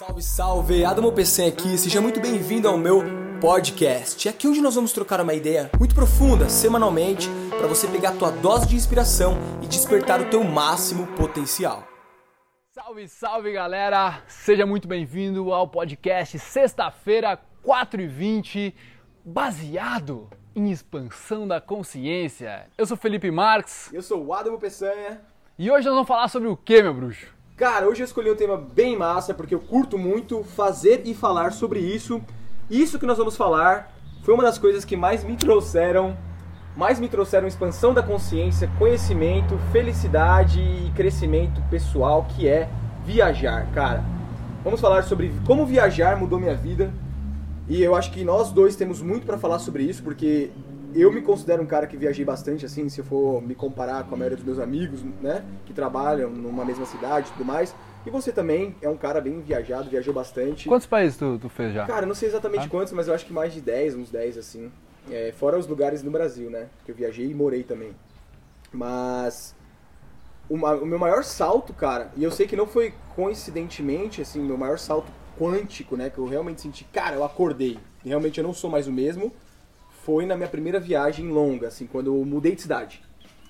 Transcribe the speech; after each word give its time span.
Salve, 0.00 0.22
salve! 0.22 0.82
Adamo 0.82 1.12
PC 1.12 1.44
aqui, 1.44 1.76
seja 1.76 2.00
muito 2.00 2.22
bem-vindo 2.22 2.66
ao 2.66 2.78
meu 2.78 3.02
podcast. 3.38 4.30
Aqui 4.30 4.48
onde 4.48 4.62
nós 4.62 4.74
vamos 4.74 4.94
trocar 4.94 5.20
uma 5.20 5.34
ideia 5.34 5.70
muito 5.78 5.94
profunda, 5.94 6.48
semanalmente, 6.48 7.28
para 7.50 7.66
você 7.66 7.86
pegar 7.86 8.08
a 8.08 8.16
tua 8.16 8.30
dose 8.30 8.66
de 8.66 8.76
inspiração 8.76 9.36
e 9.60 9.66
despertar 9.66 10.18
o 10.22 10.30
teu 10.30 10.42
máximo 10.42 11.06
potencial. 11.08 11.86
Salve, 12.72 13.08
salve 13.08 13.52
galera! 13.52 14.22
Seja 14.26 14.64
muito 14.64 14.88
bem-vindo 14.88 15.52
ao 15.52 15.68
podcast 15.68 16.38
Sexta-feira, 16.38 17.38
4h20, 17.62 18.72
baseado 19.22 20.30
em 20.56 20.70
expansão 20.70 21.46
da 21.46 21.60
consciência. 21.60 22.70
Eu 22.78 22.86
sou 22.86 22.96
Felipe 22.96 23.30
Marques 23.30 23.92
Eu 23.92 24.00
sou 24.00 24.24
o 24.24 24.32
Adamo 24.32 24.58
Peçanha. 24.58 25.20
e 25.58 25.70
hoje 25.70 25.84
nós 25.84 25.92
vamos 25.92 26.08
falar 26.08 26.28
sobre 26.28 26.48
o 26.48 26.56
que, 26.56 26.82
meu 26.82 26.94
bruxo? 26.94 27.39
Cara, 27.60 27.86
hoje 27.86 28.00
eu 28.00 28.06
escolhi 28.06 28.30
um 28.30 28.34
tema 28.34 28.56
bem 28.56 28.96
massa 28.96 29.34
porque 29.34 29.54
eu 29.54 29.60
curto 29.60 29.98
muito 29.98 30.42
fazer 30.42 31.02
e 31.04 31.12
falar 31.12 31.52
sobre 31.52 31.78
isso. 31.78 32.18
Isso 32.70 32.98
que 32.98 33.04
nós 33.04 33.18
vamos 33.18 33.36
falar 33.36 33.92
foi 34.22 34.32
uma 34.32 34.42
das 34.42 34.56
coisas 34.56 34.82
que 34.82 34.96
mais 34.96 35.22
me 35.22 35.36
trouxeram, 35.36 36.16
mais 36.74 36.98
me 36.98 37.06
trouxeram 37.06 37.46
expansão 37.46 37.92
da 37.92 38.02
consciência, 38.02 38.70
conhecimento, 38.78 39.58
felicidade 39.72 40.58
e 40.58 40.90
crescimento 40.96 41.60
pessoal, 41.68 42.26
que 42.30 42.48
é 42.48 42.66
viajar, 43.04 43.70
cara. 43.74 44.02
Vamos 44.64 44.80
falar 44.80 45.02
sobre 45.02 45.30
como 45.46 45.66
viajar 45.66 46.16
mudou 46.16 46.40
minha 46.40 46.56
vida. 46.56 46.90
E 47.68 47.82
eu 47.82 47.94
acho 47.94 48.10
que 48.10 48.24
nós 48.24 48.50
dois 48.50 48.74
temos 48.74 49.02
muito 49.02 49.26
pra 49.26 49.36
falar 49.36 49.58
sobre 49.58 49.82
isso, 49.82 50.02
porque 50.02 50.50
eu 50.94 51.12
me 51.12 51.20
considero 51.22 51.62
um 51.62 51.66
cara 51.66 51.86
que 51.86 51.96
viajei 51.96 52.24
bastante, 52.24 52.64
assim, 52.66 52.88
se 52.88 53.00
eu 53.00 53.04
for 53.04 53.40
me 53.42 53.54
comparar 53.54 54.04
com 54.04 54.14
a 54.14 54.18
maioria 54.18 54.36
dos 54.36 54.44
meus 54.46 54.58
amigos, 54.58 55.02
né, 55.20 55.44
que 55.66 55.72
trabalham 55.72 56.30
numa 56.30 56.64
mesma 56.64 56.84
cidade 56.86 57.28
e 57.28 57.32
tudo 57.32 57.44
mais. 57.44 57.74
E 58.06 58.10
você 58.10 58.32
também 58.32 58.74
é 58.80 58.88
um 58.88 58.96
cara 58.96 59.20
bem 59.20 59.40
viajado, 59.40 59.90
viajou 59.90 60.14
bastante. 60.14 60.68
Quantos 60.68 60.86
países 60.86 61.18
tu, 61.18 61.38
tu 61.38 61.48
fez 61.48 61.74
já? 61.74 61.86
Cara, 61.86 62.06
não 62.06 62.14
sei 62.14 62.28
exatamente 62.28 62.66
Ah. 62.66 62.68
quantos, 62.70 62.92
mas 62.92 63.08
eu 63.08 63.14
acho 63.14 63.26
que 63.26 63.32
mais 63.32 63.52
de 63.52 63.60
10, 63.60 63.94
uns 63.94 64.10
10, 64.10 64.38
assim. 64.38 64.70
É, 65.10 65.32
fora 65.36 65.58
os 65.58 65.66
lugares 65.66 66.02
no 66.02 66.10
Brasil, 66.10 66.48
né, 66.50 66.68
que 66.84 66.90
eu 66.90 66.94
viajei 66.94 67.30
e 67.30 67.34
morei 67.34 67.62
também. 67.62 67.92
Mas 68.72 69.54
o, 70.48 70.56
ma- 70.56 70.74
o 70.74 70.86
meu 70.86 70.98
maior 70.98 71.22
salto, 71.24 71.72
cara, 71.72 72.10
e 72.16 72.24
eu 72.24 72.30
sei 72.30 72.46
que 72.46 72.56
não 72.56 72.66
foi 72.66 72.94
coincidentemente, 73.14 74.20
assim, 74.22 74.40
meu 74.40 74.56
maior 74.56 74.78
salto 74.78 75.10
quântico, 75.38 75.96
né, 75.96 76.10
que 76.10 76.18
eu 76.18 76.26
realmente 76.26 76.60
senti, 76.60 76.84
cara, 76.84 77.16
eu 77.16 77.24
acordei, 77.24 77.78
e 78.04 78.08
realmente 78.08 78.38
eu 78.38 78.44
não 78.44 78.52
sou 78.52 78.68
mais 78.70 78.86
o 78.86 78.92
mesmo, 78.92 79.32
foi 80.04 80.26
na 80.26 80.36
minha 80.36 80.48
primeira 80.48 80.80
viagem 80.80 81.28
longa, 81.28 81.68
assim, 81.68 81.86
quando 81.86 82.06
eu 82.06 82.24
mudei 82.24 82.54
de 82.54 82.62
cidade. 82.62 83.02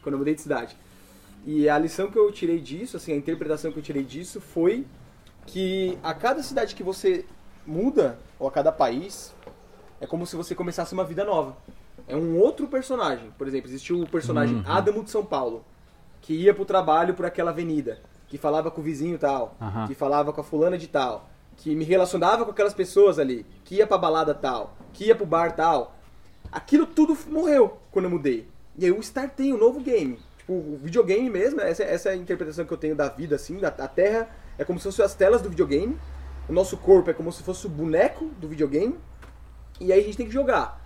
Quando 0.03 0.15
eu 0.15 0.19
mudei 0.19 0.35
de 0.35 0.41
cidade. 0.41 0.77
E 1.47 1.69
a 1.69 1.79
lição 1.79 2.11
que 2.11 2.19
eu 2.19 2.31
tirei 2.31 2.61
disso, 2.61 2.97
assim, 2.97 3.13
a 3.13 3.17
interpretação 3.17 3.73
que 3.73 3.79
eu 3.79 3.83
tirei 3.83 4.05
disso 4.05 4.41
foi 4.41 4.87
que 5.47 5.99
a 6.03 6.13
cada 6.13 6.43
cidade 6.43 6.75
que 6.75 6.83
você 6.83 7.25
muda, 7.67 8.19
ou 8.39 8.47
a 8.49 8.51
cada 8.51 8.73
país, 8.73 9.35
é 10.01 10.07
como 10.07 10.27
se 10.27 10.37
você 10.37 10.55
começasse 10.55 10.93
uma 10.93 11.05
vida 11.05 11.25
nova. 11.25 11.57
É 12.09 12.17
um 12.17 12.39
outro 12.39 12.67
personagem. 12.67 13.33
Por 13.39 13.47
exemplo, 13.47 13.69
existiu 13.71 14.01
o 14.01 14.09
personagem 14.09 14.63
Adamo 14.67 15.05
de 15.05 15.11
São 15.11 15.25
Paulo, 15.25 15.65
que 16.21 16.35
ia 16.35 16.53
pro 16.53 16.65
trabalho 16.65 17.15
por 17.15 17.25
aquela 17.25 17.51
avenida, 17.51 18.01
que 18.29 18.37
falava 18.37 18.71
com 18.71 18.81
o 18.81 18.85
vizinho 18.85 19.19
tal, 19.19 19.57
Aham. 19.61 19.87
que 19.87 19.95
falava 19.95 20.33
com 20.33 20.41
a 20.41 20.45
fulana 20.45 20.77
de 20.77 20.89
tal, 20.89 21.29
que 21.57 21.75
me 21.75 21.85
relacionava 21.85 22.45
com 22.45 22.51
aquelas 22.51 22.75
pessoas 22.75 23.19
ali, 23.19 23.47
que 23.65 23.77
ia 23.77 23.87
pra 23.87 23.99
balada 23.99 24.35
tal, 24.35 24.77
que 24.93 25.07
ia 25.07 25.15
pro 25.15 25.27
bar 25.27 25.55
tal. 25.55 25.97
Aquilo 26.53 26.87
tudo 26.87 27.17
morreu 27.29 27.79
quando 27.91 28.07
eu 28.07 28.11
mudei. 28.11 28.49
E 28.77 28.85
aí 28.85 28.91
eu 28.91 28.99
startei 29.01 29.53
um 29.53 29.59
novo 29.59 29.81
game. 29.81 30.19
Tipo, 30.39 30.53
o 30.53 30.79
videogame 30.83 31.31
mesmo, 31.31 31.61
essa, 31.61 31.85
essa 31.85 32.09
é 32.09 32.13
a 32.13 32.17
interpretação 32.17 32.65
que 32.65 32.73
eu 32.73 32.77
tenho 32.77 32.97
da 32.97 33.09
vida, 33.09 33.37
assim, 33.37 33.59
da, 33.59 33.69
a 33.69 33.89
Terra 33.89 34.29
é 34.59 34.65
como 34.65 34.79
se 34.79 34.85
fossem 34.85 35.05
as 35.05 35.15
telas 35.15 35.41
do 35.41 35.49
videogame, 35.49 35.97
o 36.49 36.53
nosso 36.53 36.77
corpo 36.77 37.09
é 37.09 37.15
como 37.15 37.33
se 37.33 37.43
fosse 37.43 37.67
o 37.67 37.71
boneco 37.71 38.27
do 38.41 38.49
videogame, 38.49 38.99
e 39.81 39.93
aí 39.93 40.01
a 40.01 40.03
gente 40.03 40.17
tem 40.17 40.27
que 40.27 40.33
jogar. 40.33 40.85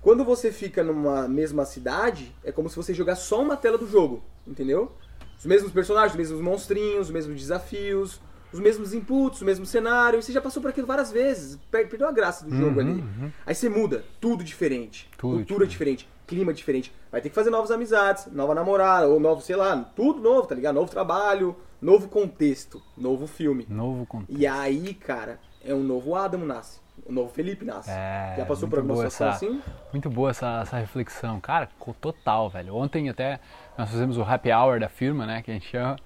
Quando 0.00 0.24
você 0.24 0.50
fica 0.50 0.82
numa 0.82 1.28
mesma 1.28 1.64
cidade, 1.64 2.34
é 2.42 2.50
como 2.50 2.68
se 2.68 2.74
você 2.74 2.92
jogasse 2.92 3.26
só 3.26 3.40
uma 3.40 3.56
tela 3.56 3.78
do 3.78 3.86
jogo, 3.86 4.24
entendeu? 4.46 4.92
Os 5.38 5.44
mesmos 5.44 5.70
personagens, 5.70 6.12
os 6.12 6.18
mesmos 6.18 6.40
monstrinhos, 6.40 7.06
os 7.06 7.10
mesmos 7.10 7.38
desafios, 7.38 8.20
os 8.52 8.60
mesmos 8.60 8.92
inputs, 8.92 9.40
o 9.40 9.44
mesmo 9.44 9.64
cenário, 9.66 10.18
e 10.18 10.22
você 10.22 10.32
já 10.32 10.40
passou 10.40 10.60
por 10.62 10.68
aquilo 10.70 10.86
várias 10.86 11.10
vezes, 11.10 11.58
per- 11.70 11.88
perdeu 11.88 12.08
a 12.08 12.12
graça 12.12 12.44
do 12.44 12.54
jogo 12.54 12.80
ali. 12.80 13.02
Aí 13.46 13.54
você 13.54 13.68
muda, 13.68 14.04
tudo 14.20 14.44
diferente, 14.44 15.08
Tudo 15.16 15.36
cultura 15.36 15.66
diferente. 15.66 16.08
clima 16.26 16.52
diferente. 16.52 16.92
Vai 17.10 17.20
ter 17.20 17.28
que 17.28 17.34
fazer 17.34 17.50
novas 17.50 17.70
amizades, 17.70 18.26
nova 18.32 18.54
namorada, 18.54 19.06
ou 19.08 19.18
novo, 19.20 19.40
sei 19.42 19.56
lá, 19.56 19.76
tudo 19.96 20.20
novo, 20.20 20.46
tá 20.46 20.54
ligado? 20.54 20.74
Novo 20.74 20.90
trabalho, 20.90 21.54
novo 21.80 22.08
contexto, 22.08 22.80
novo 22.96 23.26
filme. 23.26 23.66
Novo 23.68 24.06
conteúdo. 24.06 24.40
E 24.40 24.46
aí, 24.46 24.94
cara, 24.94 25.38
é 25.64 25.74
um 25.74 25.82
novo 25.82 26.14
Adamo 26.14 26.44
nasce. 26.46 26.80
Um 27.06 27.12
novo 27.12 27.30
Felipe 27.32 27.64
nasce. 27.64 27.90
É, 27.90 28.34
Já 28.38 28.44
passou 28.46 28.68
por 28.68 28.78
alguma 28.78 28.96
situação 29.10 29.28
assim? 29.28 29.62
Muito 29.92 30.08
boa 30.08 30.30
essa, 30.30 30.60
essa 30.62 30.76
reflexão. 30.78 31.40
Cara, 31.40 31.68
total, 32.00 32.48
velho. 32.48 32.76
Ontem 32.76 33.08
até 33.08 33.40
nós 33.76 33.90
fizemos 33.90 34.16
o 34.16 34.22
happy 34.22 34.50
hour 34.52 34.78
da 34.78 34.88
firma, 34.88 35.26
né, 35.26 35.42
que 35.42 35.50
a 35.50 35.54
gente 35.54 35.66
chama, 35.68 35.96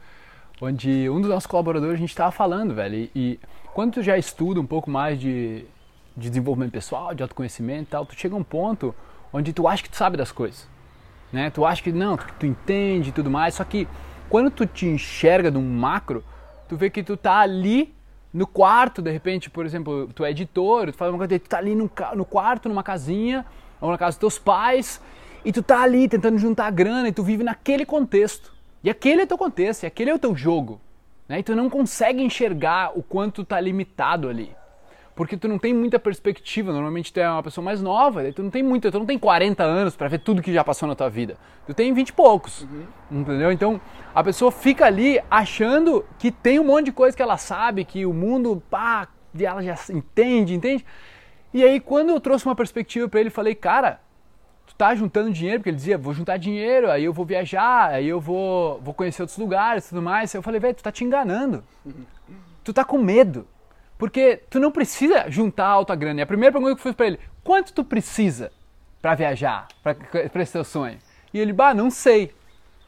onde 0.60 1.08
um 1.10 1.20
dos 1.20 1.30
nossos 1.30 1.46
colaboradores 1.46 1.94
a 1.94 1.98
gente 1.98 2.14
tava 2.14 2.30
falando, 2.30 2.74
velho. 2.74 3.10
E, 3.14 3.38
quando 3.74 3.94
tu 3.94 4.02
já 4.02 4.16
estuda 4.16 4.60
um 4.60 4.66
pouco 4.66 4.90
mais 4.90 5.20
de, 5.20 5.66
de 6.16 6.30
desenvolvimento 6.30 6.72
pessoal, 6.72 7.14
de 7.14 7.22
autoconhecimento 7.22 7.82
e 7.82 7.86
tal, 7.86 8.06
tu 8.06 8.14
chega 8.14 8.34
a 8.34 8.38
um 8.38 8.44
ponto 8.44 8.94
onde 9.32 9.52
tu 9.52 9.68
acha 9.68 9.82
que 9.82 9.90
tu 9.90 9.96
sabe 9.96 10.16
das 10.16 10.32
coisas. 10.32 10.66
Né? 11.30 11.50
Tu 11.50 11.64
acha 11.64 11.82
que 11.82 11.92
não, 11.92 12.16
que 12.16 12.32
tu 12.34 12.46
entende 12.46 13.10
e 13.10 13.12
tudo 13.12 13.30
mais, 13.30 13.54
só 13.54 13.64
que 13.64 13.86
quando 14.30 14.50
tu 14.50 14.66
te 14.66 14.86
enxerga 14.86 15.50
num 15.50 15.62
macro, 15.62 16.24
tu 16.68 16.76
vê 16.76 16.88
que 16.88 17.02
tu 17.02 17.16
tá 17.16 17.40
ali 17.40 17.94
no 18.32 18.46
quarto, 18.46 19.02
de 19.02 19.10
repente, 19.10 19.50
por 19.50 19.64
exemplo, 19.66 20.08
tu 20.14 20.24
é 20.24 20.30
editor, 20.30 20.90
tu 20.90 20.96
faz 20.96 21.10
uma 21.10 21.18
coisa, 21.18 21.38
tu 21.38 21.48
tá 21.48 21.58
ali 21.58 21.74
no, 21.74 21.90
no 22.14 22.24
quarto, 22.24 22.68
numa 22.68 22.82
casinha, 22.82 23.44
ou 23.80 23.90
na 23.90 23.98
casa 23.98 24.12
dos 24.12 24.18
teus 24.18 24.38
pais, 24.38 25.02
e 25.44 25.52
tu 25.52 25.62
tá 25.62 25.82
ali 25.82 26.08
tentando 26.08 26.38
juntar 26.38 26.70
grana, 26.70 27.08
e 27.08 27.12
tu 27.12 27.22
vive 27.22 27.44
naquele 27.44 27.84
contexto. 27.84 28.55
E 28.82 28.91
aquele 28.91 29.22
é 29.22 29.26
teu 29.26 29.38
contexto, 29.38 29.82
e 29.82 29.87
aquele 29.87 30.10
é 30.10 30.14
o 30.14 30.19
teu 30.19 30.34
jogo. 30.34 30.81
Né? 31.28 31.41
E 31.41 31.42
tu 31.42 31.54
não 31.54 31.69
consegue 31.69 32.22
enxergar 32.22 32.97
o 32.97 33.03
quanto 33.03 33.42
tu 33.42 33.44
tá 33.44 33.60
limitado 33.60 34.28
ali. 34.28 34.54
Porque 35.14 35.34
tu 35.34 35.48
não 35.48 35.59
tem 35.59 35.72
muita 35.72 35.98
perspectiva, 35.98 36.70
normalmente 36.70 37.10
tu 37.10 37.19
é 37.19 37.28
uma 37.28 37.42
pessoa 37.42 37.65
mais 37.65 37.81
nova, 37.81 38.22
daí 38.22 38.34
tu 38.34 38.42
não 38.42 38.50
tem 38.50 38.62
muita, 38.62 38.92
tu 38.92 38.98
não 38.98 39.06
tem 39.06 39.19
40 39.19 39.65
anos 39.65 39.97
pra 39.97 40.09
ver 40.09 40.19
tudo 40.19 40.42
que 40.42 40.53
já 40.53 40.62
passou 40.62 40.86
na 40.86 40.94
tua 40.94 41.09
vida. 41.09 41.38
Tu 41.66 41.72
tem 41.72 41.92
20 41.94 42.10
e 42.10 42.12
poucos. 42.12 42.66
Entendeu? 43.10 43.50
Então, 43.50 43.81
a 44.15 44.22
pessoa 44.22 44.53
fica 44.53 44.84
ali 44.84 45.19
achando 45.31 46.04
que 46.19 46.31
tem 46.31 46.60
um 46.60 46.65
monte 46.65 46.86
de 46.86 46.92
coisa 46.92 47.16
que 47.16 47.22
ela 47.22 47.38
sabe, 47.38 47.86
que 47.86 48.04
o 48.04 48.12
mundo, 48.12 48.62
pá, 48.69 49.09
ela 49.41 49.62
já 49.62 49.75
entende, 49.91 50.54
entende? 50.54 50.84
E 51.53 51.65
aí 51.65 51.81
quando 51.81 52.10
eu 52.10 52.20
trouxe 52.20 52.44
uma 52.44 52.54
perspectiva 52.54 53.09
pra 53.09 53.19
ele, 53.19 53.31
falei, 53.31 53.54
cara, 53.54 54.00
tu 54.66 54.75
tá 54.75 54.94
juntando 54.94 55.31
dinheiro, 55.32 55.60
porque 55.60 55.71
ele 55.71 55.77
dizia, 55.77 55.97
vou 55.97 56.12
juntar 56.12 56.37
dinheiro, 56.37 56.91
aí 56.91 57.04
eu 57.04 57.12
vou 57.12 57.25
viajar, 57.25 57.91
aí 57.91 58.06
eu 58.09 58.21
vou, 58.21 58.81
vou 58.81 58.93
conhecer 58.93 59.22
outros 59.22 59.38
lugares 59.38 59.87
e 59.87 59.88
tudo 59.91 60.03
mais. 60.03 60.32
Eu 60.34 60.43
falei, 60.43 60.60
velho, 60.60 60.75
tu 60.75 60.82
tá 60.82 60.93
te 60.93 61.04
enganando. 61.04 61.62
Tu 62.65 62.72
tá 62.72 62.84
com 62.84 62.99
medo. 62.99 63.47
Porque 63.99 64.41
tu 64.50 64.60
não 64.60 64.71
precisa 64.71 65.25
juntar 65.31 65.66
alta 65.66 65.94
grana. 65.94 66.21
E 66.21 66.22
a 66.22 66.27
primeira 66.27 66.53
pergunta 66.53 66.75
que 66.75 66.81
eu 66.81 66.82
fiz 66.82 66.94
pra 66.94 67.06
ele, 67.06 67.19
quanto 67.43 67.72
tu 67.72 67.82
precisa 67.84 68.53
pra 69.00 69.15
viajar, 69.15 69.69
pra, 69.82 69.94
pra 69.94 70.43
esse 70.43 70.53
teu 70.53 70.65
sonho? 70.65 70.98
E 71.33 71.38
ele, 71.38 71.53
bah, 71.53 71.72
não 71.72 71.91
sei. 71.91 72.34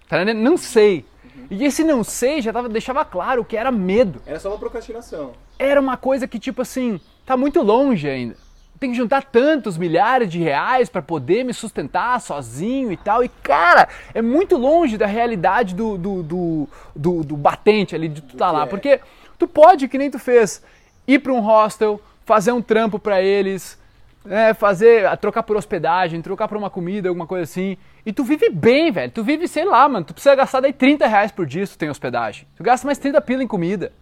Tá 0.08 0.16
entendendo? 0.16 0.42
Não 0.42 0.56
sei. 0.56 1.04
E 1.50 1.64
esse 1.64 1.84
não 1.84 2.02
sei 2.04 2.42
já 2.42 2.52
tava, 2.52 2.68
deixava 2.68 3.04
claro 3.04 3.44
que 3.44 3.56
era 3.56 3.70
medo 3.70 4.20
Era 4.26 4.40
só 4.40 4.48
uma 4.48 4.58
procrastinação. 4.58 5.32
era 5.58 5.80
uma 5.80 5.96
coisa 5.96 6.26
que, 6.26 6.38
tipo 6.38 6.60
assim, 6.62 7.00
tá 7.24 7.36
muito 7.36 7.62
longe 7.62 8.08
ainda. 8.08 8.36
Tem 8.78 8.90
que 8.90 8.96
juntar 8.96 9.24
tantos 9.24 9.76
milhares 9.76 10.30
de 10.30 10.38
reais 10.38 10.88
para 10.88 11.02
poder 11.02 11.44
me 11.44 11.52
sustentar 11.52 12.20
sozinho 12.20 12.92
e 12.92 12.96
tal. 12.96 13.24
E, 13.24 13.28
cara, 13.28 13.88
é 14.14 14.22
muito 14.22 14.56
longe 14.56 14.96
da 14.96 15.06
realidade 15.06 15.74
do, 15.74 15.98
do, 15.98 16.22
do, 16.22 16.68
do, 16.94 17.24
do 17.24 17.36
batente 17.36 17.94
ali 17.94 18.08
de 18.08 18.20
tu 18.20 18.36
tá 18.36 18.50
lá. 18.50 18.62
é. 18.62 18.66
Porque 18.66 19.00
tu 19.38 19.48
pode, 19.48 19.88
que 19.88 19.98
nem 19.98 20.10
tu 20.10 20.18
fez, 20.18 20.62
ir 21.06 21.18
para 21.18 21.32
um 21.32 21.40
hostel, 21.40 22.00
fazer 22.24 22.52
um 22.52 22.62
trampo 22.62 22.98
para 22.98 23.20
eles, 23.22 23.78
né, 24.24 24.52
fazer, 24.54 25.16
trocar 25.16 25.42
por 25.42 25.56
hospedagem, 25.56 26.20
trocar 26.20 26.46
por 26.46 26.56
uma 26.56 26.70
comida, 26.70 27.08
alguma 27.08 27.26
coisa 27.26 27.44
assim. 27.44 27.76
E 28.04 28.12
tu 28.12 28.22
vive 28.22 28.50
bem, 28.50 28.92
velho. 28.92 29.10
Tu 29.10 29.24
vive, 29.24 29.48
sei 29.48 29.64
lá, 29.64 29.88
mano. 29.88 30.04
Tu 30.04 30.12
precisa 30.12 30.34
gastar 30.34 30.60
daí 30.60 30.72
30 30.72 31.06
reais 31.06 31.32
por 31.32 31.46
dia 31.46 31.64
se 31.66 31.72
tu 31.72 31.78
tem 31.78 31.90
hospedagem. 31.90 32.46
Tu 32.56 32.62
gasta 32.62 32.86
mais 32.86 32.98
30 32.98 33.20
pila 33.22 33.42
em 33.42 33.46
comida. 33.46 33.92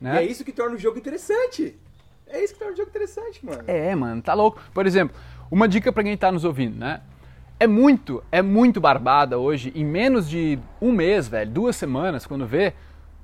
Né? 0.00 0.16
E 0.16 0.18
é 0.26 0.30
isso 0.30 0.44
que 0.44 0.52
torna 0.52 0.76
o 0.76 0.78
jogo 0.78 0.98
interessante. 0.98 1.76
É 2.30 2.42
isso 2.42 2.54
que 2.54 2.58
torna 2.60 2.74
o 2.74 2.76
jogo 2.76 2.88
interessante, 2.88 3.44
mano. 3.44 3.62
É, 3.66 3.94
mano, 3.94 4.22
tá 4.22 4.34
louco. 4.34 4.60
Por 4.72 4.86
exemplo, 4.86 5.16
uma 5.50 5.68
dica 5.68 5.92
pra 5.92 6.02
quem 6.02 6.16
tá 6.16 6.30
nos 6.30 6.44
ouvindo, 6.44 6.78
né? 6.78 7.00
É 7.58 7.66
muito, 7.66 8.22
é 8.32 8.40
muito 8.40 8.80
barbada 8.80 9.36
hoje, 9.38 9.70
em 9.74 9.84
menos 9.84 10.30
de 10.30 10.58
um 10.80 10.92
mês, 10.92 11.28
velho, 11.28 11.50
duas 11.50 11.76
semanas, 11.76 12.24
quando 12.24 12.46
vê, 12.46 12.72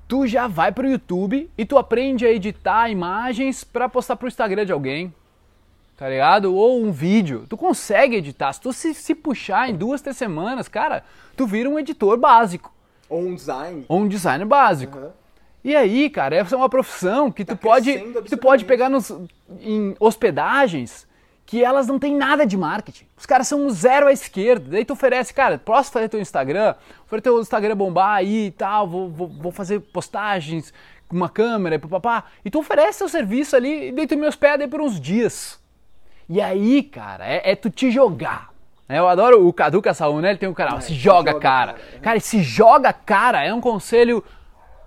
tu 0.07 0.27
já 0.27 0.47
vai 0.47 0.71
pro 0.71 0.87
YouTube 0.87 1.49
e 1.57 1.65
tu 1.65 1.79
aprende 1.79 2.27
a 2.27 2.31
editar 2.31 2.91
imagens 2.91 3.65
pra 3.65 3.89
postar 3.89 4.17
pro 4.17 4.29
Instagram 4.29 4.67
de 4.67 4.73
alguém, 4.73 5.15
tá 5.97 6.09
ligado? 6.09 6.55
Ou 6.55 6.83
um 6.83 6.93
vídeo. 6.93 7.47
Tu 7.49 7.57
consegue 7.57 8.17
editar. 8.17 8.53
Se 8.53 8.61
tu 8.61 8.73
se, 8.73 8.93
se 8.93 9.15
puxar 9.15 9.71
em 9.71 9.75
duas, 9.75 10.03
três 10.03 10.17
semanas, 10.19 10.69
cara, 10.69 11.03
tu 11.35 11.47
vira 11.47 11.71
um 11.71 11.79
editor 11.79 12.19
básico. 12.19 12.71
Ou 13.09 13.23
um 13.23 13.35
design. 13.35 13.85
Ou 13.89 14.01
um 14.01 14.09
designer 14.09 14.45
básico. 14.47 14.99
Aham. 14.99 15.13
E 15.67 15.75
aí, 15.75 16.09
cara, 16.09 16.37
essa 16.37 16.55
é 16.55 16.59
uma 16.59 16.69
profissão 16.69 17.29
que 17.29 17.45
Tá 17.45 17.57
tu 17.57 17.59
pode, 17.59 17.99
tu 18.31 18.39
pode 18.39 18.65
pegar 18.65 18.89
nos, 18.89 19.11
em 19.61 19.97
hospedagens 19.99 21.09
que 21.45 21.65
elas 21.65 21.89
não 21.89 21.99
têm 21.99 22.15
nada 22.15 22.47
de 22.47 22.57
marketing. 22.57 23.05
Os 23.17 23.27
caras 23.27 23.49
são 23.49 23.67
um 23.67 23.71
zero 23.71 24.07
à 24.07 24.13
esquerda. 24.13 24.71
Daí 24.71 24.85
tu 24.85 24.93
oferece, 24.93 25.35
cara, 25.35 25.59
posso 25.59 25.91
fazer 25.91 26.09
teu 26.09 26.21
Instagram? 26.21 26.77
Fazer 27.07 27.21
teu 27.21 27.41
Instagram 27.41 27.77
bombar 27.77 28.15
aí 28.15 28.47
e 28.47 28.51
tal, 28.53 28.87
vou, 28.87 29.11
vou, 29.11 29.27
vou 29.27 29.51
fazer 29.51 29.81
postagens 29.81 30.73
com 31.09 31.17
uma 31.17 31.29
câmera 31.29 31.75
e 31.75 31.79
papapá. 31.81 32.27
E 32.45 32.51
tu 32.51 32.61
oferece 32.61 33.01
teu 33.01 33.09
serviço 33.09 33.57
ali 33.57 33.89
e 33.89 33.93
daí 33.93 34.07
tu 34.07 34.17
me 34.17 34.25
hospeda 34.25 34.63
aí 34.63 34.71
por 34.71 34.81
uns 34.81 35.01
dias. 35.01 35.59
E 36.29 36.41
aí, 36.41 36.81
cara, 36.81 37.27
é, 37.27 37.51
é 37.51 37.57
tu 37.57 37.71
te 37.71 37.91
jogar. 37.91 38.51
Eu 38.89 39.09
adoro 39.09 39.45
o 39.45 39.53
Cadu 39.53 39.83
Caçaú, 39.83 40.21
né? 40.21 40.31
Ele 40.31 40.39
tem 40.39 40.49
um 40.49 40.55
canal, 40.55 40.81
se 40.81 40.89
se 40.89 40.95
joga, 40.95 41.33
joga, 41.33 41.43
cara. 41.43 41.73
cara. 41.73 42.01
Cara, 42.01 42.17
esse 42.19 42.41
joga, 42.41 42.93
cara, 42.93 43.43
é 43.43 43.53
um 43.53 43.61
conselho 43.61 44.23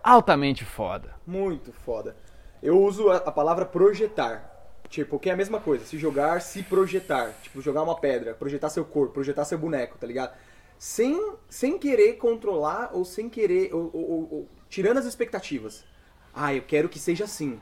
altamente 0.03 0.65
foda. 0.65 1.13
Muito 1.25 1.71
foda. 1.71 2.15
Eu 2.61 2.81
uso 2.81 3.09
a, 3.09 3.17
a 3.17 3.31
palavra 3.31 3.65
projetar. 3.65 4.55
Tipo, 4.89 5.19
que 5.19 5.29
é 5.29 5.33
a 5.33 5.37
mesma 5.37 5.59
coisa. 5.59 5.85
Se 5.85 5.97
jogar, 5.97 6.41
se 6.41 6.63
projetar. 6.63 7.31
Tipo, 7.43 7.61
jogar 7.61 7.83
uma 7.83 7.99
pedra, 7.99 8.33
projetar 8.33 8.69
seu 8.69 8.83
corpo, 8.83 9.13
projetar 9.13 9.45
seu 9.45 9.57
boneco, 9.57 9.97
tá 9.99 10.07
ligado? 10.07 10.35
Sem, 10.77 11.33
sem 11.47 11.77
querer 11.77 12.13
controlar 12.13 12.89
ou 12.93 13.05
sem 13.05 13.29
querer. 13.29 13.73
Ou, 13.73 13.89
ou- 13.93 14.27
ou- 14.31 14.49
tirando 14.67 14.97
as 14.97 15.05
expectativas. 15.05 15.83
Ah, 16.33 16.53
eu 16.53 16.61
quero 16.63 16.89
que 16.89 16.97
seja 16.99 17.25
assim. 17.25 17.59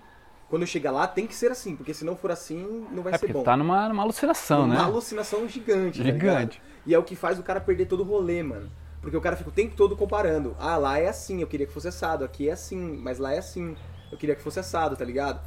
Quando 0.50 0.62
eu 0.62 0.68
chegar 0.68 0.92
lá, 0.92 1.06
tem 1.06 1.28
que 1.28 1.36
ser 1.36 1.52
assim, 1.52 1.76
porque 1.76 1.94
se 1.94 2.06
não 2.06 2.16
for 2.16 2.32
assim, 2.32 2.88
não 2.92 3.04
vai 3.04 3.14
É 3.14 3.18
ser 3.18 3.34
bom. 3.34 3.44
tá 3.44 3.58
numa, 3.58 3.90
numa 3.90 4.04
alucinação, 4.04 4.64
uma 4.64 4.76
né? 4.76 4.80
alucinação 4.80 5.46
gigante, 5.50 5.98
tá 5.98 6.06
Gigante. 6.06 6.24
ligado? 6.26 6.58
E 6.86 6.94
é 6.94 6.98
o 6.98 7.04
que 7.04 7.18
faz 7.18 7.38
o 7.38 7.44
cara 7.44 7.60
perder 7.60 7.88
todo 7.88 8.00
o 8.00 8.04
rolê, 8.06 8.42
mano. 8.42 8.72
Porque 9.08 9.16
o 9.16 9.22
cara 9.22 9.38
fica 9.38 9.50
o 9.50 9.54
tempo 9.54 9.74
todo 9.74 9.96
comparando. 9.96 10.54
Ah, 10.60 10.76
lá 10.76 11.00
é 11.00 11.08
assim, 11.08 11.40
eu 11.40 11.48
queria 11.48 11.66
que 11.66 11.72
fosse 11.72 11.88
assado. 11.88 12.26
Aqui 12.26 12.50
é 12.50 12.52
assim, 12.52 12.78
mas 13.02 13.20
lá 13.20 13.34
é 13.34 13.38
assim. 13.38 13.74
Eu 14.12 14.18
queria 14.18 14.36
que 14.36 14.42
fosse 14.42 14.60
assado, 14.60 14.98
tá 14.98 15.06
ligado? 15.06 15.40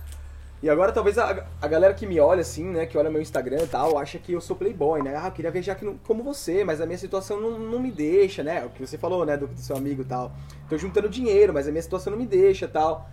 E 0.63 0.71
agora 0.71 0.91
talvez 0.93 1.19
a, 1.19 1.47
a 1.61 1.69
galera 1.69 1.93
que 1.93 2.07
me 2.07 2.19
olha 2.19 2.41
assim, 2.41 2.65
né, 2.65 2.87
que 2.87 2.97
olha 2.97 3.11
meu 3.11 3.21
Instagram 3.21 3.63
e 3.63 3.67
tal, 3.67 3.99
acha 3.99 4.19
que 4.19 4.33
eu 4.33 4.41
sou 4.41 4.57
playboy, 4.57 5.03
né? 5.03 5.15
Ah, 5.15 5.27
eu 5.27 5.33
queria 5.33 5.51
viajar 5.51 5.77
no- 5.83 6.01
como 6.07 6.23
você, 6.23 6.65
mas 6.65 6.81
a 6.81 6.87
minha 6.87 6.97
situação 6.97 7.39
não, 7.39 7.59
não 7.59 7.81
me 7.81 7.91
deixa, 7.91 8.43
né? 8.43 8.65
O 8.65 8.71
que 8.71 8.81
você 8.87 8.97
falou, 8.97 9.27
né, 9.27 9.37
do, 9.37 9.47
do 9.47 9.61
seu 9.61 9.77
amigo 9.77 10.01
e 10.01 10.07
tal. 10.07 10.33
Tô 10.67 10.79
juntando 10.79 11.11
dinheiro, 11.11 11.53
mas 11.53 11.69
a 11.69 11.71
minha 11.71 11.83
situação 11.83 12.13
não 12.13 12.19
me 12.19 12.27
deixa 12.27 12.67
tal. 12.67 13.11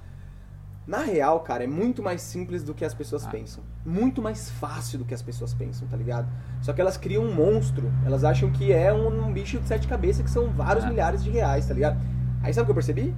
Na 0.87 0.99
real, 0.99 1.41
cara, 1.41 1.65
é 1.65 1.67
muito 1.67 2.01
mais 2.01 2.21
simples 2.21 2.63
do 2.63 2.73
que 2.73 2.85
as 2.85 2.93
pessoas 2.93 3.27
pensam. 3.27 3.61
Muito 3.85 4.21
mais 4.21 4.49
fácil 4.49 4.97
do 4.99 5.03
que 5.03 5.13
as 5.13 5.21
pessoas 5.21 5.53
pensam, 5.53 5.85
tá 5.87 5.97
ligado? 5.97 6.29
Só 6.61 6.71
que 6.71 6.79
elas 6.79 6.95
criam 6.95 7.23
um 7.25 7.33
monstro. 7.33 7.91
Elas 8.05 8.23
acham 8.23 8.49
que 8.49 8.71
é 8.71 8.93
um, 8.93 9.27
um 9.27 9.33
bicho 9.33 9.59
de 9.59 9.67
sete 9.67 9.85
cabeças 9.85 10.23
que 10.23 10.31
são 10.31 10.47
vários 10.49 10.85
É. 10.85 10.89
milhares 10.89 11.21
de 11.21 11.29
reais, 11.29 11.67
tá 11.67 11.73
ligado? 11.73 11.97
Aí 12.41 12.53
sabe 12.53 12.63
o 12.63 12.65
que 12.67 12.71
eu 12.71 12.75
percebi? 12.75 13.13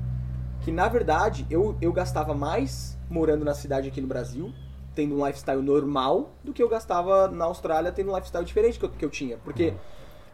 Que 0.62 0.71
na 0.71 0.88
verdade 0.88 1.45
eu, 1.48 1.77
eu 1.80 1.94
gastava 1.94 2.33
mais 2.33 2.98
morando 3.07 3.45
na 3.45 3.54
cidade 3.54 3.88
aqui 3.88 4.01
no 4.01 4.07
Brasil, 4.07 4.51
tendo 4.95 5.16
um 5.16 5.25
lifestyle 5.25 5.62
normal, 5.62 6.31
do 6.44 6.51
que 6.51 6.63
eu 6.63 6.68
gastava 6.69 7.27
na 7.27 7.45
Austrália 7.45 7.92
tendo 7.92 8.12
um 8.12 8.16
lifestyle 8.16 8.44
diferente 8.44 8.80
que 8.80 8.86
eu, 8.86 8.89
que 8.89 9.06
eu 9.06 9.10
tinha. 9.12 9.38
Porque 9.38 9.75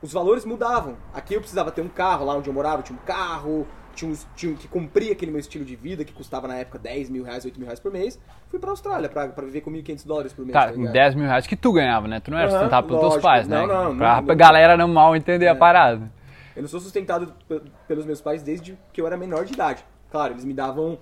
os 0.02 0.14
valores 0.14 0.46
mudavam. 0.46 0.96
Aqui 1.14 1.34
eu 1.34 1.42
precisava 1.42 1.70
ter 1.70 1.82
um 1.82 1.90
carro, 1.90 2.26
lá 2.26 2.34
onde 2.36 2.50
eu 2.50 2.54
morava 2.54 2.78
eu 2.80 2.84
tinha 2.84 2.98
um 2.98 3.06
carro, 3.06 3.68
tinha, 3.96 4.12
uns- 4.12 4.28
tinha 4.36 4.54
que 4.56 4.68
cumprir 4.68 5.12
aquele 5.12 5.32
meu 5.32 5.40
estilo 5.40 5.66
de 5.66 5.76
vida 5.76 6.04
que 6.06 6.14
custava 6.14 6.48
na 6.48 6.56
época 6.56 6.78
10 6.78 7.10
mil 7.10 7.24
reais, 7.24 7.44
8 7.46 7.58
mil 7.58 7.66
reais 7.66 7.80
por 7.80 7.92
mês. 7.92 8.20
Fui 8.50 8.60
pra 8.60 8.70
Austrália 8.70 9.10
pra, 9.10 9.28
pra 9.30 9.46
viver 9.46 9.62
com 9.62 9.72
1.500 9.72 10.06
dólares 10.06 10.34
por 10.34 10.46
mês. 10.46 10.54
Tá, 10.54 10.68
ligado? 10.72 10.92
10 10.94 11.16
mil 11.16 11.26
reais 11.26 11.48
que 11.48 11.56
tu 11.56 11.72
ganhava, 11.74 12.08
né? 12.08 12.20
Tu 12.20 12.30
não 12.30 12.38
era 12.38 12.52
sustentado 12.52 12.86
pelos 12.88 13.00
teus 13.00 13.14
lógico. 13.14 13.28
pais, 13.28 13.48
né? 13.48 13.58
Não, 13.62 13.68
não, 13.68 13.98
pra 13.98 14.16
não, 14.22 14.28
não. 14.28 14.36
galera 14.36 14.78
não 14.78 14.88
mal 14.88 15.16
entender 15.16 15.48
a 15.48 15.52
É. 15.52 15.56
parada. 15.56 16.12
Eu 16.56 16.62
não 16.62 16.70
sou 16.70 16.80
sustentado 16.80 17.34
pe- 17.48 17.62
pelos 17.88 18.06
meus 18.06 18.22
pais 18.22 18.44
desde 18.44 18.78
que 18.94 19.02
eu 19.02 19.08
era 19.08 19.18
menor 19.18 19.46
de 19.46 19.54
idade. 19.54 19.84
Claro, 20.12 20.34
eles 20.34 20.46
me 20.46 20.54
davam 20.54 20.98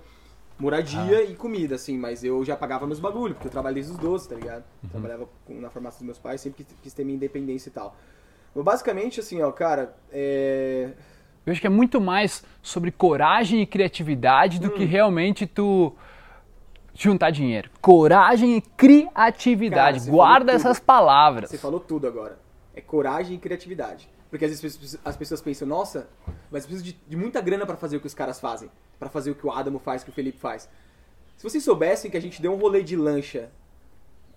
moradia 0.58 1.18
Ah. 1.18 1.22
e 1.22 1.34
comida, 1.34 1.74
assim, 1.74 1.98
mas 1.98 2.22
eu 2.24 2.44
já 2.44 2.56
pagava 2.56 2.86
meus 2.86 3.00
bagulho, 3.00 3.34
porque 3.34 3.48
eu 3.48 3.52
trabalhei 3.52 3.74
desde 3.82 3.92
os 3.92 3.98
12, 3.98 4.28
tá 4.28 4.34
ligado? 4.36 4.64
Uhum. 4.82 4.88
Trabalhava 4.90 5.28
na 5.48 5.68
farmácia 5.70 5.98
dos 5.98 6.06
meus 6.06 6.18
pais, 6.18 6.40
sempre 6.40 6.64
quis, 6.64 6.76
quis 6.82 6.92
ter 6.94 7.04
minha 7.04 7.16
independência 7.16 7.68
e 7.68 7.72
tal. 7.72 7.96
Mas 8.54 8.64
basicamente, 8.64 9.18
assim, 9.20 9.42
ó, 9.42 9.50
cara, 9.50 9.94
é... 10.12 10.90
Eu 11.46 11.52
acho 11.52 11.60
que 11.60 11.66
é 11.66 11.70
muito 11.70 12.00
mais 12.00 12.42
sobre 12.62 12.90
coragem 12.90 13.60
e 13.60 13.66
criatividade 13.66 14.58
do 14.58 14.68
Hum. 14.68 14.70
que 14.70 14.84
realmente 14.84 15.46
tu 15.46 15.92
juntar 16.94 17.30
dinheiro. 17.30 17.70
Coragem 17.80 18.56
e 18.56 18.60
criatividade. 18.60 20.00
Cara, 20.00 20.10
Guarda 20.10 20.52
essas 20.52 20.78
palavras. 20.80 21.50
Você 21.50 21.58
falou 21.58 21.80
tudo 21.80 22.06
agora. 22.06 22.38
É 22.74 22.80
coragem 22.80 23.36
e 23.36 23.38
criatividade. 23.38 24.08
Porque 24.30 24.44
às 24.44 24.50
vezes 24.50 24.64
as 24.64 24.76
pessoas- 24.76 25.00
as 25.04 25.16
pessoas 25.16 25.40
pensam, 25.40 25.68
nossa, 25.68 26.08
mas 26.50 26.64
precisa 26.66 26.82
de, 26.84 26.92
de 27.06 27.16
muita 27.16 27.40
grana 27.40 27.64
pra 27.66 27.76
fazer 27.76 27.96
o 27.96 28.00
que 28.00 28.06
os 28.06 28.14
caras 28.14 28.40
fazem. 28.40 28.70
Pra 28.98 29.08
fazer 29.08 29.30
o 29.30 29.34
que 29.34 29.46
o 29.46 29.50
Adamo 29.52 29.78
faz, 29.78 30.02
que 30.02 30.10
o 30.10 30.12
Felipe 30.12 30.38
faz. 30.38 30.68
Se 31.36 31.42
vocês 31.42 31.62
soubessem 31.62 32.10
que 32.10 32.16
a 32.16 32.20
gente 32.20 32.40
deu 32.40 32.52
um 32.52 32.56
rolê 32.56 32.82
de 32.82 32.96
lancha, 32.96 33.50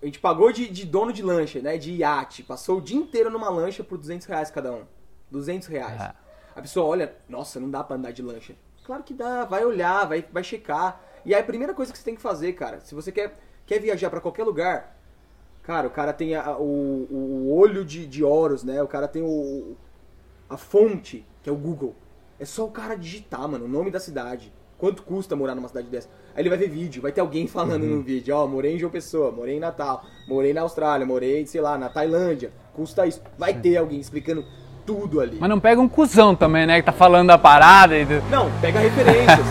a 0.02 0.06
gente 0.06 0.20
pagou 0.20 0.52
de, 0.52 0.68
de 0.70 0.86
dono 0.86 1.12
de 1.14 1.24
lancha, 1.24 1.60
né, 1.62 1.78
de 1.78 1.92
iate, 1.94 2.44
passou 2.44 2.78
o 2.78 2.82
dia 2.82 2.98
inteiro 2.98 3.30
numa 3.32 3.50
lancha 3.50 3.84
por 3.84 3.98
200 3.98 4.28
reais 4.28 4.52
cada 4.52 4.72
um. 4.72 4.82
200 5.32 5.68
reais. 5.68 6.00
É. 6.02 6.14
A 6.58 6.62
pessoa 6.62 6.86
olha, 6.88 7.16
nossa, 7.30 7.60
não 7.60 7.70
dá 7.70 7.84
pra 7.84 7.96
andar 7.96 8.12
de 8.12 8.22
lancha. 8.22 8.56
Claro 8.84 9.04
que 9.04 9.14
dá, 9.14 9.46
vai 9.46 9.64
olhar, 9.64 10.06
vai, 10.08 10.26
vai 10.32 10.44
checar. 10.44 11.02
E 11.24 11.34
aí 11.36 11.40
a 11.42 11.44
primeira 11.44 11.74
coisa 11.74 11.92
que 11.92 11.98
você 11.98 12.04
tem 12.06 12.16
que 12.16 12.22
fazer, 12.22 12.54
cara, 12.54 12.80
se 12.80 12.96
você 12.96 13.12
quer, 13.12 13.38
quer 13.66 13.80
viajar 13.80 14.10
pra 14.10 14.20
qualquer 14.22 14.44
lugar, 14.44 14.96
Cara, 15.64 15.86
o 15.86 15.92
cara 15.92 16.14
tem 16.14 16.34
a- 16.34 16.58
o, 16.58 17.08
o 17.12 17.54
olho 17.54 17.84
de, 17.84 18.08
de 18.08 18.24
Horus, 18.24 18.64
né? 18.64 18.82
O 18.82 18.88
cara 18.88 19.06
tem 19.06 19.22
o, 19.22 19.76
a 20.50 20.56
fonte, 20.56 21.26
que 21.44 21.50
é 21.50 21.52
o 21.52 21.58
Google. 21.58 21.94
É 22.40 22.46
só 22.46 22.64
o 22.66 22.72
cara 22.72 22.96
digitar, 22.96 23.46
mano, 23.50 23.66
o 23.66 23.68
nome 23.68 23.92
da 23.92 24.00
cidade. 24.00 24.54
Quanto 24.78 25.04
custa 25.04 25.36
morar 25.36 25.56
numa 25.56 25.68
cidade 25.68 25.90
dessa? 25.90 26.08
Aí 26.34 26.42
ele 26.42 26.48
vai 26.48 26.58
ver 26.58 26.70
vídeo, 26.70 27.02
vai 27.02 27.12
ter 27.12 27.20
alguém 27.20 27.48
falando 27.52 27.84
Uhum. 27.84 27.98
no 27.98 28.02
vídeo, 28.02 28.34
ó, 28.34 28.48
morei 28.48 28.76
em 28.76 28.80
João 28.80 28.90
Pessoa, 28.90 29.30
morei 29.30 29.58
em 29.58 29.60
Natal, 29.60 30.06
morei 30.26 30.54
na 30.54 30.62
Austrália, 30.62 31.06
morei, 31.06 31.46
sei 31.46 31.60
lá, 31.60 31.78
na 31.78 31.90
Tailândia, 31.90 32.54
custa 32.74 33.06
isso. 33.06 33.22
Vai 33.38 33.60
ter 33.60 33.76
alguém 33.76 34.00
explicando 34.00 34.46
tudo 34.88 35.20
ali. 35.20 35.38
Mas 35.40 35.50
não 35.50 35.60
pega 35.60 35.82
um 35.82 35.90
cuzão 35.90 36.34
também, 36.34 36.66
né? 36.66 36.78
Que 36.80 36.86
tá 36.86 36.94
falando 36.94 37.28
da 37.28 37.38
parada 37.38 37.98
e 38.00 38.06
do... 38.06 38.22
Não, 38.32 38.50
pega 38.62 38.80
referências. 38.80 39.46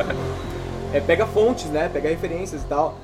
é, 0.94 1.00
pega 1.00 1.26
fontes, 1.26 1.66
né? 1.66 1.90
Pega 1.90 2.08
referências 2.08 2.62
e 2.62 2.66
tal. 2.66 2.98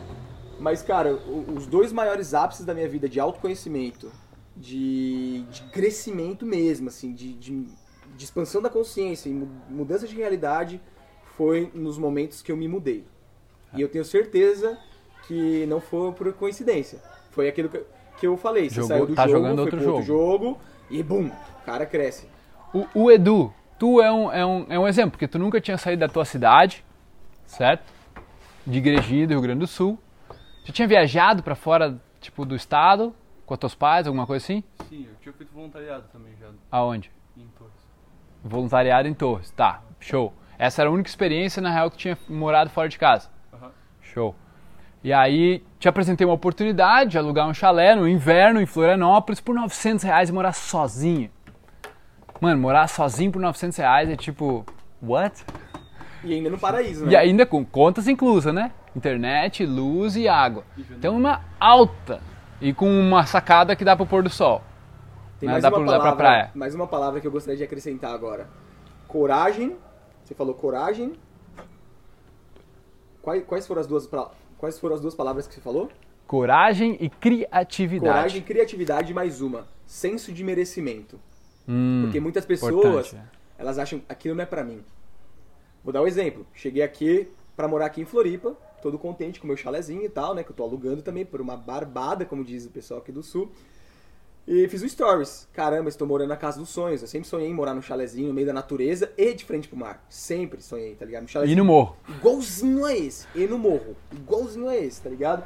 Mas, 0.59 0.83
cara, 0.83 1.17
os 1.55 1.67
dois 1.67 1.93
maiores 1.93 2.33
ápices 2.35 2.65
da 2.65 2.73
minha 2.75 2.89
vida 2.89 3.09
de 3.09 3.21
autoconhecimento, 3.21 4.11
de, 4.57 5.43
de 5.51 5.63
crescimento 5.71 6.45
mesmo, 6.45 6.89
assim, 6.89 7.13
de, 7.13 7.35
de, 7.35 7.67
de 8.17 8.25
expansão 8.25 8.61
da 8.63 8.71
consciência 8.71 9.29
e 9.29 9.33
mu- 9.33 9.49
mudança 9.69 10.09
de 10.09 10.17
realidade, 10.17 10.81
foi 11.37 11.71
nos 11.75 11.97
momentos 11.99 12.43
que 12.43 12.51
eu 12.51 12.57
me 12.57 12.67
mudei. 12.67 13.05
E 13.75 13.81
eu 13.83 13.89
tenho 13.89 14.05
certeza 14.05 14.77
que 15.27 15.67
não 15.67 15.81
foi 15.81 16.11
por 16.13 16.33
coincidência. 16.33 16.99
Foi 17.31 17.47
aquilo 17.47 17.69
que, 17.69 18.27
eu 18.27 18.37
falei. 18.37 18.69
Você 18.69 18.77
Jogou- 18.77 18.89
saiu 18.89 19.07
do 19.07 19.15
tá 19.15 19.29
jogo, 19.29 19.39
jogando 19.39 19.55
foi 19.57 19.65
outro 19.65 19.79
pro 19.79 19.91
outro 19.91 20.07
jogo 20.07 20.59
e 20.91 21.03
bum, 21.03 21.31
cara 21.69 21.85
cresce. 21.87 22.29
O, 22.73 22.87
o 22.95 23.11
Edu, 23.11 23.53
tu 23.79 24.01
é 24.01 24.11
um, 24.11 24.33
é, 24.33 24.45
um, 24.45 24.67
é 24.71 24.79
um 24.79 24.89
exemplo, 24.89 25.13
porque 25.13 25.29
tu 25.29 25.39
nunca 25.39 25.61
tinha 25.61 25.77
saído 25.77 26.01
da 26.01 26.09
tua 26.09 26.25
cidade, 26.25 26.85
certo? 27.47 27.85
De 28.67 28.79
Igrejinha, 28.79 29.27
do 29.27 29.33
Rio 29.35 29.43
Grande 29.43 29.61
do 29.61 29.67
Sul. 29.67 29.99
Tu 30.65 30.73
tinha 30.73 30.89
viajado 30.89 31.43
pra 31.43 31.55
fora, 31.55 32.01
tipo, 32.21 32.45
do 32.45 32.55
estado, 32.55 33.15
com 33.47 33.55
os 33.55 33.61
teus 33.61 33.75
pais, 33.75 34.07
alguma 34.07 34.27
coisa 34.27 34.45
assim? 34.45 34.65
Sim, 34.89 35.07
eu 35.09 35.15
tinha 35.21 35.33
feito 35.33 35.53
voluntariado 35.53 36.05
também 36.13 36.33
já 36.41 36.49
Aonde? 36.71 37.11
em 37.37 37.47
Torres. 37.59 37.73
Voluntariado 38.43 39.09
em 39.09 39.15
Torres. 39.15 39.51
Tá, 39.51 39.83
show. 40.01 40.33
Essa 40.59 40.83
era 40.83 40.91
a 40.91 40.93
única 40.93 41.09
experiência, 41.09 41.63
na 41.63 41.71
real, 41.71 41.91
que 41.91 41.97
tinha 41.97 42.19
morado 42.29 42.71
fora 42.71 42.89
de 42.89 42.99
casa. 42.99 43.31
Aham. 43.53 43.71
Show. 44.03 44.35
E 45.03 45.13
aí, 45.13 45.65
te 45.79 45.89
apresentei 45.89 46.27
uma 46.27 46.35
oportunidade 46.35 47.13
de 47.13 47.19
alugar 47.19 47.47
um 47.49 47.55
chalé 47.55 47.95
no 47.95 48.09
inverno 48.09 48.61
em 48.61 48.67
Florianópolis 48.67 49.41
por 49.41 49.55
900 49.55 50.03
reais 50.05 50.29
e 50.29 50.33
morar 50.33 50.53
sozinho. 50.53 51.31
Mano, 52.41 52.61
morar 52.61 52.87
sozinho 52.89 53.33
por 53.33 53.41
900 53.41 53.77
reais 53.79 54.09
é 54.11 54.17
tipo, 54.17 54.65
what? 55.03 55.45
E 56.25 56.33
ainda 56.35 56.51
no 56.51 56.59
paraíso, 56.59 57.05
né? 57.07 57.13
E 57.13 57.17
ainda 57.17 57.45
com 57.47 57.65
contas 57.65 58.07
inclusas, 58.09 58.53
né? 58.55 58.73
Internet, 58.95 59.65
luz 59.67 60.17
e 60.17 60.29
água. 60.29 60.65
Então 60.91 61.17
uma 61.17 61.43
alta 61.61 62.21
e 62.61 62.73
com 62.73 62.89
uma 62.89 63.25
sacada 63.27 63.75
que 63.77 63.85
dá 63.85 63.97
pro 63.97 64.07
pôr 64.07 64.23
do 64.23 64.31
sol. 64.31 64.63
Tem 65.39 65.47
Né? 65.47 65.53
mais 65.53 65.63
Dá 65.63 65.69
uma 65.69 65.77
pra- 65.79 65.85
dá 65.85 65.91
pra 65.93 65.99
palavra, 66.01 66.17
praia. 66.17 66.51
mais 66.55 66.75
uma 66.75 66.87
palavra 66.87 67.21
que 67.21 67.27
eu 67.27 67.31
gostaria 67.31 67.57
de 67.57 67.63
acrescentar 67.65 68.13
agora. 68.13 68.49
Coragem. 69.07 69.77
Você 70.25 70.35
falou 70.35 70.55
coragem. 70.55 71.15
Quais, 73.23 73.45
quais 73.45 73.67
foram 73.67 73.81
as 73.81 73.87
duas 73.87 74.07
pra- 74.07 74.31
quais 74.59 74.79
foram 74.79 74.95
as 74.97 75.01
duas 75.01 75.15
palavras 75.15 75.47
que 75.47 75.55
você 75.55 75.61
falou? 75.61 75.89
Coragem 76.27 76.97
e 77.01 77.09
criatividade. 77.09 78.13
Coragem, 78.13 78.43
criatividade 78.43 79.15
mais 79.15 79.41
uma. 79.41 79.67
Senso 79.87 80.33
de 80.33 80.43
merecimento. 80.45 81.19
Hum, 81.69 82.01
Porque 82.05 82.19
muitas 82.21 82.45
pessoas, 82.47 83.13
é. 83.15 83.21
elas 83.59 83.79
acham 83.79 84.01
aquilo 84.09 84.35
não 84.35 84.43
é 84.43 84.47
pra 84.47 84.65
mim. 84.65 84.83
Vou 85.85 85.93
dar 85.93 86.03
um 86.03 86.07
exemplo. 86.07 86.47
Cheguei 86.55 86.83
aqui 86.83 87.29
pra 87.57 87.69
morar 87.69 87.87
aqui 87.87 88.01
em 88.01 88.05
Floripa, 88.05 88.57
todo 88.81 88.99
contente 88.99 89.41
com 89.41 89.47
meu 89.47 89.57
chalezinho 89.57 90.03
e 90.05 90.09
tal, 90.09 90.35
né, 90.35 90.43
que 90.45 90.51
eu 90.51 90.57
tô 90.57 90.63
alugando 90.63 91.03
também 91.03 91.25
por 91.25 91.41
uma 91.41 91.57
barbada, 91.57 92.25
como 92.25 92.45
diz 92.45 92.65
o 92.67 92.71
pessoal 92.71 93.01
aqui 93.01 93.13
do 93.13 93.23
sul. 93.23 93.51
E 94.51 94.67
fiz 94.69 94.83
um 94.83 94.89
stories. 94.89 95.47
Caramba, 95.53 95.91
estou 95.91 96.09
morando 96.09 96.31
na 96.31 96.37
casa 96.37 96.59
dos 96.59 96.71
sonhos. 96.71 97.03
Eu 97.03 97.09
sempre 97.09 97.29
sonhei 97.29 97.49
em 97.51 97.53
morar 97.55 97.75
num 97.75 97.83
chalezinho 97.83 98.29
no 98.29 98.35
meio 98.35 98.47
da 98.47 98.53
natureza 98.55 99.13
e 99.19 99.35
de 99.35 99.45
frente 99.45 99.69
pro 99.69 99.77
mar. 99.77 100.03
Sempre 100.09 100.63
sonhei, 100.63 100.95
tá 100.95 101.05
ligado? 101.05 101.27
Um 101.37 101.45
E 101.45 101.55
no 101.55 101.67
morro. 101.67 101.97
igualzinho 102.09 102.83
a 102.87 102.97
esse. 102.97 103.27
E 103.35 103.47
no 103.47 103.59
morro. 103.59 103.95
Igualzinho 104.11 104.67
a 104.67 104.75
esse, 104.75 105.03
tá 105.03 105.11
ligado? 105.11 105.45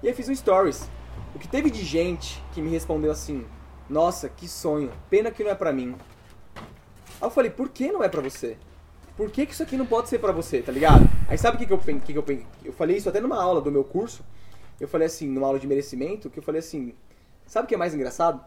E 0.00 0.06
aí 0.06 0.14
fiz 0.14 0.28
um 0.28 0.34
stories. 0.34 0.88
O 1.34 1.38
que 1.40 1.48
teve 1.48 1.68
de 1.68 1.82
gente 1.82 2.40
que 2.52 2.62
me 2.62 2.70
respondeu 2.70 3.10
assim: 3.10 3.44
Nossa, 3.88 4.28
que 4.28 4.48
sonho. 4.48 4.90
Pena 5.10 5.30
que 5.30 5.44
não 5.44 5.50
é 5.50 5.54
pra 5.54 5.72
mim. 5.72 5.94
Aí 6.56 6.62
eu 7.22 7.30
falei: 7.30 7.50
Por 7.50 7.68
que 7.68 7.92
não 7.92 8.02
é 8.02 8.08
pra 8.08 8.20
você? 8.20 8.56
Por 9.16 9.30
que, 9.30 9.46
que 9.46 9.52
isso 9.52 9.62
aqui 9.62 9.76
não 9.76 9.86
pode 9.86 10.08
ser 10.08 10.18
pra 10.18 10.32
você, 10.32 10.60
tá 10.60 10.72
ligado? 10.72 11.04
Aí 11.28 11.38
sabe 11.38 11.56
o 11.56 11.60
que, 11.60 11.66
que 11.66 11.72
eu 11.72 11.78
que, 11.78 12.12
que 12.12 12.18
eu 12.18 12.44
Eu 12.64 12.72
falei 12.72 12.96
isso 12.96 13.08
até 13.08 13.20
numa 13.20 13.40
aula 13.40 13.60
do 13.60 13.70
meu 13.70 13.84
curso. 13.84 14.24
Eu 14.80 14.88
falei 14.88 15.06
assim, 15.06 15.28
numa 15.28 15.46
aula 15.46 15.58
de 15.58 15.66
merecimento, 15.68 16.28
que 16.28 16.38
eu 16.38 16.42
falei 16.42 16.58
assim: 16.58 16.94
Sabe 17.46 17.66
o 17.66 17.68
que 17.68 17.74
é 17.74 17.78
mais 17.78 17.94
engraçado? 17.94 18.44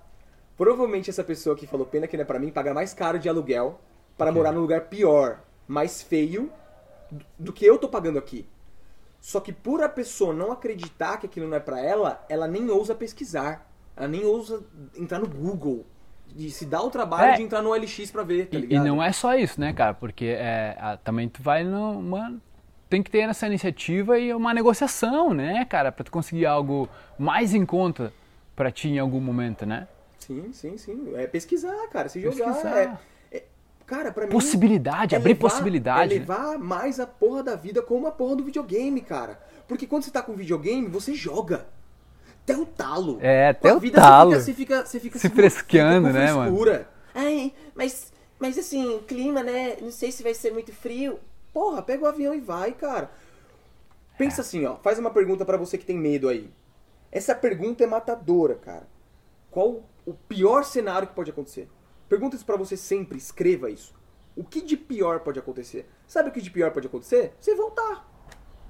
Provavelmente 0.57 1.09
essa 1.09 1.23
pessoa 1.23 1.55
que 1.55 1.67
falou 1.67 1.85
pena 1.85 2.07
que 2.07 2.17
não 2.17 2.23
é 2.23 2.25
pra 2.25 2.39
mim 2.39 2.49
paga 2.51 2.73
mais 2.73 2.93
caro 2.93 3.19
de 3.19 3.29
aluguel 3.29 3.79
para 4.17 4.31
morar 4.31 4.51
num 4.51 4.61
lugar 4.61 4.81
pior, 4.89 5.39
mais 5.67 6.01
feio 6.01 6.51
do- 7.11 7.25
do 7.37 7.53
que 7.53 7.63
eu 7.63 7.77
tô 7.77 7.87
pagando 7.87 8.17
aqui. 8.17 8.47
Só 9.21 9.39
que 9.39 9.53
por 9.53 9.83
a 9.83 9.89
pessoa 9.89 10.33
não 10.33 10.51
acreditar 10.51 11.17
que 11.17 11.27
aquilo 11.27 11.47
não 11.47 11.57
é 11.57 11.59
pra 11.59 11.79
ela, 11.79 12.25
ela 12.27 12.47
nem 12.47 12.69
ousa 12.71 12.95
pesquisar. 12.95 13.66
Ela 13.97 14.07
nem 14.07 14.23
ousa 14.25 14.63
entrar 14.95 15.19
no 15.19 15.27
Google. 15.27 15.85
De 16.27 16.51
se 16.51 16.65
dar 16.65 16.81
o 16.83 16.91
trabalho 16.91 17.31
É. 17.31 17.35
de 17.37 17.41
entrar 17.43 17.61
no 17.61 17.69
OLX 17.71 18.11
pra 18.11 18.21
ver, 18.21 18.47
tá 18.47 18.57
E, 18.57 18.59
e 18.59 18.65
ligado? 18.67 18.85
não 18.85 19.01
é 19.01 19.11
só 19.11 19.33
isso, 19.35 19.59
né, 19.59 19.73
cara? 19.73 19.93
Porque 19.93 20.25
é, 20.25 20.77
a- 20.79 20.97
também 20.97 21.27
tu 21.27 21.41
vai 21.41 21.63
numa. 21.63 22.35
Tem 22.89 23.01
que 23.01 23.09
ter 23.09 23.19
essa 23.29 23.47
iniciativa 23.47 24.19
e 24.19 24.33
uma 24.33 24.53
negociação, 24.53 25.33
né, 25.33 25.65
cara? 25.65 25.91
Pra 25.91 26.03
tu 26.03 26.11
conseguir 26.11 26.45
algo 26.45 26.87
mais 27.17 27.53
em 27.55 27.65
conta 27.65 28.13
pra 28.55 28.69
ti 28.71 28.89
em 28.89 28.99
algum 28.99 29.19
momento, 29.19 29.65
né? 29.65 29.87
Sim, 30.19 30.51
sim, 30.53 30.77
sim. 30.77 31.13
É 31.15 31.25
pesquisar, 31.27 31.87
cara. 31.91 32.07
Se 32.09 32.19
jogar. 32.21 32.53
Pesquisar. 32.53 32.77
É, 32.77 32.97
é- 33.37 33.43
cara, 33.85 34.11
pra 34.11 34.25
mim. 34.25 34.31
Possibilidade, 34.31 35.15
é 35.15 35.17
abrir 35.17 35.29
levar- 35.33 35.41
possibilidade. 35.49 36.11
É 36.13 36.15
né? 36.15 36.19
levar 36.19 36.57
mais 36.59 36.99
a 36.99 37.07
porra 37.07 37.41
da 37.41 37.55
vida 37.55 37.81
como 37.81 38.05
a 38.05 38.11
porra 38.11 38.35
do 38.35 38.43
videogame, 38.43 39.01
cara. 39.01 39.39
Porque 39.67 39.87
quando 39.87 40.03
você 40.03 40.11
tá 40.11 40.21
com 40.21 40.33
videogame, 40.33 40.87
você 40.87 41.13
joga. 41.13 41.65
Até 42.47 42.57
o 42.57 42.65
talo. 42.65 43.17
É, 43.19 43.49
até 43.49 43.71
a 43.71 43.75
o 43.75 43.79
vida 43.79 43.99
talo. 43.99 44.31
Você 44.31 44.53
fica, 44.53 44.85
você 44.85 45.01
fica, 45.01 45.19
Se 45.19 45.27
fica 45.27 45.35
fresqueando, 45.35 46.07
fica 46.07 46.17
com 46.19 46.25
né, 46.25 46.33
mano? 46.33 46.55
frescura. 46.55 46.89
Ai, 47.13 47.53
mas, 47.75 48.13
mas 48.39 48.57
assim, 48.57 48.99
clima, 49.05 49.43
né? 49.43 49.75
Não 49.81 49.91
sei 49.91 50.13
se 50.13 50.23
vai 50.23 50.33
ser 50.33 50.53
muito 50.53 50.71
frio. 50.71 51.19
Porra, 51.53 51.81
pega 51.81 52.05
o 52.05 52.07
avião 52.07 52.33
e 52.33 52.39
vai, 52.39 52.71
cara. 52.71 53.11
Pensa 54.17 54.39
assim, 54.39 54.65
ó. 54.65 54.77
Faz 54.77 54.97
uma 54.97 55.11
pergunta 55.11 55.43
pra 55.43 55.57
você 55.57 55.77
que 55.77 55.85
tem 55.85 55.97
medo 55.97 56.29
aí. 56.29 56.49
Essa 57.11 57.35
pergunta 57.35 57.83
é 57.83 57.87
matadora, 57.87 58.55
cara. 58.55 58.87
Qual 59.51 59.83
o 60.05 60.13
pior 60.13 60.63
cenário 60.63 61.09
que 61.09 61.13
pode 61.13 61.31
acontecer? 61.31 61.67
Pergunta 62.07 62.37
isso 62.37 62.45
pra 62.45 62.55
você 62.55 62.77
sempre, 62.77 63.17
escreva 63.17 63.69
isso. 63.69 63.93
O 64.37 64.43
que 64.43 64.61
de 64.61 64.77
pior 64.77 65.19
pode 65.19 65.37
acontecer? 65.37 65.85
Sabe 66.07 66.29
o 66.29 66.31
que 66.31 66.39
de 66.39 66.49
pior 66.49 66.71
pode 66.71 66.87
acontecer? 66.87 67.33
Você 67.41 67.53
voltar. 67.55 68.06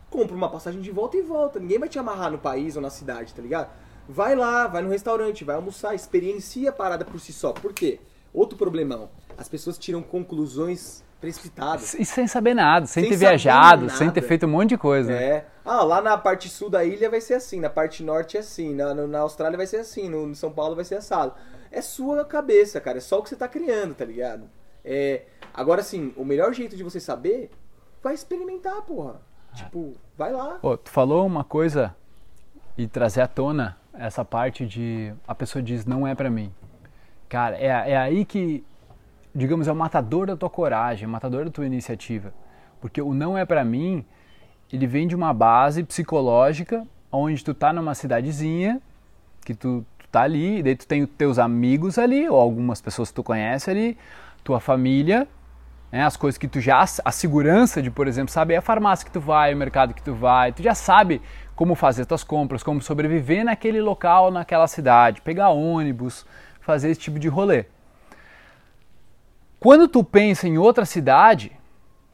Compra 0.09 0.35
uma 0.35 0.49
passagem 0.49 0.81
de 0.81 0.91
volta 0.91 1.17
e 1.17 1.21
volta. 1.21 1.59
Ninguém 1.59 1.79
vai 1.79 1.89
te 1.89 1.99
amarrar 1.99 2.31
no 2.31 2.37
país 2.37 2.75
ou 2.75 2.81
na 2.81 2.89
cidade, 2.89 3.33
tá 3.33 3.41
ligado? 3.41 3.69
Vai 4.07 4.35
lá, 4.35 4.67
vai 4.67 4.81
no 4.81 4.89
restaurante, 4.89 5.43
vai 5.43 5.55
almoçar, 5.55 5.93
experiencia 5.93 6.69
a 6.69 6.73
parada 6.73 7.03
por 7.03 7.19
si 7.19 7.33
só. 7.33 7.51
Por 7.51 7.73
quê? 7.73 7.99
Outro 8.33 8.57
problemão. 8.57 9.09
As 9.37 9.49
pessoas 9.49 9.77
tiram 9.77 10.01
conclusões 10.01 11.03
precipitadas. 11.19 11.93
E 11.95 12.05
sem 12.05 12.27
saber 12.27 12.53
nada, 12.53 12.85
sem, 12.85 13.03
Sem 13.03 13.11
ter 13.11 13.17
viajado, 13.17 13.89
sem 13.89 14.09
ter 14.11 14.21
nada. 14.21 14.21
feito 14.21 14.45
um 14.45 14.49
monte 14.49 14.69
de 14.69 14.77
coisa. 14.77 15.11
né? 15.11 15.23
É. 15.23 15.45
Ah, 15.65 15.83
lá 15.83 16.01
na 16.01 16.17
parte 16.17 16.47
sul 16.47 16.69
da 16.69 16.85
ilha 16.85 17.09
vai 17.09 17.19
ser 17.19 17.33
assim, 17.33 17.59
na 17.59 17.69
parte 17.69 18.01
norte 18.03 18.37
é 18.37 18.39
assim, 18.39 18.73
na, 18.73 18.93
na 18.93 19.19
Austrália 19.19 19.57
vai 19.57 19.67
ser 19.67 19.77
assim, 19.77 20.07
no, 20.07 20.25
no 20.27 20.35
São 20.35 20.51
Paulo 20.51 20.75
vai 20.75 20.85
ser 20.85 20.95
assado. 20.95 21.33
É 21.71 21.81
sua 21.81 22.23
cabeça, 22.23 22.79
cara, 22.79 22.99
é 22.99 23.01
só 23.01 23.19
o 23.19 23.23
que 23.23 23.29
você 23.29 23.35
tá 23.35 23.47
criando, 23.47 23.93
tá 23.93 24.05
ligado? 24.05 24.49
É, 24.85 25.23
agora 25.53 25.83
sim, 25.83 26.13
o 26.15 26.23
melhor 26.23 26.53
jeito 26.53 26.77
de 26.77 26.83
você 26.83 26.99
saber, 26.99 27.49
vai 28.01 28.13
experimentar, 28.13 28.81
porra. 28.83 29.19
Tipo, 29.63 29.93
vai 30.17 30.31
lá. 30.31 30.59
Tu 30.83 30.89
falou 30.89 31.25
uma 31.25 31.43
coisa 31.43 31.95
e 32.77 32.87
trazer 32.87 33.21
à 33.21 33.27
tona 33.27 33.77
essa 33.93 34.23
parte 34.23 34.65
de 34.65 35.13
a 35.27 35.33
pessoa 35.33 35.61
diz 35.61 35.85
não 35.85 36.05
é 36.05 36.13
pra 36.13 36.29
mim. 36.29 36.51
Cara, 37.27 37.57
é, 37.57 37.91
é 37.91 37.97
aí 37.97 38.23
que, 38.23 38.63
digamos, 39.33 39.67
é 39.67 39.71
o 39.71 39.75
matador 39.75 40.27
da 40.27 40.37
tua 40.37 40.49
coragem, 40.49 41.07
matador 41.07 41.45
da 41.45 41.51
tua 41.51 41.65
iniciativa. 41.65 42.33
Porque 42.79 43.01
o 43.01 43.13
não 43.13 43.37
é 43.37 43.45
pra 43.45 43.65
mim, 43.65 44.05
ele 44.71 44.85
vem 44.85 45.07
de 45.07 45.15
uma 45.15 45.33
base 45.33 45.83
psicológica, 45.83 46.85
onde 47.11 47.43
tu 47.43 47.53
tá 47.53 47.73
numa 47.73 47.95
cidadezinha, 47.95 48.81
que 49.43 49.53
tu, 49.53 49.85
tu 49.97 50.07
tá 50.09 50.21
ali, 50.21 50.59
e 50.59 50.63
daí 50.63 50.75
tu 50.75 50.87
tem 50.87 51.03
os 51.03 51.09
teus 51.09 51.39
amigos 51.39 51.97
ali, 51.97 52.29
ou 52.29 52.39
algumas 52.39 52.79
pessoas 52.79 53.09
que 53.09 53.15
tu 53.15 53.23
conhece 53.23 53.69
ali, 53.69 53.97
tua 54.43 54.59
família, 54.59 55.27
né, 55.91 56.03
as 56.03 56.17
coisas 56.17 56.38
que 56.38 56.48
tu 56.48 56.60
já 56.60 56.84
a 57.03 57.12
segurança 57.12 57.82
de 57.82 57.89
por 57.89 58.08
exemplo 58.08 58.32
saber 58.32 58.56
a 58.56 58.62
farmácia 58.62 59.06
que 59.06 59.12
tu 59.12 59.20
vai 59.20 59.53
o 59.53 59.58
mercado 59.58 59.94
que 59.94 60.01
tu 60.01 60.13
vai 60.13 60.51
tu 60.51 60.62
já 60.62 60.75
sabe 60.75 61.22
como 61.56 61.75
fazer 61.75 62.06
tuas 62.06 62.24
compras 62.24 62.62
como 62.62 62.82
sobreviver 62.82 63.46
naquele 63.46 63.82
local 63.82 64.32
naquela 64.32 64.67
cidade 64.67 65.22
pegar 65.22 65.50
ônibus 65.50 66.25
fazer 66.60 66.89
esse 66.89 67.00
tipo 67.00 67.17
de 67.17 67.29
rolê. 67.29 67.63
Quando 69.58 69.88
tu 69.88 70.03
pensa 70.03 70.48
em 70.48 70.58
outra 70.58 70.86
cidade 70.86 71.51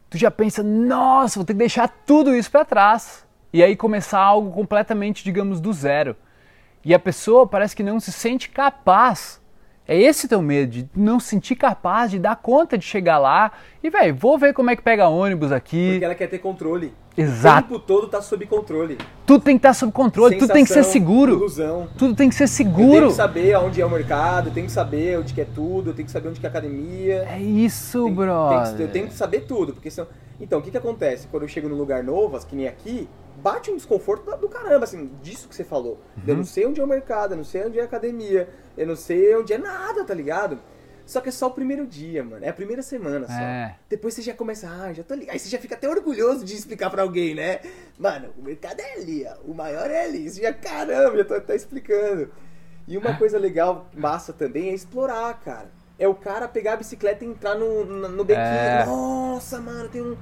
tu 0.09 0.17
já 0.17 0.29
pensa 0.29 0.61
nossa 0.61 1.39
vou 1.39 1.45
ter 1.45 1.53
que 1.53 1.59
deixar 1.59 1.87
tudo 2.05 2.35
isso 2.35 2.51
para 2.51 2.63
trás 2.63 3.25
e 3.51 3.63
aí 3.63 3.75
começar 3.75 4.19
algo 4.19 4.51
completamente 4.51 5.23
digamos 5.23 5.59
do 5.59 5.73
zero. 5.73 6.15
E 6.85 6.93
a 6.93 6.99
pessoa 6.99 7.47
parece 7.47 7.75
que 7.75 7.81
não 7.81 7.99
se 7.99 8.11
sente 8.11 8.49
capaz 8.49 9.41
é 9.87 9.99
esse 9.99 10.27
teu 10.27 10.41
medo, 10.41 10.71
de 10.71 10.89
não 10.95 11.19
se 11.19 11.27
sentir 11.29 11.55
capaz 11.55 12.09
de 12.11 12.19
dar 12.19 12.35
conta 12.37 12.77
de 12.77 12.85
chegar 12.85 13.17
lá 13.17 13.51
e, 13.83 13.89
velho, 13.89 14.15
vou 14.15 14.37
ver 14.37 14.53
como 14.53 14.69
é 14.69 14.75
que 14.75 14.81
pega 14.81 15.07
ônibus 15.09 15.51
aqui. 15.51 15.91
Porque 15.91 16.05
ela 16.05 16.15
quer 16.15 16.27
ter 16.27 16.39
controle. 16.39 16.93
Exato. 17.15 17.67
O 17.75 17.77
tempo 17.77 17.79
todo 17.79 18.07
tá 18.07 18.21
sob 18.21 18.43
controle. 18.47 18.97
Tudo 19.25 19.43
tem 19.43 19.55
que 19.55 19.59
estar 19.59 19.73
sob 19.75 19.91
controle, 19.91 20.37
tudo 20.37 20.51
tem 20.51 20.63
que 20.63 20.69
ser 20.69 20.75
Sensação, 20.83 20.93
seguro. 20.93 21.33
Ilusão. 21.33 21.87
Tudo 21.97 22.15
tem 22.15 22.27
que 22.27 22.33
ser 22.33 22.45
Eu 22.45 22.47
tenho 22.47 22.55
seguro. 22.57 23.07
que 23.07 23.13
saber 23.13 23.55
onde 23.57 23.79
é 23.81 23.85
o 23.85 23.89
mercado, 23.89 24.49
eu 24.49 24.53
tenho 24.53 24.65
que 24.65 24.71
saber 24.71 25.19
onde 25.19 25.31
que 25.33 25.41
é 25.41 25.45
tudo, 25.45 25.91
eu 25.91 25.93
tenho 25.93 26.05
que 26.07 26.11
saber 26.11 26.29
onde 26.29 26.39
que 26.39 26.45
é 26.45 26.49
a 26.49 26.51
academia. 26.51 27.27
É 27.29 27.39
isso, 27.39 28.05
Tem- 28.05 28.15
que- 28.15 28.81
eu 28.83 28.87
tenho 28.87 29.07
que 29.07 29.13
saber 29.13 29.41
tudo, 29.41 29.73
porque 29.73 29.91
senão... 29.91 30.07
Então, 30.41 30.57
o 30.59 30.61
que 30.63 30.71
que 30.71 30.77
acontece? 30.77 31.27
Quando 31.27 31.43
eu 31.43 31.47
chego 31.47 31.69
num 31.69 31.77
lugar 31.77 32.03
novo, 32.03 32.37
que 32.47 32.55
nem 32.55 32.67
aqui, 32.67 33.07
bate 33.43 33.69
um 33.69 33.75
desconforto 33.75 34.25
do- 34.29 34.37
do 34.37 34.49
caramba, 34.49 34.83
assim, 34.85 35.11
disso 35.21 35.47
que 35.47 35.55
você 35.55 35.63
falou. 35.63 35.99
Uhum. 36.17 36.23
Eu 36.25 36.35
não 36.37 36.43
sei 36.43 36.65
onde 36.65 36.81
é 36.81 36.83
o 36.83 36.87
mercado, 36.87 37.33
eu 37.33 37.37
não 37.37 37.43
sei 37.43 37.63
onde 37.65 37.77
é 37.77 37.81
a 37.83 37.85
academia, 37.85 38.49
eu 38.77 38.87
não 38.87 38.95
sei 38.95 39.35
onde 39.35 39.53
é 39.53 39.57
nada, 39.57 40.03
tá 40.03 40.13
ligado? 40.13 40.59
Só 41.05 41.19
que 41.19 41.29
é 41.29 41.31
só 41.31 41.47
o 41.47 41.51
primeiro 41.51 41.85
dia, 41.85 42.23
mano. 42.23 42.45
É 42.45 42.49
a 42.49 42.53
primeira 42.53 42.81
semana 42.81 43.27
só. 43.27 43.33
É. 43.33 43.75
Depois 43.89 44.13
você 44.13 44.21
já 44.21 44.33
começa, 44.33 44.69
ah, 44.69 44.93
já 44.93 45.03
tô 45.03 45.13
ligado. 45.13 45.33
Aí 45.33 45.39
você 45.39 45.49
já 45.49 45.59
fica 45.59 45.75
até 45.75 45.87
orgulhoso 45.89 46.45
de 46.45 46.55
explicar 46.55 46.89
pra 46.89 47.01
alguém, 47.01 47.35
né? 47.35 47.59
Mano, 47.99 48.29
o 48.37 48.43
mercado 48.43 48.79
é 48.79 48.93
ali, 48.93 49.25
ó. 49.25 49.51
O 49.51 49.53
maior 49.53 49.89
é 49.91 50.05
ali. 50.05 50.29
Você 50.29 50.41
já, 50.41 50.53
caramba, 50.53 51.17
já 51.17 51.25
tô, 51.25 51.41
tá 51.41 51.55
explicando. 51.55 52.31
E 52.87 52.97
uma 52.97 53.17
coisa 53.17 53.37
legal, 53.37 53.89
massa 53.93 54.33
também, 54.33 54.69
é 54.69 54.73
explorar, 54.73 55.33
cara. 55.41 55.69
É 55.97 56.07
o 56.07 56.15
cara 56.15 56.47
pegar 56.47 56.73
a 56.73 56.77
bicicleta 56.77 57.23
e 57.23 57.27
entrar 57.27 57.55
no, 57.55 57.85
no, 57.85 58.09
no 58.09 58.23
bequinho. 58.23 58.45
É. 58.45 58.85
Nossa, 58.85 59.59
mano, 59.59 59.89
tem 59.89 60.01
um, 60.01 60.17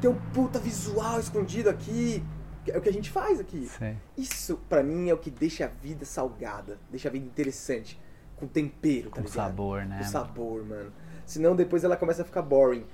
tem 0.00 0.10
um 0.10 0.16
puta 0.32 0.58
visual 0.58 1.18
escondido 1.18 1.68
aqui. 1.68 2.22
É 2.70 2.78
o 2.78 2.80
que 2.80 2.88
a 2.88 2.92
gente 2.92 3.10
faz 3.10 3.38
aqui. 3.40 3.66
Sei. 3.78 3.96
Isso, 4.16 4.58
pra 4.68 4.82
mim, 4.82 5.08
é 5.08 5.14
o 5.14 5.18
que 5.18 5.30
deixa 5.30 5.64
a 5.64 5.68
vida 5.68 6.04
salgada. 6.04 6.78
Deixa 6.90 7.08
a 7.08 7.12
vida 7.12 7.24
interessante. 7.26 7.98
Com 8.36 8.46
tempero, 8.46 9.08
tá 9.10 9.16
Com 9.16 9.28
ligado? 9.28 9.32
sabor, 9.34 9.84
né, 9.86 9.98
Com 9.98 10.04
sabor, 10.04 10.64
mano. 10.66 10.92
Senão 11.24 11.56
depois 11.56 11.84
ela 11.84 11.96
começa 11.96 12.22
a 12.22 12.24
ficar 12.24 12.42
boring. 12.42 12.84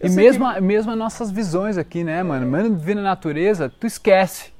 Eu 0.00 0.08
E 0.08 0.12
mesmo, 0.12 0.48
que- 0.50 0.58
a- 0.58 0.60
mesmo 0.60 0.90
as 0.92 0.98
nossas 0.98 1.30
visões 1.30 1.76
aqui, 1.78 2.02
né, 2.04 2.22
mano? 2.22 2.46
Mano, 2.50 2.74
viver 2.76 2.94
na 2.94 3.02
natureza, 3.02 3.68
tu 3.68 3.86
esquece. 3.86 4.52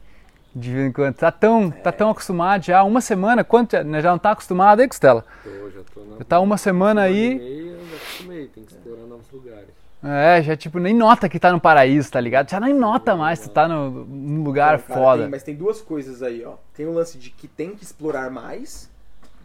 De 0.55 0.73
vez 0.73 0.89
em 0.89 0.93
quando. 0.93 1.15
Tá 1.15 1.31
tão, 1.31 1.71
tá 1.71 1.93
tão 1.93 2.11
acostumado 2.11 2.65
já. 2.65 2.83
Uma 2.83 3.01
semana, 3.01 3.45
quanto 3.45 3.73
já, 3.73 3.85
né, 3.85 4.01
já 4.01 4.11
não 4.11 4.19
tá 4.19 4.31
acostumado 4.33 4.81
aí, 4.81 4.89
Costela? 4.89 5.25
Tô, 5.45 5.71
já 5.71 5.81
tô 5.95 6.01
na. 6.05 6.19
Já 6.19 6.25
tá 6.25 6.41
uma 6.41 6.57
semana 6.57 7.03
aí. 7.03 7.35
Meia, 7.37 7.77
já 7.79 7.97
acostumei, 7.97 8.49
tem 8.49 8.65
que 8.65 8.73
explorar 8.73 9.03
novos 9.07 9.31
lugares. 9.31 9.69
É, 10.03 10.41
já 10.43 10.57
tipo, 10.57 10.79
nem 10.79 10.95
nota 10.95 11.29
que 11.29 11.41
tá 11.41 11.51
no 11.53 11.61
paraíso, 11.61 12.11
tá 12.11 12.21
ligado? 12.21 12.49
Já 12.51 12.61
nem 12.61 12.73
nota 12.73 13.17
mais, 13.17 13.41
tu 13.41 13.49
tá 13.49 13.67
no, 13.67 13.91
num 14.07 14.45
lugar 14.45 14.75
Então, 14.77 14.87
cara, 14.89 15.01
foda. 15.01 15.23
tem- 15.23 15.31
mas 15.31 15.43
tem 15.43 15.55
duas 15.57 15.81
coisas 15.81 16.23
aí, 16.23 16.45
ó. 16.45 16.55
Tem 16.73 16.87
o 16.87 16.93
lance 16.93 17.19
de 17.19 17.31
que 17.31 17.49
tem 17.49 17.75
que 17.75 17.83
explorar 17.83 18.31
mais, 18.31 18.89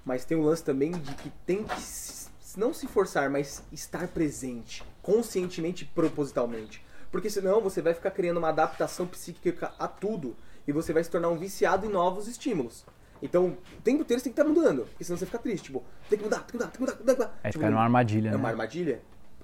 mas 0.05 0.25
tem 0.25 0.38
o 0.38 0.43
lance 0.43 0.63
também 0.63 0.91
de 0.91 1.15
que 1.15 1.31
tem 1.45 1.63
que 1.63 1.79
se- 1.81 2.29
não 2.55 2.72
se 2.72 2.86
forçar, 2.86 3.31
mas 3.31 3.63
estar 3.72 4.07
presente, 4.10 4.83
conscientemente 5.01 5.86
e 5.86 5.88
propositalmente. 5.88 6.86
Porque 7.12 7.29
senão 7.31 7.60
você 7.60 7.81
vai 7.81 7.95
ficar 7.95 8.12
criando 8.12 8.38
uma 8.38 8.50
adaptação 8.50 9.07
psíquica 9.07 9.72
a 9.79 9.88
tudo 9.88 10.36
e 10.67 10.72
você 10.72 10.93
vai 10.93 11.03
se 11.03 11.10
tornar 11.10 11.29
um 11.29 11.38
viciado 11.38 11.86
em 11.88 11.89
novos 11.89 12.27
estímulos. 12.27 12.86
Então, 13.24 13.57
o 13.77 13.81
tempo 13.81 14.01
inteiro 14.01 14.19
você 14.19 14.25
tem 14.29 14.33
que 14.33 14.39
estar 14.41 14.43
mudando, 14.48 14.83
porque 14.86 15.03
senão 15.03 15.17
você 15.17 15.25
fica 15.25 15.39
triste. 15.39 15.65
Tipo, 15.65 15.83
tem 16.10 16.19
que 16.19 16.25
mudar, 16.25 16.39
tem 16.41 16.48
que 16.48 16.53
mudar, 16.57 16.65
tem 16.67 16.74
que 16.74 16.79
mudar, 16.81 16.93
tem 16.93 17.05
que 17.05 17.12
mudar. 17.12 17.39
Aí 17.43 17.51
tipo, 17.51 17.62
fica 17.63 17.72
numa 17.72 17.83
armadilha, 17.83 18.27
é 18.27 18.31
né? 18.31 18.38
uma 18.38 18.50
armadilha. 18.50 19.01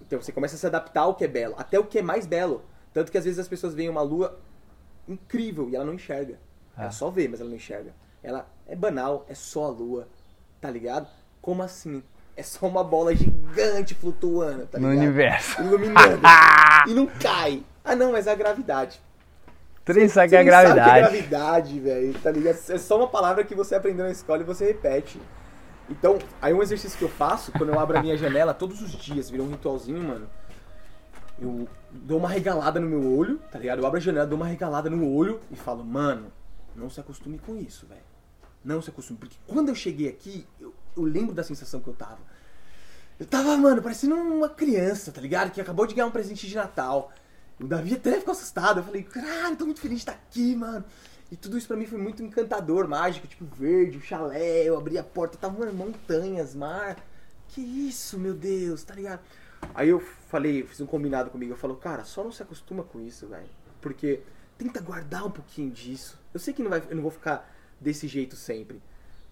Então 0.09 0.19
você 0.19 0.31
começa 0.31 0.55
a 0.55 0.57
se 0.57 0.65
adaptar 0.65 1.01
ao 1.01 1.13
que 1.13 1.23
é 1.23 1.27
belo, 1.27 1.53
até 1.55 1.77
o 1.77 1.83
que 1.83 1.99
é 1.99 2.01
mais 2.01 2.25
belo. 2.25 2.63
Tanto 2.91 3.11
que 3.11 3.17
às 3.19 3.25
vezes 3.25 3.37
as 3.37 3.47
pessoas 3.47 3.75
veem 3.75 3.89
uma 3.89 4.01
lua 4.01 4.39
incrível 5.07 5.69
e 5.69 5.75
ela 5.75 5.85
não 5.85 5.93
enxerga. 5.93 6.39
Ah. 6.75 6.81
Ela 6.83 6.91
só 6.91 7.11
vê, 7.11 7.27
mas 7.27 7.39
ela 7.39 7.47
não 7.47 7.55
enxerga. 7.55 7.93
Ela 8.23 8.47
é 8.67 8.75
banal, 8.75 9.23
é 9.29 9.35
só 9.35 9.65
a 9.65 9.69
lua, 9.69 10.07
tá 10.59 10.71
ligado? 10.71 11.07
Como 11.39 11.61
assim? 11.61 12.01
É 12.35 12.41
só 12.41 12.65
uma 12.65 12.83
bola 12.83 13.15
gigante 13.15 13.93
flutuando, 13.93 14.65
tá 14.65 14.79
no 14.79 14.89
ligado? 14.89 15.05
universo. 15.05 15.61
Iluminando. 15.61 16.21
e 16.89 16.93
não 16.95 17.05
cai. 17.05 17.63
Ah, 17.85 17.95
não, 17.95 18.11
mas 18.11 18.25
é 18.25 18.31
a 18.31 18.35
gravidade. 18.35 18.99
Três 19.85 20.11
sabe 20.11 20.29
que 20.29 20.35
é 20.35 20.39
sabe 20.39 20.49
gravidade. 20.49 20.89
que 20.89 20.97
é 20.97 21.01
gravidade, 21.01 21.79
velho, 21.79 22.13
tá 22.15 22.31
ligado? 22.31 22.57
É 22.69 22.77
só 22.79 22.97
uma 22.97 23.07
palavra 23.07 23.43
que 23.43 23.53
você 23.53 23.75
aprendeu 23.75 24.05
na 24.05 24.11
escola 24.11 24.41
e 24.41 24.45
você 24.45 24.65
repete. 24.65 25.21
Então, 25.89 26.19
aí 26.41 26.53
um 26.53 26.61
exercício 26.61 26.97
que 26.97 27.03
eu 27.03 27.09
faço, 27.09 27.51
quando 27.51 27.69
eu 27.69 27.79
abro 27.79 27.97
a 27.97 28.01
minha 28.01 28.15
janela, 28.15 28.53
todos 28.53 28.81
os 28.81 28.91
dias, 28.91 29.29
vira 29.29 29.41
um 29.41 29.49
ritualzinho, 29.49 30.03
mano. 30.03 30.29
Eu 31.41 31.67
dou 31.89 32.19
uma 32.19 32.29
regalada 32.29 32.79
no 32.79 32.87
meu 32.87 33.17
olho, 33.17 33.39
tá 33.51 33.57
ligado? 33.57 33.79
Eu 33.79 33.85
abro 33.85 33.97
a 33.97 34.01
janela, 34.01 34.27
dou 34.27 34.37
uma 34.37 34.45
regalada 34.45 34.89
no 34.89 35.11
olho 35.11 35.39
e 35.49 35.55
falo, 35.55 35.83
mano, 35.83 36.31
não 36.75 36.89
se 36.89 36.99
acostume 36.99 37.39
com 37.39 37.57
isso, 37.57 37.87
velho. 37.87 38.01
Não 38.63 38.81
se 38.81 38.89
acostume. 38.89 39.17
Porque 39.17 39.37
quando 39.47 39.69
eu 39.69 39.75
cheguei 39.75 40.07
aqui, 40.07 40.45
eu, 40.59 40.73
eu 40.95 41.03
lembro 41.03 41.33
da 41.33 41.43
sensação 41.43 41.79
que 41.79 41.87
eu 41.87 41.93
tava. 41.93 42.19
Eu 43.19 43.25
tava, 43.25 43.57
mano, 43.57 43.81
parecendo 43.81 44.15
uma 44.15 44.49
criança, 44.49 45.11
tá 45.11 45.19
ligado? 45.19 45.51
Que 45.51 45.59
acabou 45.59 45.87
de 45.87 45.95
ganhar 45.95 46.07
um 46.07 46.11
presente 46.11 46.47
de 46.47 46.55
Natal. 46.55 47.11
O 47.59 47.67
Davi 47.67 47.95
até 47.95 48.19
ficou 48.19 48.31
assustado. 48.31 48.79
Eu 48.79 48.83
falei, 48.83 49.03
caralho, 49.03 49.55
tô 49.55 49.65
muito 49.65 49.81
feliz 49.81 49.97
de 49.97 50.01
estar 50.03 50.13
aqui, 50.13 50.55
mano. 50.55 50.85
E 51.31 51.35
tudo 51.35 51.57
isso 51.57 51.67
pra 51.67 51.77
mim 51.77 51.85
foi 51.85 51.99
muito 51.99 52.23
encantador, 52.23 52.87
mágico, 52.87 53.27
tipo 53.27 53.45
verde, 53.45 53.97
o 53.97 54.01
chalé, 54.01 54.63
eu 54.63 54.77
abri 54.77 54.97
a 54.97 55.03
porta, 55.03 55.37
tava 55.37 55.71
montanhas, 55.71 56.55
mar. 56.55 56.97
Que 57.49 57.61
isso, 57.61 58.17
meu 58.17 58.33
Deus, 58.33 58.83
tá 58.83 58.95
ligado? 58.95 59.21
Aí 59.75 59.89
eu 59.89 59.99
falei, 59.99 60.63
fiz 60.63 60.81
um 60.81 60.85
combinado 60.85 61.29
comigo, 61.29 61.51
eu 61.51 61.57
falo, 61.57 61.75
cara, 61.75 62.03
só 62.03 62.23
não 62.23 62.31
se 62.31 62.41
acostuma 62.41 62.83
com 62.83 62.99
isso, 62.99 63.27
velho. 63.27 63.49
Porque 63.81 64.21
tenta 64.57 64.81
guardar 64.81 65.25
um 65.25 65.31
pouquinho 65.31 65.71
disso. 65.71 66.19
Eu 66.33 66.39
sei 66.39 66.53
que 66.53 66.63
não 66.63 66.69
vai, 66.69 66.81
eu 66.89 66.95
não 66.95 67.01
vou 67.01 67.11
ficar 67.11 67.49
desse 67.79 68.07
jeito 68.07 68.35
sempre. 68.35 68.81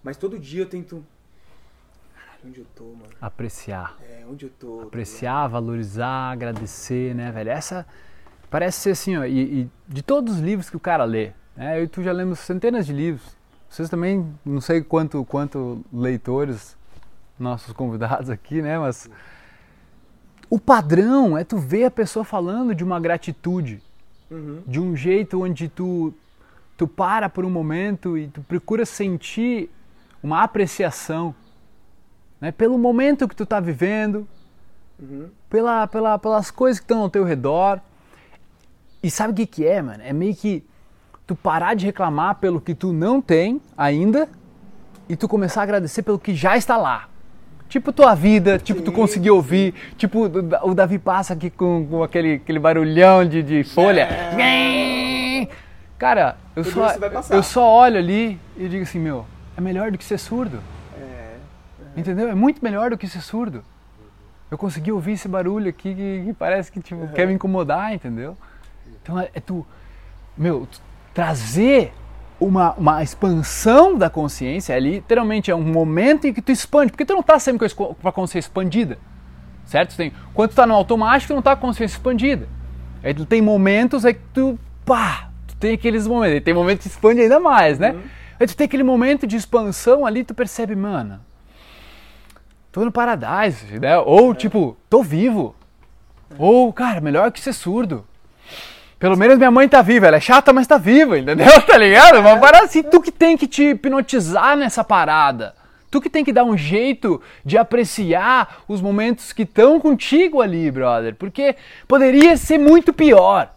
Mas 0.02 0.16
todo 0.16 0.38
dia 0.38 0.62
eu 0.62 0.68
tento. 0.68 1.04
Caralho, 2.14 2.40
onde 2.46 2.60
eu 2.60 2.66
tô, 2.74 2.84
mano? 2.84 3.10
Apreciar. 3.20 3.98
É, 4.02 4.24
onde 4.28 4.46
eu 4.46 4.50
tô? 4.50 4.78
tá 4.78 4.84
Apreciar, 4.84 5.48
valorizar, 5.48 6.32
agradecer, 6.32 7.14
né, 7.14 7.30
velho? 7.32 7.50
Essa 7.50 7.86
parece 8.50 8.80
ser 8.80 8.90
assim, 8.90 9.16
ó, 9.16 9.24
e, 9.24 9.62
e 9.62 9.70
de 9.86 10.02
todos 10.02 10.36
os 10.36 10.40
livros 10.40 10.70
que 10.70 10.76
o 10.76 10.80
cara 10.80 11.04
lê, 11.04 11.32
né? 11.58 11.78
Eu 11.80 11.84
e 11.84 11.88
tu 11.88 12.02
já 12.02 12.12
lemos 12.12 12.38
centenas 12.38 12.86
de 12.86 12.92
livros. 12.92 13.36
Vocês 13.68 13.90
também, 13.90 14.26
não 14.46 14.60
sei 14.60 14.80
quanto, 14.80 15.24
quanto 15.24 15.84
leitores, 15.92 16.76
nossos 17.38 17.72
convidados 17.72 18.30
aqui, 18.30 18.62
né? 18.62 18.78
Mas 18.78 19.10
o 20.48 20.58
padrão 20.58 21.36
é 21.36 21.44
tu 21.44 21.58
ver 21.58 21.84
a 21.84 21.90
pessoa 21.90 22.24
falando 22.24 22.74
de 22.74 22.82
uma 22.84 22.98
gratitude, 23.00 23.82
Uhum. 24.30 24.62
de 24.66 24.78
um 24.78 24.94
jeito 24.94 25.42
onde 25.42 25.68
tu 25.68 26.12
tu 26.76 26.86
para 26.86 27.28
por 27.28 27.44
um 27.44 27.50
momento 27.50 28.16
e 28.16 28.28
tu 28.28 28.40
procura 28.42 28.86
sentir 28.86 29.68
uma 30.22 30.42
apreciação, 30.44 31.34
né? 32.40 32.52
Pelo 32.52 32.78
momento 32.78 33.26
que 33.26 33.34
tu 33.34 33.44
tá 33.44 33.58
vivendo, 33.58 34.28
Uhum. 35.00 35.28
pela, 35.50 35.86
pela, 35.88 36.18
pelas 36.18 36.50
coisas 36.50 36.78
que 36.78 36.84
estão 36.84 37.00
ao 37.00 37.10
teu 37.10 37.24
redor. 37.24 37.80
E 39.02 39.10
sabe 39.10 39.32
o 39.32 39.36
que, 39.36 39.46
que 39.46 39.66
é, 39.66 39.80
mano? 39.82 40.02
É 40.04 40.12
meio 40.12 40.34
que 40.36 40.64
tu 41.28 41.36
parar 41.36 41.74
de 41.74 41.84
reclamar 41.84 42.36
pelo 42.36 42.58
que 42.58 42.74
tu 42.74 42.90
não 42.90 43.20
tem 43.20 43.60
ainda 43.76 44.26
e 45.06 45.14
tu 45.14 45.28
começar 45.28 45.60
a 45.60 45.64
agradecer 45.64 46.02
pelo 46.02 46.18
que 46.18 46.34
já 46.34 46.56
está 46.56 46.78
lá. 46.78 47.06
Tipo 47.68 47.92
tua 47.92 48.14
vida, 48.14 48.58
tipo 48.58 48.80
tu 48.80 48.90
conseguir 48.90 49.30
ouvir, 49.30 49.74
tipo 49.98 50.22
o 50.24 50.28
Da- 50.42 50.64
o 50.64 50.74
Davi 50.74 50.98
passa 50.98 51.34
aqui 51.34 51.50
com, 51.50 51.86
com 51.86 52.02
aquele, 52.02 52.36
aquele 52.36 52.58
barulhão 52.58 53.28
de, 53.28 53.42
de 53.42 53.62
folha. 53.62 54.08
Cara, 55.98 56.36
eu 56.56 56.64
Tudo 56.64 56.72
só, 56.72 57.34
eu 57.34 57.42
só 57.42 57.74
olho 57.74 57.98
ali 57.98 58.40
e 58.56 58.66
digo 58.68 58.84
assim, 58.84 58.98
meu, 58.98 59.26
é 59.54 59.60
melhor 59.60 59.90
do 59.90 59.98
que 59.98 60.04
ser 60.04 60.16
surdo. 60.16 60.60
É. 60.98 61.34
Entendeu? 61.94 62.30
É 62.30 62.34
muito 62.34 62.64
melhor 62.64 62.88
do 62.88 62.96
que 62.96 63.06
ser 63.06 63.20
surdo. 63.20 63.62
Eu 64.50 64.56
consegui 64.56 64.90
ouvir 64.90 65.12
esse 65.12 65.28
barulho 65.28 65.68
aqui 65.68 65.94
que, 65.94 66.22
que 66.24 66.32
parece 66.32 66.72
que 66.72 66.80
tipo, 66.80 67.06
quer 67.08 67.26
me 67.26 67.34
incomodar, 67.34 67.92
entendeu? 67.92 68.34
Então 69.02 69.20
é, 69.20 69.28
é 69.34 69.40
tu, 69.40 69.66
meu, 70.34 70.66
tu 70.70 70.80
trazer 71.18 71.92
uma, 72.38 72.74
uma 72.74 73.02
expansão 73.02 73.98
da 73.98 74.08
consciência, 74.08 74.72
é 74.72 74.78
literalmente 74.78 75.50
é 75.50 75.54
um 75.56 75.64
momento 75.64 76.28
em 76.28 76.32
que 76.32 76.40
tu 76.40 76.52
expande, 76.52 76.92
porque 76.92 77.04
tu 77.04 77.12
não 77.12 77.24
tá 77.24 77.40
sempre 77.40 77.68
com 77.74 77.96
a 78.04 78.12
consciência 78.12 78.46
expandida, 78.46 78.96
certo? 79.64 79.96
Tem, 79.96 80.12
quando 80.32 80.50
tu 80.50 80.54
tá 80.54 80.64
no 80.64 80.74
automático, 80.74 81.32
tu 81.32 81.34
não 81.34 81.42
tá 81.42 81.56
com 81.56 81.66
a 81.66 81.68
consciência 81.70 81.96
expandida. 81.96 82.48
Aí 83.02 83.12
tu 83.12 83.26
tem 83.26 83.42
momentos 83.42 84.04
aí 84.04 84.14
que 84.14 84.20
tu, 84.32 84.56
pá, 84.86 85.30
tu 85.48 85.56
tem 85.56 85.74
aqueles 85.74 86.06
momentos, 86.06 86.34
aí 86.34 86.40
tem 86.40 86.54
momentos 86.54 86.86
que 86.86 86.88
expande 86.92 87.20
ainda 87.20 87.40
mais, 87.40 87.80
né? 87.80 87.96
Aí 88.38 88.46
tu 88.46 88.56
tem 88.56 88.66
aquele 88.66 88.84
momento 88.84 89.26
de 89.26 89.34
expansão 89.34 90.06
ali, 90.06 90.22
tu 90.22 90.34
percebe, 90.34 90.76
mano, 90.76 91.18
tô 92.70 92.84
no 92.84 92.92
paradise, 92.92 93.76
né? 93.80 93.98
Ou 93.98 94.32
tipo, 94.36 94.76
tô 94.88 95.02
vivo. 95.02 95.56
Ou, 96.38 96.72
cara, 96.72 97.00
melhor 97.00 97.32
que 97.32 97.40
ser 97.40 97.52
surdo. 97.52 98.06
Pelo 98.98 99.16
menos 99.16 99.38
minha 99.38 99.50
mãe 99.50 99.68
tá 99.68 99.80
viva, 99.80 100.08
ela 100.08 100.16
é 100.16 100.20
chata, 100.20 100.52
mas 100.52 100.66
tá 100.66 100.76
viva, 100.76 101.18
entendeu? 101.18 101.46
Tá 101.62 101.76
ligado? 101.76 102.18
Uma 102.18 102.38
parada 102.38 102.64
assim, 102.64 102.82
tu 102.82 103.00
que 103.00 103.12
tem 103.12 103.36
que 103.36 103.46
te 103.46 103.70
hipnotizar 103.70 104.56
nessa 104.56 104.82
parada. 104.82 105.54
Tu 105.90 106.00
que 106.00 106.10
tem 106.10 106.24
que 106.24 106.32
dar 106.32 106.44
um 106.44 106.56
jeito 106.56 107.22
de 107.44 107.56
apreciar 107.56 108.62
os 108.66 108.82
momentos 108.82 109.32
que 109.32 109.42
estão 109.42 109.80
contigo 109.80 110.42
ali, 110.42 110.70
brother. 110.70 111.14
Porque 111.14 111.56
poderia 111.86 112.36
ser 112.36 112.58
muito 112.58 112.92
pior. 112.92 113.50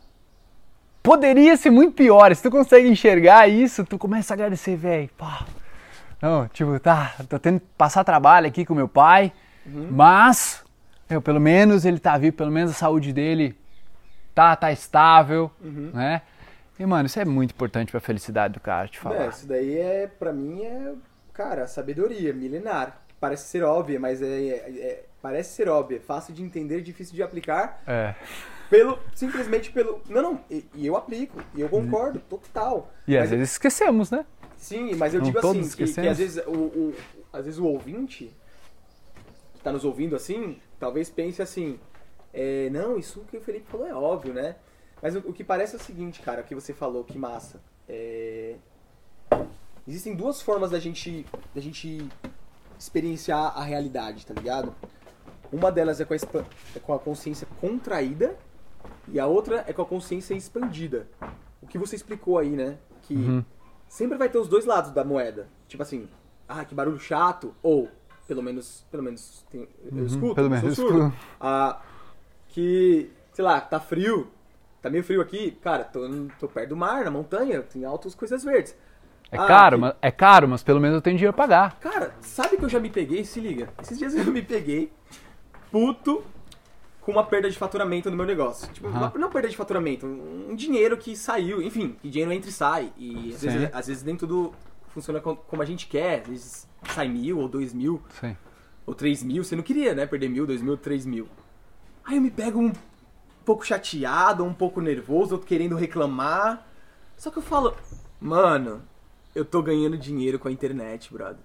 Poderia 1.04 1.58
ser 1.58 1.72
muito 1.72 1.94
pior. 1.94 2.34
Se 2.36 2.44
tu 2.44 2.52
consegue 2.52 2.88
enxergar 2.88 3.48
isso, 3.50 3.84
tu 3.84 3.98
começa 3.98 4.34
a 4.34 4.36
agradecer, 4.36 4.78
velho. 4.78 5.10
Não, 6.22 6.48
tipo, 6.48 6.80
tá, 6.80 7.16
tô 7.28 7.40
tendo 7.40 7.60
que 7.60 7.66
passar 7.76 8.04
trabalho 8.04 8.48
aqui 8.48 8.64
com 8.64 8.76
meu 8.76 8.88
pai, 8.88 9.34
mas 9.90 10.64
meu, 11.10 11.22
pelo 11.22 11.40
menos 11.40 11.84
ele 11.84 12.00
tá 12.00 12.18
vivo, 12.18 12.38
pelo 12.38 12.52
menos 12.52 12.72
a 12.72 12.76
saúde 12.76 13.12
dele 13.12 13.56
tá, 14.34 14.56
tá 14.56 14.72
estável, 14.72 15.52
né? 15.62 16.22
E, 16.80 16.86
mano, 16.86 17.06
isso 17.06 17.20
é 17.20 17.26
muito 17.26 17.52
importante 17.52 17.92
pra 17.92 18.00
felicidade 18.00 18.54
do 18.56 18.60
cara, 18.60 18.88
te 18.88 18.98
falar. 19.00 19.26
É, 19.26 19.28
isso 19.30 19.48
daí 19.48 19.78
é, 19.78 20.08
pra 20.08 20.34
mim, 20.34 20.64
é, 20.64 20.94
cara, 21.34 21.68
sabedoria 21.68 22.34
milenar. 22.34 23.02
Parece 23.20 23.48
ser 23.50 23.64
óbvia, 23.64 24.00
mas 24.00 24.20
é, 24.22 24.26
é- 24.26 24.56
é- 24.80 25.04
parece 25.22 25.54
ser 25.54 25.70
óbvia, 25.70 26.02
fácil 26.02 26.34
de 26.34 26.42
entender, 26.42 26.82
difícil 26.82 27.14
de 27.14 27.22
aplicar, 27.22 27.84
É. 27.86 28.16
pelo, 28.68 28.98
simplesmente 29.14 29.72
pelo, 29.72 30.02
não, 30.10 30.22
não, 30.24 30.40
e, 30.50 30.66
e 30.74 30.88
eu 30.88 30.96
aplico, 30.96 31.40
e 31.54 31.62
eu 31.62 31.70
concordo, 31.70 32.20
total. 32.22 32.92
E 33.08 33.16
às 33.16 33.30
Mas- 33.30 33.30
vezes 33.32 33.52
esquecemos, 33.52 34.10
né? 34.10 34.26
Sim, 34.58 34.96
mas 34.96 35.14
eu 35.14 35.20
Não 35.22 35.28
digo 35.28 35.38
assim, 35.40 35.70
que, 35.70 35.92
que 35.94 36.08
às 36.08 36.18
vezes 36.18 36.44
o, 36.48 36.52
o- 36.52 36.96
às 37.32 37.46
vezes 37.46 37.60
o 37.60 37.66
ouvinte 37.66 38.32
que 39.54 39.62
tá 39.64 39.72
nos 39.72 39.86
ouvindo 39.86 40.16
assim, 40.16 40.60
talvez 40.80 41.10
pense 41.10 41.42
assim, 41.42 41.80
é, 42.34 42.70
não, 42.70 42.98
isso 42.98 43.22
que 43.30 43.38
o 43.38 43.42
Felipe 43.42 43.66
falou 43.70 43.86
é 43.88 43.94
óbvio, 43.94 44.34
né? 44.34 44.56
Mas 45.02 45.16
o, 45.16 45.20
o 45.20 45.34
que 45.34 45.44
parece 45.44 45.76
é 45.76 45.80
o 45.80 45.82
seguinte, 45.82 46.22
cara, 46.22 46.42
o 46.42 46.44
que 46.44 46.54
você 46.56 46.74
falou, 46.74 47.04
que 47.04 47.18
massa. 47.18 47.62
É, 47.90 48.56
Existem 49.88 50.16
duas 50.16 50.42
formas 50.42 50.72
da 50.72 50.80
gente, 50.80 51.26
da 51.56 51.60
gente 51.62 52.08
experienciar 52.78 53.58
a 53.58 53.64
realidade, 53.64 54.26
tá 54.26 54.34
ligado? 54.34 54.74
Uma 55.52 55.72
delas 55.72 56.00
é 56.00 56.06
com 56.06 56.14
a, 56.14 56.18
é 56.76 56.80
com 56.80 56.94
a 56.94 57.00
consciência 57.00 57.48
contraída 57.60 58.38
e 59.08 59.20
a 59.20 59.26
outra 59.26 59.64
é 59.68 59.74
com 59.74 59.82
a 59.82 59.86
consciência 59.86 60.34
expandida. 60.36 61.08
O 61.62 61.68
que 61.68 61.78
você 61.78 61.96
explicou 61.96 62.38
aí, 62.38 62.52
né? 62.52 62.78
Que 63.02 63.16
Uhum. 63.16 63.44
sempre 63.90 64.18
vai 64.18 64.30
ter 64.30 64.38
os 64.38 64.48
dois 64.48 64.66
lados 64.66 64.92
da 64.92 65.04
moeda. 65.04 65.48
Tipo 65.68 65.84
assim, 65.84 66.08
ah, 66.48 66.64
que 66.64 66.76
barulho 66.76 67.00
chato, 67.00 67.54
ou 67.62 67.90
pelo 68.28 68.42
menos, 68.44 68.86
pelo 68.92 69.04
menos 69.04 69.46
tem- 69.52 69.68
eu 69.92 70.06
escuto, 70.06 70.28
Uhum. 70.28 70.36
pelo 70.36 70.48
eu 70.48 70.52
menos 70.52 70.76
sou 70.76 70.90
eu 70.90 70.98
escuto. 71.08 71.18
Ah, 71.40 71.82
que, 72.52 73.10
sei 73.34 73.44
lá, 73.44 73.60
tá 73.62 73.80
frio, 73.80 74.30
tá 74.82 74.90
meio 74.90 75.04
frio 75.04 75.22
aqui, 75.22 75.52
cara, 75.62 75.84
tô, 75.84 76.02
tô 76.40 76.48
perto 76.48 76.70
do 76.70 76.78
mar, 76.78 77.04
na 77.06 77.12
montanha, 77.12 77.62
tem 77.62 77.84
altas 77.86 78.14
coisas 78.16 78.44
verdes. 78.44 78.76
É 79.32 79.38
Ah, 79.38 79.46
caro, 79.46 79.78
que- 79.78 79.82
mas, 79.82 79.94
é 80.02 80.12
caro, 80.12 80.48
mas 80.48 80.62
pelo 80.62 80.80
menos 80.82 80.96
eu 80.96 81.02
tenho 81.02 81.16
dinheiro 81.18 81.34
pra 81.36 81.44
pagar. 81.46 81.80
Cara, 81.80 82.14
sabe 82.22 82.58
que 82.58 82.66
eu 82.66 82.70
já 82.70 82.80
me 82.80 82.90
peguei? 82.90 83.24
Se 83.24 83.40
liga. 83.40 83.70
Esses 83.82 83.98
dias 83.98 84.14
eu 84.16 84.26
me 84.26 84.42
peguei 84.42 84.92
puto 85.72 86.24
com 87.00 87.12
uma 87.14 87.24
perda 87.24 87.50
de 87.50 87.58
faturamento 87.58 88.12
no 88.12 88.18
meu 88.18 88.26
negócio. 88.26 88.72
Tipo, 88.74 88.88
Aham. 88.88 88.98
uma- 88.98 89.14
não 89.18 89.30
perda 89.30 89.48
de 89.50 89.56
faturamento, 89.58 90.06
um 90.06 90.54
dinheiro 90.56 90.98
que 90.98 91.16
saiu, 91.16 91.62
enfim, 91.62 91.96
que 92.02 92.10
dinheiro 92.10 92.32
entra 92.34 92.50
e 92.50 92.54
sai. 92.54 92.92
E 92.98 93.34
às 93.34 93.42
vezes, 93.42 93.70
às 93.74 93.88
vezes 93.88 94.04
nem 94.04 94.16
tudo 94.18 94.54
funciona 94.90 95.20
com- 95.22 95.36
como 95.36 95.62
a 95.62 95.66
gente 95.66 95.88
quer. 95.88 96.22
Às 96.22 96.28
vezes 96.28 96.68
sai 96.90 97.08
mil 97.08 97.40
ou 97.40 97.48
dois 97.48 97.74
mil 97.74 98.02
Sim. 98.20 98.36
ou 98.86 98.94
três 98.94 99.24
mil. 99.24 99.44
Você 99.44 99.56
não 99.56 99.64
queria, 99.64 99.96
né? 99.96 100.06
Perder 100.06 100.30
mil, 100.30 100.46
dois 100.46 100.62
mil, 100.62 100.76
três 100.78 101.06
mil. 101.06 101.28
Aí 102.06 102.16
eu 102.16 102.22
me 102.22 102.32
pego 102.32 102.60
um 102.60 102.74
pouco 103.46 103.66
chateado, 103.66 104.44
um 104.44 104.54
pouco 104.54 104.82
nervoso, 104.82 105.34
outro 105.34 105.48
querendo 105.48 105.76
reclamar. 105.76 106.66
Só 107.18 107.30
que 107.30 107.38
eu 107.38 107.44
falo, 107.44 107.76
mano, 108.20 108.82
eu 109.36 109.46
tô 109.46 109.62
ganhando 109.62 109.98
dinheiro 109.98 110.40
com 110.40 110.48
a 110.48 110.52
internet, 110.52 111.14
brother. 111.14 111.44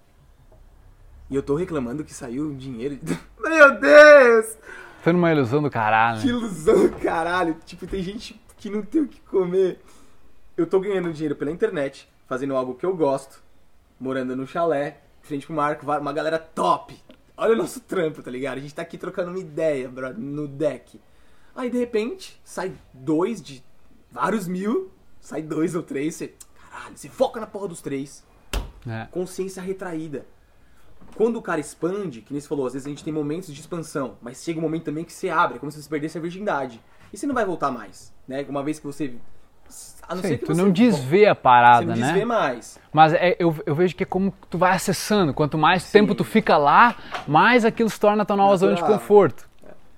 E 1.28 1.34
eu 1.34 1.42
tô 1.42 1.56
reclamando 1.56 2.04
que 2.04 2.14
saiu 2.14 2.54
dinheiro. 2.54 2.98
Meu 3.42 3.80
Deus! 3.80 4.56
Foi 5.02 5.12
numa 5.12 5.30
ilusão 5.30 5.62
do 5.62 5.70
caralho, 5.70 6.20
Que 6.20 6.28
ilusão, 6.28 6.88
caralho. 7.00 7.56
Tipo, 7.64 7.86
tem 7.86 8.02
gente 8.02 8.40
que 8.56 8.70
não 8.70 8.82
tem 8.82 9.02
o 9.02 9.08
que 9.08 9.20
comer. 9.20 9.80
Eu 10.56 10.66
tô 10.66 10.80
ganhando 10.80 11.12
dinheiro 11.12 11.36
pela 11.36 11.50
internet, 11.50 12.08
fazendo 12.26 12.56
algo 12.56 12.74
que 12.74 12.84
eu 12.84 12.96
gosto, 12.96 13.42
morando 14.00 14.34
no 14.34 14.46
chalé, 14.46 15.00
frente 15.22 15.46
pro 15.46 15.54
Marco, 15.54 15.84
uma 15.84 16.12
galera 16.12 16.38
top. 16.38 16.96
Olha 17.36 17.52
o 17.52 17.56
nosso 17.56 17.80
trampo, 17.80 18.22
tá 18.22 18.30
ligado? 18.30 18.58
A 18.58 18.60
gente 18.60 18.74
tá 18.74 18.82
aqui 18.82 18.96
trocando 18.96 19.30
uma 19.30 19.38
ideia, 19.38 19.88
brother, 19.88 20.18
no 20.18 20.48
deck. 20.48 21.00
Aí, 21.54 21.68
de 21.70 21.78
repente, 21.78 22.40
sai 22.42 22.72
dois 22.94 23.42
de 23.42 23.62
vários 24.10 24.48
mil, 24.48 24.90
sai 25.20 25.42
dois 25.42 25.74
ou 25.74 25.82
três, 25.82 26.14
você... 26.14 26.34
Caralho, 26.70 26.96
você 26.96 27.08
foca 27.08 27.38
na 27.38 27.46
porra 27.46 27.68
dos 27.68 27.82
três. 27.82 28.24
É. 28.86 29.06
Consciência 29.10 29.62
retraída. 29.62 30.26
Quando 31.14 31.36
o 31.36 31.42
cara 31.42 31.60
expande, 31.60 32.22
que 32.22 32.32
nem 32.32 32.40
você 32.40 32.48
falou, 32.48 32.66
às 32.66 32.72
vezes 32.72 32.86
a 32.86 32.90
gente 32.90 33.04
tem 33.04 33.12
momentos 33.12 33.54
de 33.54 33.60
expansão, 33.60 34.16
mas 34.20 34.42
chega 34.42 34.58
um 34.58 34.62
momento 34.62 34.84
também 34.84 35.04
que 35.04 35.12
você 35.12 35.28
abre, 35.28 35.56
é 35.56 35.58
como 35.58 35.70
se 35.72 35.82
você 35.82 35.88
perdesse 35.88 36.18
a 36.18 36.20
virgindade. 36.20 36.80
E 37.12 37.16
você 37.16 37.26
não 37.26 37.34
vai 37.34 37.44
voltar 37.44 37.70
mais, 37.70 38.12
né? 38.26 38.44
Uma 38.48 38.62
vez 38.62 38.78
que 38.78 38.86
você... 38.86 39.14
A 40.08 40.14
não 40.14 40.22
Sim, 40.22 40.28
ser 40.28 40.38
que 40.38 40.44
tu 40.46 40.54
você 40.54 40.62
não 40.62 40.70
desvê 40.70 41.26
a 41.26 41.34
parada, 41.34 41.86
você 41.86 41.86
não 41.92 41.96
né? 41.96 42.06
desvê 42.12 42.24
mais. 42.24 42.78
Mas 42.92 43.12
é- 43.14 43.36
eu, 43.38 43.54
eu 43.66 43.74
vejo 43.74 43.94
que 43.96 44.02
é 44.04 44.06
como 44.06 44.32
tu 44.48 44.56
vai 44.56 44.72
acessando. 44.74 45.34
Quanto 45.34 45.58
mais 45.58 45.90
tempo 45.90 46.14
tu 46.14 46.22
fica 46.24 46.56
lá, 46.56 46.94
mais 47.26 47.64
aquilo 47.64 47.90
se 47.90 47.98
torna 47.98 48.22
a 48.22 48.26
tua 48.26 48.36
nova 48.36 48.56
zona 48.56 48.74
de 48.74 48.80
Natural. 48.80 49.00
conforto. 49.00 49.48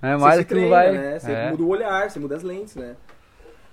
É, 0.00 0.12
Você 0.16 0.22
mais 0.22 0.34
se 0.36 0.40
aquilo 0.40 0.60
treina, 0.60 0.76
vai. 0.76 0.92
né? 0.92 1.18
Você 1.18 1.32
é. 1.32 1.50
muda 1.50 1.62
o 1.62 1.68
olhar, 1.68 2.10
você 2.10 2.18
muda 2.20 2.36
as 2.36 2.42
lentes, 2.42 2.74
né? 2.76 2.94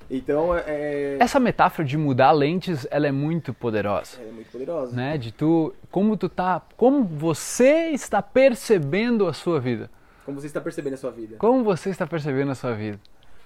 Então, 0.09 0.55
é... 0.55 1.17
Essa 1.19 1.39
metáfora 1.39 1.87
de 1.87 1.97
mudar 1.97 2.31
lentes, 2.31 2.85
ela 2.91 3.07
é 3.07 3.11
muito 3.11 3.53
poderosa. 3.53 4.17
É 4.21 4.31
muito 4.31 4.51
poderosa. 4.51 4.95
Né? 4.95 5.17
De 5.17 5.31
tu, 5.31 5.73
como 5.89 6.15
tu 6.15 6.29
tá, 6.29 6.61
como 6.77 7.03
você 7.03 7.89
está 7.89 8.21
percebendo 8.21 9.25
a 9.27 9.33
sua 9.33 9.59
vida. 9.59 9.89
Como 10.25 10.39
você 10.39 10.47
está 10.47 10.61
percebendo 10.61 10.93
a 10.93 10.97
sua 10.97 11.11
vida. 11.11 11.37
Como 11.39 11.63
você 11.63 11.89
está 11.89 12.05
percebendo 12.05 12.51
a 12.51 12.55
sua 12.55 12.73
vida. 12.73 12.99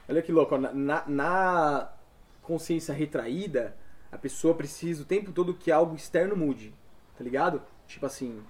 Olha 0.10 0.22
que 0.22 0.32
louco, 0.32 0.58
na, 0.58 0.72
na- 0.74 1.04
na 1.08 1.88
consciência 2.50 2.92
retraída, 2.96 3.76
a 4.12 4.18
pessoa 4.18 4.56
precisa 4.56 5.04
o 5.04 5.06
tempo 5.06 5.32
todo 5.32 5.54
que 5.54 5.72
algo 5.72 5.96
externo 5.96 6.36
mude, 6.36 6.74
tá 7.16 7.24
ligado? 7.24 7.62
Tipo 7.88 8.08
assim, 8.08 8.42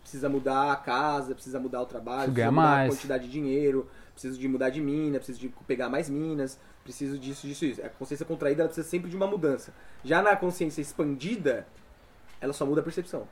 precisa 0.00 0.26
mudar 0.26 0.72
a 0.72 0.76
casa, 0.76 1.34
precisa 1.34 1.60
mudar 1.60 1.82
o 1.82 1.86
trabalho, 1.86 2.32
precisa 2.32 2.50
mudar 2.50 2.62
mais. 2.62 2.90
a 2.90 2.96
quantidade 2.96 3.24
de 3.26 3.30
dinheiro, 3.30 3.86
preciso 4.14 4.40
de 4.40 4.48
mudar 4.48 4.70
de 4.70 4.80
mina, 4.80 5.18
preciso 5.18 5.38
de 5.38 5.50
pegar 5.66 5.90
mais 5.90 6.08
minas, 6.08 6.58
preciso 6.82 7.18
disso, 7.18 7.46
disso, 7.46 7.66
isso. 7.66 7.82
A 7.84 7.90
consciência 7.90 8.24
contraída 8.24 8.62
ela 8.62 8.68
precisa 8.70 8.88
sempre 8.88 9.10
de 9.10 9.16
uma 9.16 9.26
mudança. 9.26 9.74
Já 10.02 10.22
na 10.22 10.34
consciência 10.34 10.80
expandida, 10.80 11.66
ela 12.40 12.54
só 12.54 12.64
muda 12.64 12.80
a 12.80 12.84
percepção. 12.84 13.28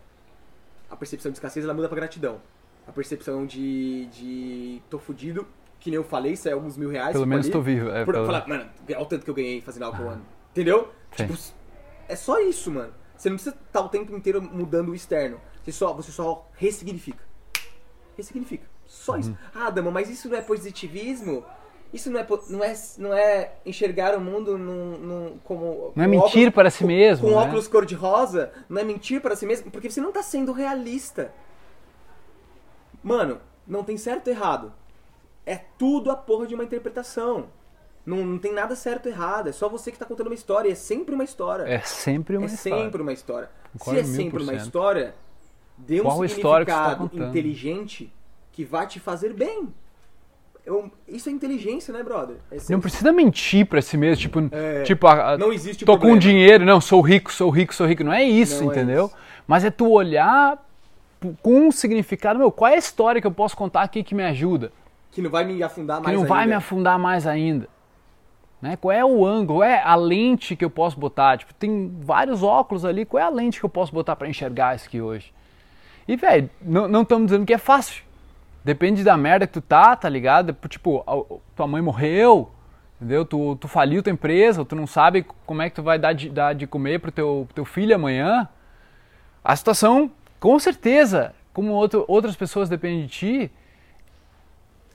A 0.91 0.97
percepção 0.97 1.33
de 1.33 1.39
escassez 1.39 1.65
ela 1.65 1.73
muda 1.73 1.89
pra 1.89 1.97
gratidão. 1.97 2.43
A 2.87 2.93
percepção 2.93 3.47
de, 3.47 4.05
de 4.07 4.83
tô 4.91 4.99
fudido, 4.99 5.47
que 5.81 5.91
nem 5.91 5.97
eu 5.97 6.05
falei, 6.05 6.33
isso 6.35 6.49
é 6.49 6.53
alguns 6.53 6.77
mil 6.77 6.91
reais. 6.91 7.13
Pelo 7.13 7.25
tipo, 7.25 7.31
menos 7.31 7.47
ali. 7.47 7.53
tô 7.53 7.61
vivo. 7.61 7.89
É, 7.91 8.05
Por, 8.05 8.15
pelo- 8.15 8.27
falar, 8.27 8.47
mano, 8.47 8.67
olha 8.89 9.01
o 9.01 9.07
tanto 9.07 9.25
que 9.25 9.31
eu 9.31 9.35
ganhei 9.35 9.61
fazendo 9.61 9.85
algo 9.85 10.03
ano. 10.09 10.23
Entendeu? 10.53 10.89
Sim. 11.17 11.27
Tipo, 11.27 11.39
é 12.09 12.15
só 12.17 12.39
isso, 12.41 12.71
mano. 12.71 12.93
Você 13.17 13.29
não 13.29 13.37
precisa 13.37 13.57
estar 13.67 13.81
o 13.81 13.89
tempo 13.89 14.15
inteiro 14.15 14.41
mudando 14.43 14.91
o 14.91 14.95
externo. 14.95 15.41
Você 15.65 15.73
só, 15.73 15.93
você 15.93 16.13
só 16.13 16.47
ressignifica. 16.55 17.23
Ressignifica. 18.17 18.67
Só 18.87 19.13
Uhum. 19.13 19.19
isso. 19.21 19.39
Ah, 19.55 19.71
Dama, 19.71 19.91
mas 19.91 20.09
isso 20.11 20.29
não 20.29 20.37
é 20.37 20.41
positivismo? 20.43 21.45
Isso 21.93 22.11
não 22.11 22.21
é, 22.21 22.27
não 22.49 22.63
é, 22.65 22.75
não 22.99 23.15
é 23.15 23.53
enxergar 23.67 24.17
o 24.17 24.21
mundo 24.21 24.57
num, 24.57 24.99
num- 24.99 25.39
como. 25.45 25.93
Não 25.97 26.05
é 26.05 26.07
mentir 26.07 26.27
óculos- 26.29 26.51
para 26.55 26.71
si 26.71 26.81
com- 26.83 26.87
mesmo, 26.87 27.29
Com 27.29 27.35
né? 27.35 27.43
óculos 27.47 27.67
cor-de-rosa? 27.69 28.53
Não 28.69 28.81
é 28.81 28.85
mentir 28.85 29.21
para 29.21 29.35
si 29.35 29.45
mesmo? 29.47 29.71
Porque 29.71 29.91
você 29.91 30.01
não 30.01 30.13
tá 30.13 30.23
sendo 30.23 30.53
realista. 30.53 31.33
Mano, 33.03 33.41
não 33.67 33.83
tem 33.83 33.97
certo 33.97 34.29
e 34.29 34.31
errado. 34.31 34.73
É 35.47 35.57
tudo 35.79 36.11
a 36.11 36.17
porra 36.17 36.47
de 36.47 36.55
uma 36.55 36.65
interpretação. 36.65 37.47
Não, 38.05 38.19
não 38.25 38.39
tem 38.39 38.53
nada 38.53 38.75
certo 38.77 39.07
e 39.09 39.13
errado. 39.13 39.49
É 39.49 39.53
só 39.53 39.69
você 39.69 39.91
que 39.93 39.99
tá 39.99 40.05
contando 40.05 40.29
uma 40.29 40.35
história. 40.35 40.69
E 40.69 40.73
é 40.73 40.75
sempre 40.75 41.15
uma 41.15 41.25
história. 41.25 41.65
É 41.65 41.81
sempre 41.81 42.37
uma 42.37 42.47
É 42.47 42.49
história. 42.49 42.85
sempre 42.85 43.03
uma 43.03 43.13
história. 43.13 43.51
Se 43.83 43.99
é 43.99 44.05
sempre 44.05 44.43
uma 44.43 44.55
história, 44.55 45.15
dê 45.77 46.01
um 46.01 46.05
Qual 46.05 46.21
tá 46.21 46.29
significado 46.29 47.09
contando? 47.09 47.29
inteligente 47.29 48.13
que 48.53 48.65
vai 48.65 48.87
te 48.87 48.99
fazer 48.99 49.33
bem. 49.33 49.69
Eu- 50.65 50.91
isso 51.09 51.29
é 51.29 51.33
inteligência, 51.33 51.93
né, 51.93 52.03
brother? 52.03 52.37
É 52.51 52.57
Não 52.69 52.81
precisa 52.81 53.13
mentir 53.13 53.67
pra 53.67 53.81
si 53.81 53.97
mesmo, 53.97 54.21
tipo, 54.23 54.41
É, 54.53 54.83
tipo 54.83 55.07
a- 55.07 55.33
a- 55.33 55.39
não 55.39 55.53
existe 55.53 55.85
tô 55.85 55.93
problema. 55.93 56.17
com 56.17 56.19
dinheiro, 56.19 56.65
não, 56.65 56.81
sou 56.81 57.01
rico, 57.01 57.33
sou 57.33 57.49
rico, 57.51 57.75
sou 57.75 57.87
rico. 57.87 58.05
Não 58.05 58.13
é 58.13 58.23
isso, 58.23 58.63
Não 58.65 58.71
é 58.71 58.75
entendeu? 58.77 59.07
isso. 59.07 59.17
Mas 59.47 59.65
é 59.65 59.71
tu 59.71 59.89
olhar 59.91 60.63
com 61.43 61.67
um 61.69 61.73
significado, 61.73 62.39
meu, 62.39 62.53
qual 62.53 62.71
é 62.71 62.75
a 62.75 62.79
história 62.79 63.21
que 63.21 63.27
eu 63.27 63.33
posso 63.33 63.57
contar 63.57 63.83
aqui 63.83 64.03
que 64.03 64.15
me 64.15 64.23
ajuda? 64.25 64.71
Que 65.13 65.21
não 65.23 65.31
vai 65.31 65.45
me 65.45 65.63
afundar 65.63 65.99
Que 65.99 66.05
mais 66.07 66.19
não 66.21 66.27
vai 66.27 66.39
ainda. 66.41 66.49
me 66.51 66.55
afundar 66.55 66.99
mais 66.99 67.27
ainda. 67.27 67.69
Né? 68.63 68.77
Qual 68.77 68.93
é 68.93 69.05
o 69.05 69.25
ângulo, 69.25 69.61
qual 69.61 69.65
é 69.69 69.83
a 69.83 69.95
lente 69.95 70.55
que 70.55 70.65
eu 70.65 70.71
posso 70.71 70.99
botar? 70.99 71.39
Tipo, 71.39 71.55
tem 71.55 71.97
vários 72.01 72.43
óculos 72.43 72.85
ali, 72.85 73.05
qual 73.07 73.21
é 73.23 73.25
a 73.25 73.31
lente 73.31 73.59
que 73.59 73.65
eu 73.65 73.71
posso 73.71 73.93
botar 73.93 74.15
pra 74.17 74.29
enxergar 74.29 74.77
isso 74.77 74.87
aqui 74.87 75.01
hoje? 75.01 75.33
E, 76.07 76.15
velho, 76.17 76.51
não 76.61 77.03
estamos 77.03 77.27
dizendo 77.27 77.47
que 77.47 77.55
é 77.55 77.59
fácil. 77.59 78.03
Depende 78.63 79.03
da 79.03 79.17
merda 79.17 79.47
que 79.47 79.55
tu 79.55 79.61
tá, 79.63 79.97
tá 79.97 80.09
ligado? 80.09 80.55
Tipo, 80.69 81.03
a- 81.07 81.39
tua 81.57 81.67
mãe 81.67 81.81
morreu, 81.81 82.51
entendeu? 83.01 83.25
Tu, 83.25 83.57
tu 83.57 83.67
faliu 83.67 84.03
tua 84.03 84.13
empresa, 84.13 84.63
tu 84.65 84.77
não 84.77 84.87
sabe 84.87 85.25
como 85.47 85.63
é 85.63 85.71
que 85.71 85.77
tu 85.77 85.83
vai 85.83 85.99
dar 85.99 86.13
de, 86.13 86.29
dar 86.29 86.55
de 86.55 86.67
comer 86.67 87.01
pro 87.01 87.11
teu, 87.11 87.49
teu 87.55 87.65
filho 87.65 87.95
amanhã. 87.95 88.47
A 89.43 89.57
situação, 89.57 90.11
com 90.39 90.59
certeza, 90.59 91.35
como 91.55 91.73
outro, 91.73 92.05
outras 92.07 92.37
pessoas 92.37 92.69
dependem 92.69 93.07
de 93.07 93.09
ti, 93.09 93.51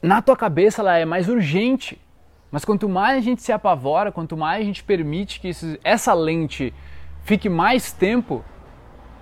na 0.06 0.22
tua 0.22 0.38
cabeça 0.38 0.82
ela 0.82 0.98
é 0.98 1.06
mais 1.06 1.28
urgente. 1.28 2.00
Mas 2.52 2.63
quanto 2.63 2.88
mais 2.88 3.18
a 3.18 3.22
gente 3.22 3.41
se 3.41 3.52
apavora, 3.52 4.12
quanto 4.12 4.38
mais 4.38 4.62
a 4.62 4.63
gente 4.65 4.84
permite 4.84 5.39
que 5.39 5.50
isso, 5.50 5.78
essa 5.84 6.13
lente 6.13 6.74
fique 7.24 7.50
mais 7.50 7.91
tempo, 7.91 8.46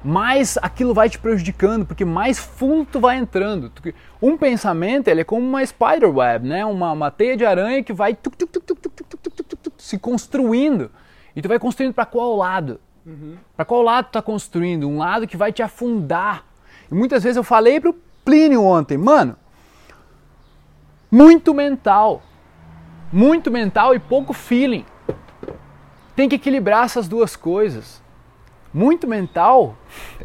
mais 0.04 0.58
aquilo 0.62 0.94
vai 0.94 1.10
te 1.10 1.18
prejudicando, 1.18 1.86
porque 1.86 2.04
mais 2.04 2.38
fundo 2.38 2.86
tu 2.92 3.00
vai 3.00 3.18
entrando. 3.18 3.72
Um 4.22 4.38
pensamento 4.38 5.08
ele 5.08 5.22
é 5.22 5.24
como 5.24 5.48
uma 5.48 5.66
spider 5.66 6.14
web, 6.14 6.48
né? 6.48 6.66
uma, 6.66 6.92
uma 6.92 7.10
teia 7.10 7.38
de 7.38 7.46
aranha 7.46 7.82
que 7.82 7.94
vai 7.94 8.14
tuc, 8.14 8.36
tuc, 8.36 8.50
tuc, 8.52 9.74
se 9.78 9.98
construindo. 9.98 10.92
E 11.36 11.42
tu 11.42 11.48
vai 11.48 11.58
construindo 11.58 11.94
para 11.94 12.06
qual 12.06 12.36
lado? 12.36 12.80
Uhum. 13.06 13.38
Para 13.56 13.66
qual 13.66 13.82
lado 13.82 14.06
tu 14.06 14.10
está 14.10 14.22
construindo? 14.22 14.88
Um 14.88 14.98
lado 14.98 15.26
que 15.26 15.38
vai 15.38 15.52
te 15.52 15.64
afundar. 15.64 16.46
E 16.92 16.94
muitas 16.94 17.24
vezes 17.24 17.38
eu 17.38 17.44
falei 17.44 17.80
para 17.80 17.90
o 17.90 17.96
Plínio 18.24 18.64
ontem, 18.64 18.98
mano, 18.98 19.36
muito 21.14 21.54
mental. 21.54 22.24
Muito 23.12 23.52
mental 23.52 23.94
e 23.94 24.00
pouco 24.00 24.34
feeling. 24.34 24.84
Tem 26.16 26.28
que 26.28 26.36
equilibrar 26.36 26.86
essas 26.86 27.08
duas 27.08 27.36
coisas. 27.36 28.02
Muito 28.74 29.08
mental 29.08 29.78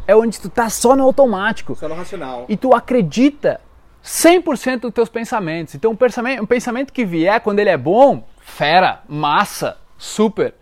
é 0.07 0.15
onde 0.15 0.41
tu 0.41 0.49
tá 0.49 0.67
só 0.67 0.95
no 0.95 1.03
automático 1.03 1.75
Só 1.75 1.87
no 1.87 1.93
racional. 1.93 2.45
e 2.49 2.57
tu 2.57 2.73
acredita 2.73 3.61
100% 4.03 4.79
dos 4.79 4.93
teus 4.93 5.09
pensamentos. 5.09 5.75
Então, 5.75 5.91
um 5.91 5.95
pensamento, 5.95 6.41
um 6.41 6.47
pensamento 6.47 6.91
que 6.91 7.05
vier, 7.05 7.39
quando 7.41 7.59
ele 7.59 7.69
é 7.69 7.77
bom, 7.77 8.27
fera, 8.39 9.03
massa, 9.07 9.77
super. 9.95 10.55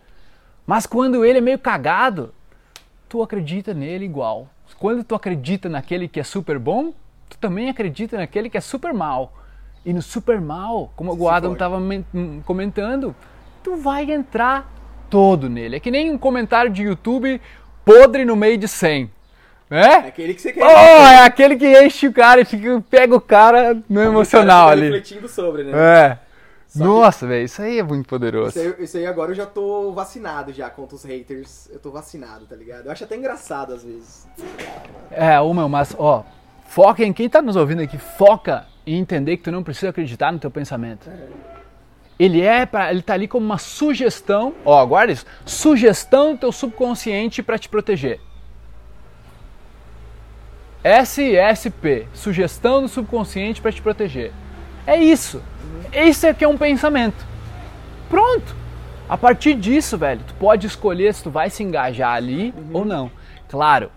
Mas 0.66 0.84
quando 0.84 1.24
ele 1.24 1.38
é 1.38 1.40
meio 1.40 1.58
cagado, 1.58 2.34
tu 3.08 3.22
acredita 3.22 3.72
nele 3.72 4.04
igual. 4.04 4.46
Quando 4.78 5.02
tu 5.02 5.14
acredita 5.14 5.70
naquele 5.70 6.06
que 6.06 6.20
é 6.20 6.24
super 6.24 6.58
bom, 6.58 6.92
tu 7.30 7.38
também 7.38 7.70
acredita 7.70 8.18
naquele 8.18 8.50
que 8.50 8.58
é 8.58 8.60
super 8.60 8.92
mal. 8.92 9.32
E 9.84 9.92
no 9.92 10.02
super 10.02 10.40
mal, 10.40 10.92
como 10.96 11.14
o 11.16 11.28
Adam 11.28 11.52
estava 11.52 11.80
comentando, 12.44 13.14
tu 13.62 13.76
vai 13.76 14.10
entrar 14.10 14.70
todo 15.08 15.48
nele. 15.48 15.76
É 15.76 15.80
que 15.80 15.90
nem 15.90 16.10
um 16.10 16.18
comentário 16.18 16.70
de 16.70 16.82
YouTube 16.82 17.40
podre 17.84 18.24
no 18.24 18.36
meio 18.36 18.58
de 18.58 18.68
100. 18.68 19.10
É 19.70 19.74
Né? 19.74 19.94
aquele 20.08 20.34
que 20.34 20.40
você 20.42 20.52
quer. 20.52 20.64
Oh, 20.64 20.68
é 20.68 21.24
aquele 21.24 21.56
que 21.56 21.66
enche 21.84 22.08
o 22.08 22.12
cara 22.12 22.40
e 22.40 22.44
fica, 22.44 22.82
pega 22.90 23.14
o 23.14 23.20
cara 23.20 23.80
no 23.88 24.00
emocional 24.00 24.68
cara 24.68 24.72
ali. 24.72 24.86
refletindo 24.90 25.28
sobre, 25.28 25.64
né? 25.64 25.72
É. 25.74 26.18
Só 26.66 26.84
Nossa, 26.84 27.26
velho, 27.26 27.44
isso 27.46 27.62
aí 27.62 27.78
é 27.78 27.82
muito 27.82 28.06
poderoso. 28.06 28.50
Isso 28.50 28.58
aí, 28.58 28.84
isso 28.84 28.96
aí 28.98 29.06
agora 29.06 29.30
eu 29.30 29.34
já 29.34 29.46
tô 29.46 29.90
vacinado 29.92 30.52
já 30.52 30.68
contra 30.68 30.96
os 30.96 31.04
haters. 31.04 31.68
Eu 31.72 31.78
tô 31.78 31.90
vacinado, 31.90 32.44
tá 32.44 32.54
ligado? 32.54 32.86
Eu 32.86 32.92
acho 32.92 33.04
até 33.04 33.16
engraçado 33.16 33.72
às 33.72 33.82
vezes. 33.82 34.26
É, 35.10 35.40
ô 35.40 35.52
meu, 35.54 35.68
mas 35.68 35.94
ó, 35.98 36.24
foca 36.66 37.02
em 37.04 37.12
quem 37.12 37.28
tá 37.28 37.40
nos 37.40 37.56
ouvindo 37.56 37.80
aqui, 37.80 37.96
foca 37.96 38.66
em 38.88 38.98
entender 38.98 39.36
que 39.36 39.42
tu 39.44 39.52
não 39.52 39.62
precisa 39.62 39.90
acreditar 39.90 40.32
no 40.32 40.38
teu 40.38 40.50
pensamento. 40.50 41.10
Ele 42.18 42.40
é 42.40 42.66
para, 42.66 42.90
ele 42.90 43.02
tá 43.02 43.14
ali 43.14 43.28
como 43.28 43.44
uma 43.44 43.58
sugestão, 43.58 44.54
ó, 44.64 44.84
guarda 44.84 45.12
isso, 45.12 45.26
sugestão 45.44 46.32
do 46.32 46.38
teu 46.38 46.52
subconsciente 46.52 47.42
para 47.42 47.58
te 47.58 47.68
proteger. 47.68 48.20
SSP, 50.82 52.06
sugestão 52.14 52.82
do 52.82 52.88
subconsciente 52.88 53.60
para 53.60 53.70
te 53.70 53.82
proteger. 53.82 54.32
É 54.86 54.96
isso. 54.96 55.42
Isso 55.92 56.26
é 56.26 56.32
que 56.32 56.44
é 56.44 56.48
um 56.48 56.56
pensamento. 56.56 57.26
Pronto. 58.08 58.56
A 59.08 59.16
partir 59.16 59.54
disso, 59.54 59.98
velho, 59.98 60.20
tu 60.26 60.34
pode 60.34 60.66
escolher 60.66 61.12
se 61.14 61.22
tu 61.22 61.30
vai 61.30 61.50
se 61.50 61.62
engajar 61.62 62.14
ali 62.14 62.54
ou 62.72 62.84
não. 62.84 63.10
Claro, 63.48 63.90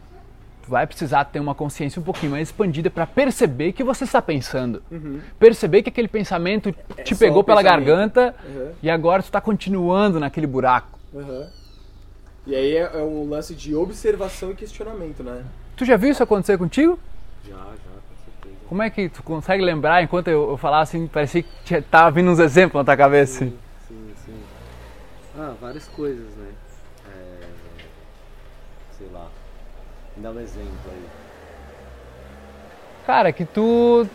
vai 0.71 0.87
precisar 0.87 1.25
ter 1.25 1.39
uma 1.41 1.53
consciência 1.53 1.99
um 1.99 2.03
pouquinho 2.03 2.31
mais 2.31 2.47
expandida 2.47 2.89
para 2.89 3.05
perceber 3.05 3.73
que 3.73 3.83
você 3.83 4.05
está 4.05 4.21
pensando. 4.21 4.81
Perceber 5.37 5.83
que 5.83 5.89
aquele 5.89 6.07
pensamento 6.07 6.73
te 7.03 7.13
só 7.13 7.19
pegou 7.19 7.43
pela 7.43 7.61
pensamento. 7.61 7.85
garganta 7.85 8.33
Uhum. 8.45 8.71
e 8.81 8.89
agora 8.89 9.21
tu 9.21 9.25
está 9.25 9.41
continuando 9.41 10.17
naquele 10.17 10.47
buraco. 10.47 10.97
Aham. 11.13 11.47
E 12.47 12.55
aí 12.55 12.75
é, 12.77 12.89
é 12.93 13.03
um 13.03 13.29
lance 13.29 13.53
de 13.53 13.75
observação 13.75 14.51
e 14.51 14.55
questionamento, 14.55 15.21
né? 15.23 15.43
Tu 15.75 15.83
já 15.83 15.97
viu 15.97 16.09
isso 16.09 16.23
acontecer 16.23 16.57
contigo? 16.57 16.97
Já, 17.45 17.51
já, 17.53 17.57
com 17.59 18.15
certeza. 18.41 18.55
Como 18.69 18.81
é 18.81 18.89
que 18.89 19.09
tu 19.09 19.21
consegue 19.21 19.61
lembrar 19.61 20.01
enquanto 20.01 20.29
eu, 20.29 20.51
eu 20.51 20.57
falava 20.57 20.83
assim, 20.83 21.05
parecia 21.05 21.43
que 21.43 21.81
tava 21.81 22.11
vindo 22.11 22.31
uns 22.31 22.39
exemplos 22.39 22.79
na 22.79 22.85
tua 22.85 22.95
cabeça? 22.95 23.43
assim? 23.43 23.57
Sim, 23.89 24.13
sim. 24.25 24.39
Ah, 25.37 25.53
várias 25.59 25.87
coisas, 25.89 26.25
né? 26.37 26.47
É, 27.13 27.45
sei 28.97 29.07
lá. 29.13 29.27
Me 30.21 30.23
dá 30.23 30.31
um 30.31 30.39
exemplo 30.39 30.69
aí. 30.85 31.09
Cara, 33.07 33.33
que 33.33 33.43
tu 33.43 34.05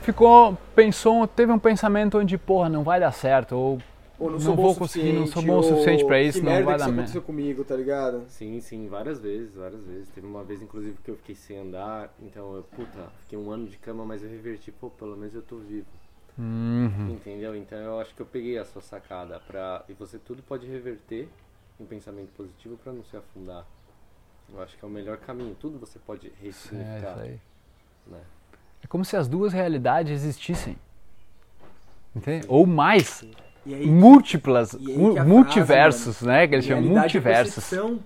ficou, 0.00 0.56
pensou, 0.74 1.26
teve 1.26 1.52
um 1.52 1.58
pensamento 1.58 2.16
onde, 2.16 2.38
porra, 2.38 2.70
não 2.70 2.82
vai 2.82 2.98
dar 2.98 3.12
certo, 3.12 3.54
ou 3.54 3.78
Ou 4.18 4.30
não, 4.30 4.32
Não 4.32 4.40
sou 4.40 4.56
bom 4.56 4.62
vou 4.62 4.72
o 4.72 4.76
conseguir, 4.76 5.12
não 5.12 5.26
sou 5.26 5.42
suficiente, 5.42 5.46
bom 5.46 5.58
o 5.58 5.62
suficiente 5.62 6.04
pra 6.06 6.22
isso, 6.22 6.42
não 6.42 6.52
vai 6.52 6.64
dar 6.64 6.76
isso 6.76 6.84
merda. 6.86 6.92
aconteceu 6.94 7.20
comigo, 7.22 7.62
tá 7.62 7.76
ligado? 7.76 8.24
Sim, 8.28 8.58
sim, 8.60 8.88
várias 8.88 9.20
vezes, 9.20 9.54
várias 9.54 9.84
vezes. 9.84 10.08
Teve 10.08 10.26
uma 10.26 10.42
vez, 10.42 10.62
inclusive, 10.62 10.96
que 11.04 11.10
eu 11.10 11.16
fiquei 11.16 11.34
sem 11.34 11.58
andar, 11.58 12.10
então 12.22 12.54
eu, 12.56 12.62
puta, 12.62 13.10
fiquei 13.20 13.38
um 13.38 13.50
ano 13.50 13.66
de 13.66 13.76
cama, 13.76 14.06
mas 14.06 14.22
eu 14.22 14.30
reverti, 14.30 14.72
pô, 14.72 14.88
pelo 14.88 15.14
menos 15.14 15.34
eu 15.34 15.42
tô 15.42 15.56
vivo. 15.56 15.86
Uhum. 16.38 17.10
Entendeu? 17.10 17.54
Então 17.54 17.78
eu 17.78 18.00
acho 18.00 18.14
que 18.14 18.22
eu 18.22 18.26
peguei 18.26 18.56
a 18.56 18.64
sua 18.64 18.80
sacada 18.80 19.40
pra. 19.46 19.84
E 19.90 19.92
você 19.92 20.18
tudo 20.18 20.42
pode 20.42 20.66
reverter 20.66 21.28
em 21.78 21.84
pensamento 21.84 22.30
positivo 22.34 22.78
pra 22.82 22.94
não 22.94 23.04
se 23.04 23.14
afundar. 23.14 23.66
Eu 24.54 24.62
acho 24.62 24.76
que 24.76 24.84
é 24.84 24.88
o 24.88 24.90
melhor 24.90 25.16
caminho. 25.18 25.54
Tudo 25.58 25.78
você 25.78 25.98
pode 25.98 26.26
É, 26.28 26.30
ressignificar. 26.42 27.10
isso 27.12 27.20
aí. 27.20 27.40
né? 28.06 28.20
É 28.82 28.86
como 28.86 29.04
se 29.04 29.16
as 29.16 29.28
duas 29.28 29.52
realidades 29.52 30.10
existissem. 30.22 30.76
Entende? 32.14 32.46
Ou 32.48 32.66
mais. 32.66 33.24
E 33.64 33.74
aí, 33.74 33.86
múltiplas, 33.86 34.72
e 34.72 34.78
que 34.78 34.84
frase, 35.12 35.28
multiversos, 35.28 36.22
né? 36.22 36.48
Que 36.48 36.54
eles 36.56 36.64
chamam 36.64 36.84
é 36.84 37.00
multiversos. 37.00 37.54
percepção. 37.54 38.00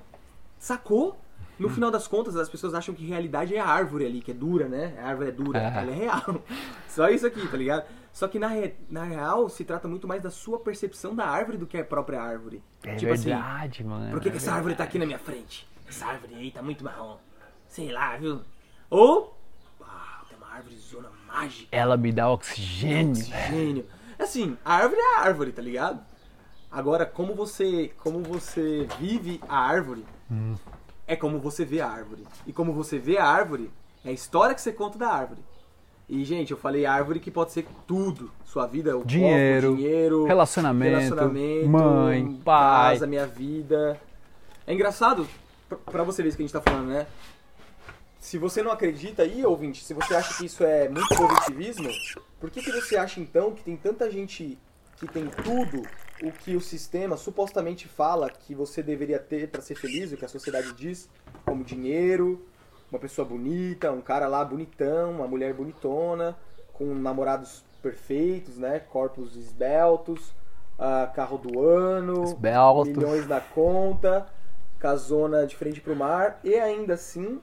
Sacou? 0.59 1.18
No 1.57 1.68
final 1.70 1.88
das 1.90 2.09
contas, 2.09 2.35
as 2.37 2.48
pessoas 2.48 2.74
acham 2.74 2.92
que 2.92 3.07
realidade 3.07 3.54
é 3.54 3.61
a 3.61 3.66
árvore 3.66 4.04
ali, 4.04 4.20
que 4.20 4.33
é 4.33 4.35
dura, 4.35 4.66
né? 4.68 4.94
A 5.00 5.07
árvore 5.09 5.28
é 5.28 5.33
dura, 5.33 5.59
É. 5.61 5.66
ela 5.78 5.90
é 5.92 5.94
real. 5.94 6.42
Só 6.88 7.09
isso 7.09 7.24
aqui, 7.26 7.46
tá 7.46 7.57
ligado? 7.57 7.85
Só 8.12 8.26
que 8.26 8.38
na, 8.40 8.48
re- 8.48 8.74
na 8.90 9.04
real 9.04 9.48
se 9.48 9.64
trata 9.64 9.87
muito 9.87 10.07
mais 10.09 10.20
da 10.20 10.30
sua 10.30 10.59
percepção 10.59 11.14
da 11.14 11.26
árvore 11.26 11.57
do 11.57 11.66
que 11.66 11.78
a 11.78 11.85
própria 11.85 12.20
árvore. 12.20 12.61
É 12.83 12.96
tipo 12.96 13.12
assim, 13.12 13.28
verdade, 13.30 13.85
mano. 13.85 14.11
por 14.11 14.20
que, 14.20 14.28
que 14.30 14.35
é 14.35 14.38
essa 14.38 14.52
árvore 14.52 14.74
tá 14.74 14.83
aqui 14.85 14.98
na 14.98 15.07
minha 15.07 15.18
frente? 15.18 15.66
Essa 15.94 16.07
árvore 16.07 16.35
aí 16.35 16.50
tá 16.50 16.61
muito 16.61 16.83
marrom. 16.83 17.16
Sei 17.68 17.92
lá, 17.92 18.16
viu? 18.16 18.40
Ou, 18.90 19.38
ah, 19.80 20.22
tem 20.28 20.37
uma 20.37 20.48
árvore 20.48 20.76
zona 20.76 21.09
mágica. 21.24 21.68
Ela 21.70 21.96
me 21.96 22.11
dá 22.11 22.28
oxigênio. 22.28 23.12
Oxigênio. 23.12 23.87
Assim, 24.18 24.59
a 24.64 24.74
árvore 24.74 25.00
é 25.00 25.16
a 25.16 25.20
árvore, 25.20 25.52
tá 25.52 25.62
ligado? 25.62 26.00
Agora, 26.70 27.07
como 27.07 27.33
você, 27.35 27.92
como 27.98 28.20
você 28.24 28.88
vive 28.98 29.40
a 29.48 29.57
árvore, 29.57 30.04
é 31.07 31.14
como 31.14 31.38
você 31.38 31.64
vê 31.64 31.80
a 31.80 31.88
árvore. 31.88 32.26
E 32.44 32.52
como 32.52 32.72
você 32.72 32.98
vê 32.98 33.16
a 33.16 33.24
árvore, 33.26 33.70
é 34.04 34.09
a 34.09 34.12
história 34.12 34.52
que 34.52 34.61
você 34.61 34.72
conta 34.72 34.98
da 34.98 35.09
árvore. 35.09 35.44
E, 36.09 36.24
gente, 36.24 36.50
eu 36.50 36.57
falei 36.57 36.85
árvore 36.87 37.20
que 37.20 37.30
pode 37.30 37.52
ser 37.52 37.66
tudo. 37.87 38.33
Sua 38.44 38.66
vida, 38.66 38.98
o 38.98 39.04
Dinheiro, 39.04 39.68
corpo, 39.68 39.80
dinheiro, 39.80 40.24
relacionamento, 40.24 40.96
relacionamento, 40.96 41.68
mãe, 41.68 42.40
pai. 42.44 42.94
casa, 42.94 43.07
minha 43.07 43.26
vida. 43.26 44.00
É 44.66 44.74
engraçado, 44.74 45.26
pra 45.68 46.03
você 46.03 46.22
ver 46.22 46.29
isso 46.29 46.37
que 46.37 46.42
a 46.42 46.46
gente 46.46 46.53
tá 46.53 46.61
falando, 46.61 46.88
né? 46.88 47.07
Se 48.18 48.38
você 48.38 48.62
não 48.62 48.70
acredita 48.70 49.22
aí, 49.22 49.44
ouvinte, 49.44 49.85
se 49.85 49.92
você 49.92 50.14
acha 50.14 50.38
que 50.38 50.46
isso 50.46 50.64
é 50.64 50.88
muito 50.88 51.14
positivismo, 51.14 51.90
por 52.40 52.50
que, 52.50 52.62
que 52.62 52.72
você 52.72 52.96
acha 52.96 53.20
então 53.20 53.53
que 53.53 53.62
tem 53.62 53.77
tanta 53.77 54.11
gente 54.11 54.59
que 54.96 55.07
tem 55.07 55.29
tudo 55.29 55.83
o 56.22 56.33
que 56.33 56.57
o 56.57 56.61
sistema 56.61 57.16
supostamente 57.16 57.87
fala 57.87 58.31
que 58.31 58.55
você 58.55 58.83
deveria 58.83 59.18
ter 59.18 59.48
pra 59.48 59.61
ser 59.61 59.74
feliz, 59.74 60.11
o 60.12 60.16
que 60.16 60.24
a 60.24 60.29
sociedade 60.29 60.72
diz, 60.72 61.09
como 61.44 61.62
dinheiro, 61.64 62.46
uma 62.90 62.98
pessoa 62.98 63.27
bonita, 63.27 63.90
um 63.92 64.00
cara 64.00 64.27
lá 64.27 64.44
bonitão, 64.44 65.11
uma 65.11 65.27
mulher 65.27 65.53
bonitona, 65.53 66.37
com 66.72 66.94
namorados 66.94 67.62
perfeitos, 67.83 68.57
né? 68.57 68.79
Corpos 68.79 69.37
esbeltos, 69.37 70.35
ah, 70.79 71.11
carro 71.14 71.37
do 71.38 71.61
ano, 71.61 72.24
Esbeltos. 72.24 72.88
milhões 72.88 73.27
na 73.29 73.40
conta, 73.40 74.27
casona 74.85 75.47
de 75.47 75.57
frente 75.57 75.81
pro 75.81 75.97
mar 75.97 76.38
e 76.44 76.55
ainda 76.57 76.92
assim 76.92 77.40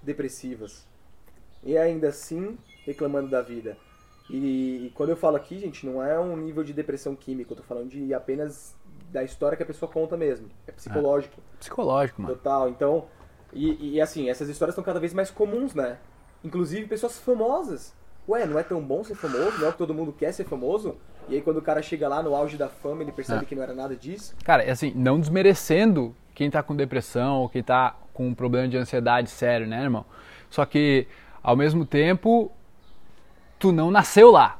depressivas. 0.00 0.86
E 1.64 1.76
ainda 1.76 2.10
assim 2.10 2.56
reclamando 2.86 3.28
da 3.28 3.42
vida. 3.42 3.76
E, 4.30 4.86
e 4.86 4.92
quando 4.94 5.08
eu 5.10 5.16
falo 5.16 5.34
aqui, 5.34 5.58
gente, 5.58 5.84
não 5.84 6.00
é 6.00 6.16
um 6.20 6.36
nível 6.36 6.62
de 6.62 6.72
depressão 6.72 7.16
química, 7.16 7.52
eu 7.52 7.56
tô 7.56 7.64
falando 7.64 7.88
de 7.88 8.14
apenas 8.14 8.76
da 9.10 9.24
história 9.24 9.56
que 9.56 9.64
a 9.64 9.66
pessoa 9.66 9.90
conta 9.90 10.16
mesmo. 10.16 10.48
É 10.64 10.70
psicológico. 10.70 11.42
Psicológico, 11.58 12.22
mano. 12.22 12.36
Total. 12.36 12.68
Então, 12.68 13.06
e, 13.52 13.94
e 13.96 14.00
assim, 14.00 14.30
essas 14.30 14.48
histórias 14.48 14.74
estão 14.74 14.84
cada 14.84 15.00
vez 15.00 15.12
mais 15.12 15.28
comuns, 15.28 15.74
né? 15.74 15.98
Inclusive 16.44 16.86
pessoas 16.86 17.18
famosas. 17.18 17.92
Ué, 18.28 18.46
não 18.46 18.56
é 18.56 18.62
tão 18.62 18.80
bom 18.80 19.02
ser 19.02 19.16
famoso? 19.16 19.58
Não 19.58 19.66
é 19.66 19.68
o 19.70 19.72
que 19.72 19.78
todo 19.78 19.92
mundo 19.92 20.12
quer 20.12 20.30
ser 20.30 20.44
famoso? 20.44 20.98
E 21.28 21.34
aí 21.34 21.42
quando 21.42 21.56
o 21.56 21.62
cara 21.62 21.82
chega 21.82 22.06
lá 22.06 22.22
no 22.22 22.32
auge 22.32 22.56
da 22.56 22.68
fama, 22.68 23.02
ele 23.02 23.10
percebe 23.10 23.42
É. 23.42 23.44
que 23.44 23.56
não 23.56 23.62
era 23.64 23.74
nada 23.74 23.96
disso. 23.96 24.36
Cara, 24.44 24.62
é 24.62 24.70
assim, 24.70 24.92
não 24.94 25.18
desmerecendo 25.18 26.14
quem 26.40 26.50
tá 26.50 26.62
com 26.62 26.74
depressão 26.74 27.40
ou 27.40 27.50
quem 27.50 27.62
tá 27.62 27.94
com 28.14 28.28
um 28.28 28.34
problema 28.34 28.66
de 28.66 28.74
ansiedade 28.74 29.28
sério, 29.28 29.66
né, 29.66 29.82
irmão? 29.82 30.06
Só 30.48 30.64
que, 30.64 31.06
ao 31.42 31.54
mesmo 31.54 31.84
tempo, 31.84 32.50
tu 33.58 33.72
não 33.72 33.90
nasceu 33.90 34.30
lá. 34.30 34.58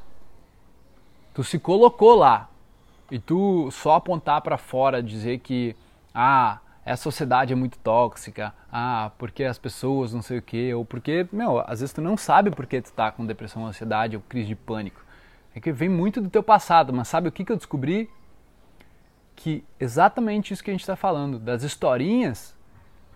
Tu 1.32 1.42
se 1.42 1.58
colocou 1.58 2.16
lá. 2.16 2.50
E 3.10 3.18
tu 3.18 3.70
só 3.70 3.94
apontar 3.94 4.42
pra 4.42 4.58
fora, 4.58 5.02
dizer 5.02 5.38
que, 5.38 5.74
ah, 6.14 6.58
essa 6.84 7.04
sociedade 7.04 7.54
é 7.54 7.56
muito 7.56 7.78
tóxica, 7.78 8.52
ah, 8.70 9.10
porque 9.16 9.42
as 9.42 9.56
pessoas 9.56 10.12
não 10.12 10.20
sei 10.20 10.36
o 10.36 10.42
quê, 10.42 10.74
ou 10.74 10.84
porque, 10.84 11.26
meu, 11.32 11.60
às 11.60 11.80
vezes 11.80 11.94
tu 11.94 12.02
não 12.02 12.14
sabe 12.14 12.50
por 12.50 12.66
que 12.66 12.82
tu 12.82 12.92
tá 12.92 13.10
com 13.10 13.24
depressão, 13.24 13.66
ansiedade 13.66 14.16
ou 14.16 14.22
crise 14.28 14.48
de 14.48 14.54
pânico. 14.54 15.00
É 15.54 15.60
que 15.60 15.72
vem 15.72 15.88
muito 15.88 16.20
do 16.20 16.28
teu 16.28 16.42
passado, 16.42 16.92
mas 16.92 17.08
sabe 17.08 17.26
o 17.26 17.32
que, 17.32 17.42
que 17.42 17.50
eu 17.50 17.56
descobri? 17.56 18.10
Que 19.42 19.64
exatamente 19.80 20.52
isso 20.52 20.62
que 20.62 20.70
a 20.70 20.74
gente 20.74 20.82
está 20.82 20.94
falando, 20.94 21.38
das 21.38 21.62
historinhas, 21.62 22.54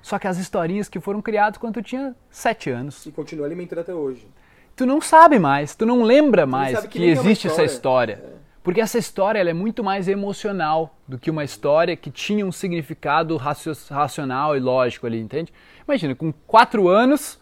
só 0.00 0.18
que 0.18 0.26
as 0.26 0.38
historinhas 0.38 0.88
que 0.88 0.98
foram 0.98 1.20
criadas 1.20 1.58
quando 1.58 1.74
tu 1.74 1.82
tinha 1.82 2.16
sete 2.30 2.70
anos. 2.70 3.04
E 3.04 3.12
continua 3.12 3.46
alimentando 3.46 3.80
até 3.80 3.92
hoje. 3.94 4.26
Tu 4.74 4.86
não 4.86 5.02
sabe 5.02 5.38
mais, 5.38 5.74
tu 5.74 5.84
não 5.84 6.02
lembra 6.02 6.46
mais 6.46 6.80
que 6.80 6.88
que, 6.98 7.04
é 7.04 7.08
existe 7.08 7.46
essa 7.46 7.62
história. 7.62 8.14
história. 8.14 8.34
Porque 8.62 8.80
essa 8.80 8.96
história 8.96 9.38
ela 9.38 9.50
é 9.50 9.52
muito 9.52 9.84
mais 9.84 10.08
emocional 10.08 10.96
do 11.06 11.18
que 11.18 11.30
uma 11.30 11.44
história 11.44 11.94
que 11.94 12.10
tinha 12.10 12.46
um 12.46 12.50
significado 12.50 13.36
racio- 13.36 13.76
racional 13.90 14.56
e 14.56 14.60
lógico 14.60 15.06
ali, 15.06 15.20
entende? 15.20 15.52
Imagina, 15.86 16.14
com 16.14 16.32
quatro 16.46 16.88
anos, 16.88 17.38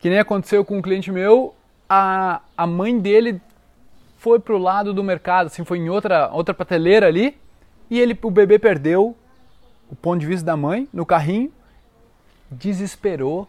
que 0.00 0.10
nem 0.10 0.18
aconteceu 0.18 0.64
com 0.64 0.78
um 0.78 0.82
cliente 0.82 1.12
meu, 1.12 1.54
a, 1.88 2.40
a 2.56 2.66
mãe 2.66 2.98
dele 2.98 3.40
foi 4.18 4.40
pro 4.40 4.58
lado 4.58 4.92
do 4.92 5.04
mercado, 5.04 5.46
assim, 5.46 5.64
foi 5.64 5.78
em 5.78 5.88
outra, 5.88 6.28
outra 6.32 6.52
prateleira 6.52 7.06
ali, 7.06 7.38
e 7.90 8.00
ele, 8.00 8.18
o 8.22 8.30
bebê 8.30 8.58
perdeu 8.58 9.16
o 9.90 9.94
ponto 9.94 10.20
de 10.20 10.26
vista 10.26 10.44
da 10.44 10.56
mãe 10.56 10.88
no 10.92 11.06
carrinho, 11.06 11.52
desesperou, 12.50 13.48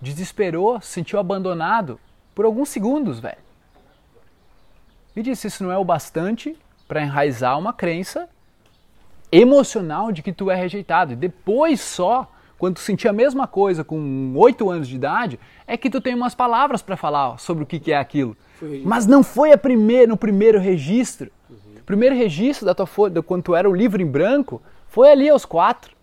desesperou, 0.00 0.80
se 0.80 0.88
sentiu 0.88 1.18
abandonado 1.18 1.98
por 2.34 2.44
alguns 2.44 2.68
segundos, 2.68 3.18
velho. 3.20 3.38
E 5.16 5.22
disse: 5.22 5.46
Isso 5.46 5.62
não 5.62 5.70
é 5.70 5.78
o 5.78 5.84
bastante 5.84 6.56
para 6.86 7.02
enraizar 7.02 7.58
uma 7.58 7.72
crença 7.72 8.28
emocional 9.30 10.12
de 10.12 10.22
que 10.22 10.32
tu 10.32 10.50
é 10.50 10.54
rejeitado. 10.54 11.12
E 11.12 11.16
depois 11.16 11.80
só, 11.80 12.30
quando 12.58 12.74
tu 12.74 12.80
sentir 12.80 13.08
a 13.08 13.12
mesma 13.12 13.46
coisa 13.46 13.82
com 13.82 14.32
8 14.36 14.70
anos 14.70 14.88
de 14.88 14.96
idade, 14.96 15.40
é 15.66 15.76
que 15.76 15.90
tu 15.90 16.00
tem 16.00 16.14
umas 16.14 16.34
palavras 16.34 16.82
para 16.82 16.96
falar 16.96 17.38
sobre 17.38 17.64
o 17.64 17.66
que 17.66 17.80
que 17.80 17.92
é 17.92 17.96
aquilo. 17.96 18.36
Mas 18.84 19.06
não 19.06 19.22
foi 19.22 19.52
a 19.52 19.58
primeira, 19.58 20.06
no 20.06 20.16
primeiro 20.16 20.60
registro. 20.60 21.30
O 21.50 21.63
primeiro 21.84 22.14
registro 22.14 22.66
da 22.66 22.74
tua 22.74 22.86
folha, 22.86 23.22
quando 23.22 23.42
tu 23.42 23.54
era 23.54 23.68
o 23.68 23.74
livro 23.74 24.00
em 24.00 24.06
branco, 24.06 24.62
foi 24.88 25.10
ali 25.10 25.28
aos 25.28 25.44
quatro. 25.44 25.94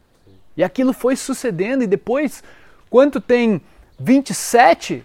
E 0.55 0.63
aquilo 0.63 0.93
foi 0.93 1.15
sucedendo, 1.15 1.83
e 1.83 1.87
depois, 1.87 2.43
quando 2.89 3.13
tu 3.13 3.21
tem 3.21 3.61
27, 3.99 5.03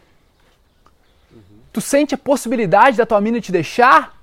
tu 1.73 1.81
sente 1.81 2.15
a 2.15 2.19
possibilidade 2.19 2.97
da 2.97 3.07
tua 3.07 3.21
mina 3.21 3.41
te 3.41 3.53
deixar, 3.53 4.17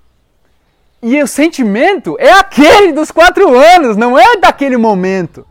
e 1.02 1.22
o 1.22 1.28
sentimento 1.28 2.16
é 2.18 2.32
aquele 2.32 2.94
dos 2.94 3.12
quatro 3.12 3.58
anos, 3.58 3.98
não 3.98 4.18
é 4.18 4.38
daquele 4.38 4.78
momento. 4.78 5.46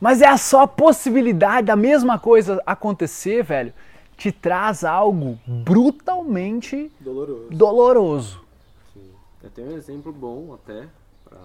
Mas 0.00 0.22
é 0.22 0.26
a 0.26 0.38
só 0.38 0.66
possibilidade 0.66 1.66
da 1.66 1.76
mesma 1.76 2.18
coisa 2.18 2.62
acontecer, 2.64 3.42
velho, 3.42 3.74
te 4.16 4.32
traz 4.32 4.82
algo 4.82 5.38
brutalmente 5.46 6.90
Doloroso. 6.98 7.46
doloroso. 7.50 8.39
Eu 9.42 9.50
tenho 9.50 9.68
um 9.70 9.76
exemplo 9.76 10.12
bom 10.12 10.52
até 10.54 10.88
pra, 11.24 11.38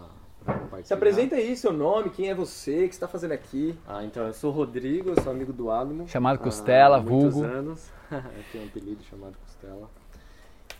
pra 0.43 0.53
compartilhar. 0.55 0.85
Se 0.85 0.93
apresenta 0.93 1.35
aí 1.35 1.55
seu 1.55 1.71
nome, 1.71 2.09
quem 2.09 2.29
é 2.29 2.35
você, 2.35 2.85
o 2.85 2.89
que 2.89 2.95
você 2.95 2.99
tá 2.99 3.07
fazendo 3.07 3.31
aqui. 3.31 3.77
Ah, 3.87 4.03
então 4.03 4.25
eu 4.27 4.33
sou 4.33 4.51
o 4.51 4.53
Rodrigo, 4.55 5.09
eu 5.09 5.21
sou 5.21 5.31
amigo 5.31 5.53
do 5.53 5.71
Adamo. 5.71 6.07
Chamado 6.07 6.35
há 6.35 6.37
Costela, 6.39 6.99
muitos 7.01 7.33
vulgo. 7.33 7.47
anos. 7.47 7.89
eu 8.11 8.21
tenho 8.51 8.63
um 8.65 8.67
apelido 8.67 9.03
chamado 9.03 9.35
Costela. 9.45 9.89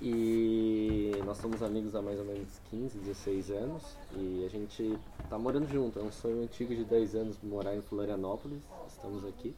E 0.01 1.13
nós 1.25 1.37
somos 1.37 1.63
amigos 1.63 1.95
há 1.95 2.01
mais 2.01 2.19
ou 2.19 2.25
menos 2.25 2.49
15, 2.69 2.97
16 2.99 3.51
anos. 3.51 3.97
E 4.13 4.43
a 4.45 4.49
gente 4.49 4.97
tá 5.29 5.37
morando 5.37 5.67
junto. 5.71 5.97
É 5.99 6.03
um 6.03 6.11
sonho 6.11 6.43
antigo 6.43 6.75
de 6.75 6.83
10 6.83 7.15
anos 7.15 7.37
morar 7.41 7.73
em 7.75 7.81
Florianópolis. 7.81 8.61
Estamos 8.89 9.23
aqui. 9.25 9.55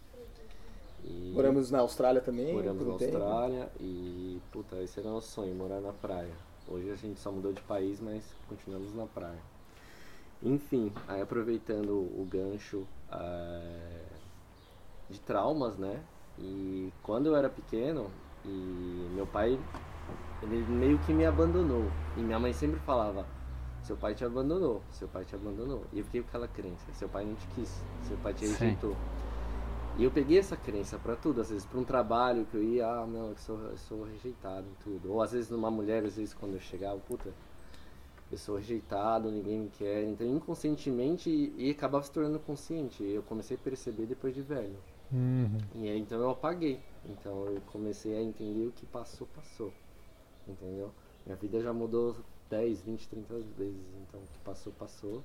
E 1.04 1.32
Moramos 1.34 1.72
na 1.72 1.80
Austrália 1.80 2.22
também. 2.22 2.54
moramos 2.54 2.86
na 2.86 2.94
tempo. 2.96 3.18
Austrália 3.18 3.70
e, 3.80 4.40
puta, 4.52 4.76
esse 4.84 5.00
era 5.00 5.08
o 5.10 5.14
nosso 5.14 5.32
sonho, 5.32 5.56
morar 5.56 5.80
na 5.80 5.94
praia. 5.94 6.34
Hoje 6.70 6.92
a 6.92 6.96
gente 6.96 7.20
só 7.20 7.32
mudou 7.32 7.54
de 7.54 7.62
país, 7.62 8.00
mas 8.02 8.24
continuamos 8.50 8.94
na 8.94 9.06
praia. 9.06 9.40
Enfim, 10.44 10.92
aí 11.08 11.22
aproveitando 11.22 11.92
o 11.92 12.28
gancho 12.30 12.86
eh, 13.12 14.06
de 15.10 15.20
traumas, 15.20 15.78
né? 15.78 16.00
E 16.38 16.92
quando 17.02 17.28
eu 17.28 17.36
era 17.36 17.50
pequeno, 17.50 18.12
e 18.46 19.10
meu 19.14 19.26
pai, 19.26 19.58
ele 20.44 20.66
meio 20.66 21.00
que 21.00 21.14
me 21.14 21.26
abandonou. 21.26 21.90
E 22.16 22.22
minha 22.22 22.38
mãe 22.38 22.54
sempre 22.54 22.80
falava, 22.82 23.26
seu 23.82 23.96
pai 23.96 24.14
te 24.14 24.26
abandonou, 24.26 24.82
seu 24.92 25.08
pai 25.08 25.24
te 25.24 25.36
abandonou. 25.36 25.86
E 25.94 26.00
eu 26.00 26.06
fiquei 26.06 26.22
com 26.22 26.28
aquela 26.28 26.48
crença, 26.48 26.92
seu 26.94 27.08
pai 27.08 27.26
não 27.26 27.36
te 27.36 27.48
quis, 27.48 27.82
seu 28.04 28.18
pai 28.18 28.34
te 28.34 28.46
Sim. 28.46 28.78
E 29.98 30.04
eu 30.04 30.12
peguei 30.12 30.38
essa 30.38 30.56
crença 30.56 31.00
pra 31.00 31.16
tudo, 31.16 31.42
às 31.42 31.50
vezes 31.50 31.66
pra 31.66 31.80
um 31.80 31.84
trabalho 31.84 32.46
que 32.46 32.56
eu 32.56 32.64
ia, 32.64 32.88
ah, 32.88 33.08
não, 33.08 33.30
eu 33.30 33.38
sou, 33.38 33.60
eu 33.64 33.78
sou 33.78 34.04
rejeitado 34.04 34.68
em 34.68 34.84
tudo. 34.84 35.12
Ou 35.12 35.22
às 35.22 35.32
vezes 35.32 35.50
numa 35.50 35.72
mulher, 35.72 36.06
às 36.06 36.18
vezes 36.18 36.36
quando 36.36 36.54
eu 36.54 36.60
chegava, 36.60 37.00
puta, 37.00 37.34
eu 38.32 38.38
sou 38.38 38.58
rejeitado, 38.58 39.32
ninguém 39.32 39.60
me 39.62 39.70
quer. 39.70 40.04
Então 40.04 40.28
inconscientemente 40.28 41.30
e, 41.30 41.70
e 41.70 41.72
acabava 41.72 42.04
se 42.04 42.12
tornando 42.12 42.40
consciente. 42.40 43.04
Eu 43.04 43.24
comecei 43.24 43.58
a 43.58 43.60
perceber 43.60 44.06
depois 44.06 44.36
de 44.36 44.42
velho. 44.44 44.78
Uhum. 45.12 45.58
E 45.74 45.90
aí 45.90 46.00
então 46.00 46.20
eu 46.20 46.30
apaguei. 46.30 46.80
Então 47.04 47.48
eu 47.48 47.62
comecei 47.72 48.16
a 48.16 48.22
entender 48.22 48.68
o 48.68 48.72
que 48.72 48.86
passou, 48.86 49.28
passou. 49.36 49.74
Entendeu? 50.48 50.92
Minha 51.26 51.36
vida 51.36 51.60
já 51.60 51.74
mudou 51.74 52.16
10, 52.50 52.82
20, 52.82 53.08
30 53.08 53.34
vezes. 53.58 53.86
Então 54.08 54.20
o 54.20 54.28
que 54.28 54.40
passou, 54.40 54.72
passou. 54.74 55.24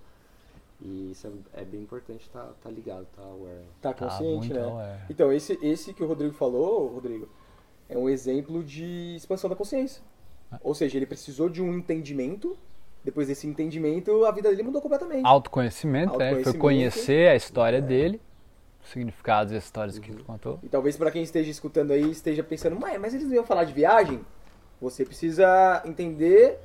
E 0.85 1.13
isso 1.13 1.29
é, 1.55 1.63
é 1.63 1.65
bem 1.65 1.81
importante 1.81 2.29
tá, 2.31 2.51
tá 2.61 2.69
ligado, 2.69 3.07
tá 3.15 3.23
aware. 3.23 3.61
Tá 3.81 3.93
Tá 3.93 4.07
consciente, 4.07 4.49
muito 4.49 4.55
né? 4.55 4.63
aware. 4.63 5.01
Então, 5.09 5.33
esse, 5.33 5.59
esse 5.63 5.95
que 5.95 6.03
o 6.03 6.07
Rodrigo 6.07 6.35
falou, 6.35 6.89
Rodrigo, 6.89 7.29
é 7.89 7.97
um 7.97 8.09
exemplo 8.09 8.65
de 8.65 9.15
expansão 9.17 9.49
da 9.49 9.55
consciência. 9.55 10.03
Ah. 10.51 10.59
Ou 10.63 10.75
seja, 10.75 10.97
ele 10.97 11.07
precisou 11.07 11.49
de 11.49 11.63
um 11.63 11.73
entendimento, 11.73 12.57
depois 13.05 13.29
desse 13.29 13.47
entendimento, 13.47 14.25
a 14.25 14.33
vida 14.33 14.51
dele 14.51 14.65
mudou 14.65 14.83
completamente. 14.83 15.25
Autoconhecimento, 15.25 16.19
né? 16.19 16.31
Foi 16.31 16.39
Autoconhecimento. 16.39 16.59
conhecer 16.59 17.29
a 17.29 17.37
história 17.37 17.81
dele, 17.81 18.21
os 18.83 18.91
significados 18.91 19.53
e 19.53 19.57
as 19.57 19.65
histórias 19.65 19.99
que 20.01 20.11
ele 20.11 20.25
contou. 20.25 20.59
E 20.65 20.69
talvez 20.69 20.97
para 20.97 21.13
quem 21.13 21.23
esteja 21.23 21.51
escutando 21.51 21.93
aí, 21.93 22.11
esteja 22.11 22.43
pensando, 22.43 22.75
mas, 22.79 23.01
mas 23.01 23.15
eles 23.15 23.29
não 23.29 23.35
iam 23.35 23.45
falar 23.45 23.65
de 23.65 23.73
viagem? 23.73 24.21
Você 24.81 25.05
precisa 25.05 25.81
entender 25.85 26.59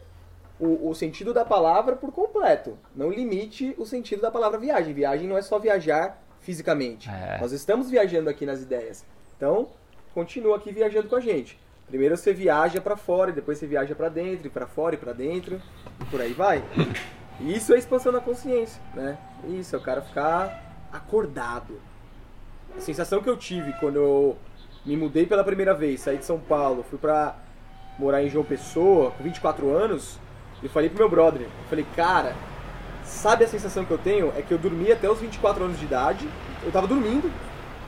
o, 0.60 0.90
o 0.90 0.96
sentido 0.96 1.34
da 1.34 1.46
palavra 1.46 1.96
por 1.96 2.12
completo. 2.12 2.78
Não 2.96 3.12
limite 3.12 3.76
o 3.78 3.86
sentido 3.86 4.22
da 4.22 4.32
palavra 4.32 4.60
viagem. 4.60 4.94
Viagem 4.94 5.28
não 5.28 5.38
é 5.38 5.42
só 5.42 5.60
viajar 5.60 6.22
fisicamente. 6.40 7.10
É. 7.10 7.38
Nós 7.40 7.52
estamos 7.52 7.90
viajando 7.90 8.30
aqui 8.30 8.46
nas 8.46 8.62
ideias. 8.62 9.06
Então, 9.36 9.70
continua 10.14 10.58
aqui 10.58 10.72
viajando 10.72 11.08
com 11.08 11.16
a 11.16 11.22
gente. 11.22 11.60
Primeiro 11.88 12.18
você 12.18 12.34
viaja 12.34 12.82
para 12.82 12.98
fora, 12.98 13.32
depois 13.32 13.58
você 13.58 13.66
viaja 13.66 13.96
para 13.96 14.10
dentro, 14.10 14.48
e 14.48 14.50
para 14.50 14.68
fora 14.68 14.96
e 14.96 14.98
para 14.98 15.14
dentro, 15.14 15.62
e 16.02 16.06
por 16.06 16.20
aí 16.20 16.34
vai. 16.34 16.64
E 17.40 17.56
isso 17.56 17.74
é 17.74 17.78
expansão 17.78 18.12
da 18.12 18.20
consciência, 18.20 18.82
né? 18.94 19.18
Isso, 19.48 19.76
é 19.76 19.80
o 19.80 19.82
cara 19.82 20.02
ficar 20.02 20.88
acordado. 20.92 21.80
A 22.76 22.82
sensação 22.82 23.22
que 23.22 23.30
eu 23.30 23.38
tive 23.38 23.72
quando 23.74 23.96
eu 23.98 24.38
me 24.86 24.98
mudei 24.98 25.26
pela 25.26 25.44
primeira 25.44 25.74
vez, 25.74 26.02
saí 26.02 26.18
de 26.18 26.26
São 26.26 26.40
Paulo, 26.40 26.84
fui 26.84 26.98
pra 26.98 27.36
morar 27.98 28.24
em 28.24 28.30
João 28.30 28.44
Pessoa, 28.44 29.12
com 29.12 29.24
24 29.24 29.70
anos, 29.70 30.20
eu 30.62 30.70
falei 30.70 30.90
pro 30.90 31.00
meu 31.00 31.10
brother, 31.10 31.42
eu 31.42 31.70
falei, 31.70 31.86
cara, 31.96 32.36
sabe 33.04 33.44
a 33.44 33.48
sensação 33.48 33.86
que 33.86 33.92
eu 33.92 33.98
tenho? 33.98 34.34
É 34.36 34.42
que 34.42 34.54
eu 34.54 34.58
dormi 34.58 34.92
até 34.92 35.10
os 35.10 35.20
24 35.20 35.64
anos 35.64 35.80
de 35.80 35.86
idade, 35.86 36.28
eu 36.64 36.72
tava 36.72 36.88
dormindo, 36.88 37.32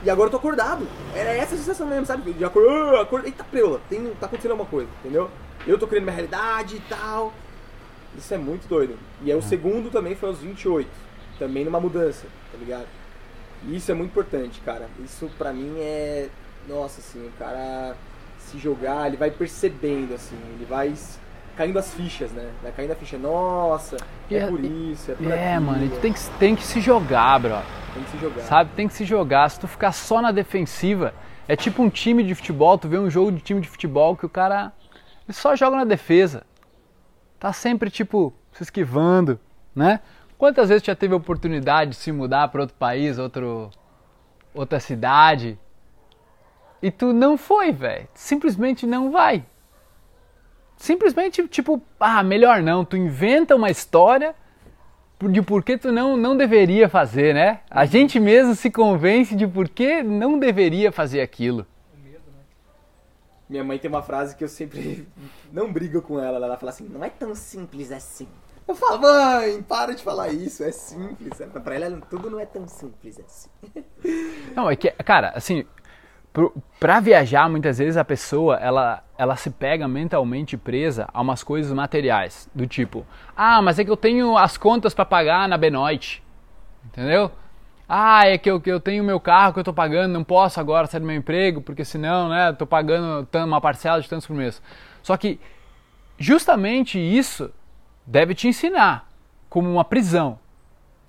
e 0.02 0.08
agora 0.08 0.28
eu 0.28 0.30
tô 0.30 0.36
acordado. 0.38 0.86
Era 1.14 1.30
essa 1.30 1.54
a 1.54 1.58
sensação 1.58 1.86
mesmo, 1.86 2.06
sabe? 2.06 2.32
De 2.32 2.44
acor... 2.44 2.62
ah, 2.68 3.02
acor... 3.02 3.22
Eita, 3.24 3.44
preula, 3.44 3.80
tem... 3.88 4.04
tá 4.18 4.26
acontecendo 4.26 4.52
alguma 4.52 4.68
coisa, 4.68 4.88
entendeu? 5.00 5.30
Eu 5.66 5.78
tô 5.78 5.86
criando 5.86 6.04
minha 6.04 6.14
realidade 6.14 6.76
e 6.76 6.80
tal. 6.80 7.32
Isso 8.16 8.32
é 8.32 8.38
muito 8.38 8.66
doido. 8.66 8.98
E 9.22 9.30
aí 9.30 9.38
o 9.38 9.42
segundo 9.42 9.90
também 9.90 10.14
foi 10.14 10.30
aos 10.30 10.38
28, 10.38 10.88
também 11.38 11.64
numa 11.64 11.78
mudança, 11.78 12.26
tá 12.50 12.58
ligado? 12.58 12.86
E 13.66 13.76
isso 13.76 13.90
é 13.90 13.94
muito 13.94 14.10
importante, 14.10 14.60
cara. 14.60 14.88
Isso 15.04 15.30
pra 15.36 15.52
mim 15.52 15.74
é. 15.78 16.28
Nossa, 16.66 17.00
assim, 17.00 17.26
o 17.26 17.32
cara 17.38 17.94
se 18.38 18.58
jogar, 18.58 19.06
ele 19.06 19.16
vai 19.16 19.30
percebendo, 19.30 20.14
assim, 20.14 20.36
ele 20.54 20.64
vai 20.64 20.94
caindo 21.60 21.78
as 21.78 21.92
fichas, 21.92 22.32
né? 22.32 22.50
Vai 22.62 22.72
caindo 22.72 22.92
a 22.92 22.94
ficha, 22.94 23.18
nossa, 23.18 23.98
E 24.30 24.34
é 24.34 24.38
é- 24.38 24.46
por 24.46 24.64
isso, 24.64 25.10
é 25.12 25.14
por 25.14 25.30
É, 25.30 25.50
aquilo, 25.56 25.66
mano, 25.66 25.84
e 25.84 25.88
tu 25.90 25.98
tem 26.00 26.10
que, 26.10 26.20
tem 26.38 26.56
que 26.56 26.62
se 26.64 26.80
jogar, 26.80 27.38
bro. 27.38 27.58
tem 27.92 28.02
que 28.02 28.10
se 28.12 28.16
jogar. 28.18 28.42
Sabe? 28.44 28.70
Tem 28.74 28.88
que 28.88 28.94
se 28.94 29.04
jogar. 29.04 29.50
Se 29.50 29.60
tu 29.60 29.68
ficar 29.68 29.92
só 29.92 30.22
na 30.22 30.32
defensiva, 30.32 31.12
é 31.46 31.54
tipo 31.54 31.82
um 31.82 31.90
time 31.90 32.22
de 32.22 32.34
futebol, 32.34 32.78
tu 32.78 32.88
vê 32.88 32.96
um 32.98 33.10
jogo 33.10 33.30
de 33.30 33.40
time 33.42 33.60
de 33.60 33.68
futebol 33.68 34.16
que 34.16 34.24
o 34.24 34.28
cara 34.28 34.72
ele 35.28 35.34
só 35.36 35.54
joga 35.54 35.76
na 35.76 35.84
defesa. 35.84 36.44
Tá 37.38 37.52
sempre, 37.52 37.90
tipo, 37.90 38.32
se 38.52 38.62
esquivando, 38.62 39.38
né? 39.76 40.00
Quantas 40.38 40.70
vezes 40.70 40.82
já 40.82 40.94
teve 40.96 41.12
a 41.12 41.18
oportunidade 41.18 41.90
de 41.90 41.96
se 41.96 42.10
mudar 42.10 42.48
para 42.48 42.62
outro 42.62 42.76
país, 42.78 43.18
outro, 43.18 43.68
outra 44.54 44.80
cidade, 44.80 45.58
e 46.80 46.90
tu 46.90 47.12
não 47.12 47.36
foi, 47.36 47.70
velho? 47.70 48.08
Simplesmente 48.14 48.86
não 48.86 49.10
vai. 49.10 49.44
Simplesmente, 50.80 51.46
tipo, 51.46 51.80
ah, 52.00 52.22
melhor 52.22 52.62
não. 52.62 52.86
Tu 52.86 52.96
inventa 52.96 53.54
uma 53.54 53.70
história 53.70 54.34
de 55.30 55.42
por 55.42 55.62
que 55.62 55.76
tu 55.76 55.92
não, 55.92 56.16
não 56.16 56.34
deveria 56.34 56.88
fazer, 56.88 57.34
né? 57.34 57.60
A 57.70 57.84
gente 57.84 58.18
mesmo 58.18 58.54
se 58.54 58.70
convence 58.70 59.36
de 59.36 59.46
por 59.46 59.68
que 59.68 60.02
não 60.02 60.38
deveria 60.38 60.90
fazer 60.90 61.20
aquilo. 61.20 61.66
Minha 63.46 63.62
mãe 63.62 63.78
tem 63.78 63.90
uma 63.90 64.00
frase 64.00 64.34
que 64.34 64.42
eu 64.42 64.48
sempre 64.48 65.06
não 65.52 65.70
brigo 65.70 66.00
com 66.00 66.18
ela. 66.18 66.46
Ela 66.46 66.56
fala 66.56 66.70
assim: 66.70 66.88
não 66.88 67.04
é 67.04 67.10
tão 67.10 67.34
simples 67.34 67.92
assim. 67.92 68.26
Eu 68.66 68.74
falo, 68.74 69.02
mãe, 69.02 69.60
para 69.62 69.94
de 69.94 70.02
falar 70.02 70.28
isso, 70.28 70.64
é 70.64 70.72
simples. 70.72 71.42
Pra 71.62 71.74
ela, 71.74 72.00
tudo 72.08 72.30
não 72.30 72.40
é 72.40 72.46
tão 72.46 72.66
simples 72.66 73.20
assim. 73.20 73.50
Não, 74.56 74.70
é 74.70 74.76
que, 74.76 74.90
cara, 75.04 75.32
assim, 75.34 75.66
pro, 76.32 76.54
pra 76.78 77.00
viajar, 77.00 77.48
muitas 77.48 77.78
vezes 77.78 77.96
a 77.96 78.04
pessoa, 78.04 78.56
ela, 78.56 79.02
ela 79.18 79.36
se 79.36 79.50
pega 79.50 79.86
mentalmente 79.88 80.56
presa 80.56 81.08
a 81.12 81.20
umas 81.20 81.42
coisas 81.42 81.72
materiais, 81.72 82.48
do 82.54 82.66
tipo, 82.66 83.06
ah, 83.36 83.60
mas 83.62 83.78
é 83.78 83.84
que 83.84 83.90
eu 83.90 83.96
tenho 83.96 84.36
as 84.36 84.56
contas 84.56 84.94
pra 84.94 85.04
pagar 85.04 85.48
na 85.48 85.56
Benoit, 85.56 86.22
entendeu? 86.84 87.30
Ah, 87.88 88.26
é 88.26 88.38
que 88.38 88.48
eu, 88.48 88.60
que 88.60 88.70
eu 88.70 88.78
tenho 88.78 89.02
meu 89.02 89.18
carro 89.18 89.52
que 89.52 89.58
eu 89.58 89.64
tô 89.64 89.74
pagando, 89.74 90.12
não 90.12 90.22
posso 90.22 90.60
agora 90.60 90.86
sair 90.86 91.00
do 91.00 91.06
meu 91.06 91.16
emprego, 91.16 91.60
porque 91.60 91.84
senão, 91.84 92.28
né, 92.28 92.52
tô 92.52 92.64
pagando 92.64 93.26
uma 93.34 93.60
parcela 93.60 94.00
de 94.00 94.08
tantos 94.08 94.28
por 94.28 94.36
mês. 94.36 94.62
Só 95.02 95.16
que 95.16 95.40
justamente 96.16 97.00
isso 97.00 97.50
deve 98.06 98.32
te 98.32 98.46
ensinar 98.46 99.08
como 99.48 99.68
uma 99.68 99.84
prisão. 99.84 100.38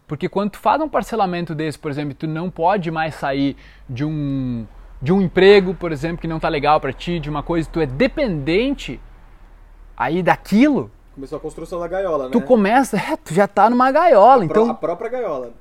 Porque 0.08 0.28
quando 0.28 0.52
tu 0.52 0.58
faz 0.58 0.82
um 0.82 0.90
parcelamento 0.90 1.54
desse, 1.54 1.78
por 1.78 1.92
exemplo, 1.92 2.16
tu 2.16 2.28
não 2.28 2.50
pode 2.50 2.90
mais 2.90 3.14
sair 3.14 3.56
de 3.88 4.04
um 4.04 4.66
de 5.02 5.12
um 5.12 5.22
emprego, 5.22 5.74
por 5.74 5.92
exemplo, 5.92 6.18
que 6.20 6.28
não 6.28 6.40
tá 6.40 6.48
legal 6.50 6.80
pra 6.80 6.94
ti, 6.94 7.20
de 7.20 7.30
uma 7.30 7.42
coisa, 7.42 7.68
tu 7.72 7.80
é 7.80 7.86
dependente 7.86 9.00
aí 9.98 10.22
daquilo, 10.24 10.92
Começou 11.14 11.38
a 11.38 11.42
construção 11.42 11.80
da 11.80 11.88
gaiola, 11.88 12.26
né? 12.26 12.30
tu 12.32 12.42
começa, 12.42 12.96
é, 12.98 13.18
tu 13.18 13.34
já 13.34 13.48
tá 13.48 13.70
numa 13.70 13.92
gaiola, 13.92 14.46
A 14.46 14.48
pró- 14.48 14.62
a 14.62 14.64
então 14.66 14.76
própria 14.76 15.10
gaiola. 15.10 15.52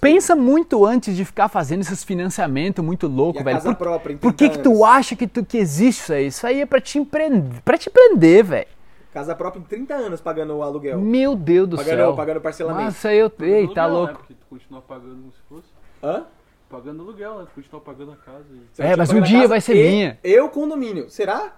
Pensa 0.00 0.36
muito 0.36 0.84
antes 0.84 1.16
de 1.16 1.24
ficar 1.24 1.48
fazendo 1.48 1.80
esses 1.80 2.04
financiamentos 2.04 2.84
muito 2.84 3.08
louco, 3.08 3.38
E 3.38 3.40
a 3.40 3.44
velho. 3.44 3.56
casa 3.56 3.70
Por, 3.70 3.76
própria, 3.78 4.12
em 4.12 4.16
por 4.18 4.32
que 4.32 4.48
30 4.48 4.56
que 4.58 4.62
tu 4.62 4.70
anos. 4.70 4.82
acha 4.82 5.16
que, 5.16 5.26
tu, 5.26 5.42
que 5.44 5.56
existe 5.56 6.02
isso 6.02 6.12
aí? 6.12 6.26
Isso 6.26 6.46
aí 6.46 6.60
é 6.60 6.66
pra 6.66 6.80
te 6.82 6.98
empreender, 6.98 7.60
pra 7.62 7.78
te 7.78 7.88
prender, 7.88 8.44
velho. 8.44 8.66
Casa 9.12 9.34
própria 9.34 9.58
em 9.58 9.64
30 9.64 9.94
anos 9.94 10.20
pagando 10.20 10.54
o 10.54 10.62
aluguel. 10.62 10.98
Meu 11.00 11.34
Deus 11.34 11.66
do 11.66 11.76
Pagando- 11.76 11.96
céu. 11.96 12.14
pagando 12.14 12.40
parcelamento. 12.42 12.84
Nossa, 12.84 13.08
aí 13.08 13.18
eu, 13.18 13.32
ei, 13.40 13.66
tá 13.68 13.84
aluguel, 13.84 13.88
louco. 14.00 14.12
Né? 14.12 14.18
Porque 14.18 14.34
tu 14.34 14.46
continua 14.50 14.82
pagando 14.82 15.14
como 15.16 15.32
se 15.32 15.40
fosse. 15.48 15.68
Hã? 16.04 16.24
Pagando 16.70 17.02
aluguel, 17.02 17.40
né? 17.40 17.46
Tu 17.46 17.54
continua 17.56 17.80
pagando 17.80 18.12
a 18.12 18.16
casa. 18.16 18.44
E... 18.52 18.60
Você 18.72 18.82
É, 18.82 18.86
vai 18.88 18.96
mas 18.96 19.10
um 19.12 19.20
dia 19.20 19.48
vai 19.48 19.60
ser 19.60 19.74
e 19.74 19.90
minha. 19.90 20.18
Eu 20.24 20.48
condomínio. 20.48 21.10
Será? 21.10 21.56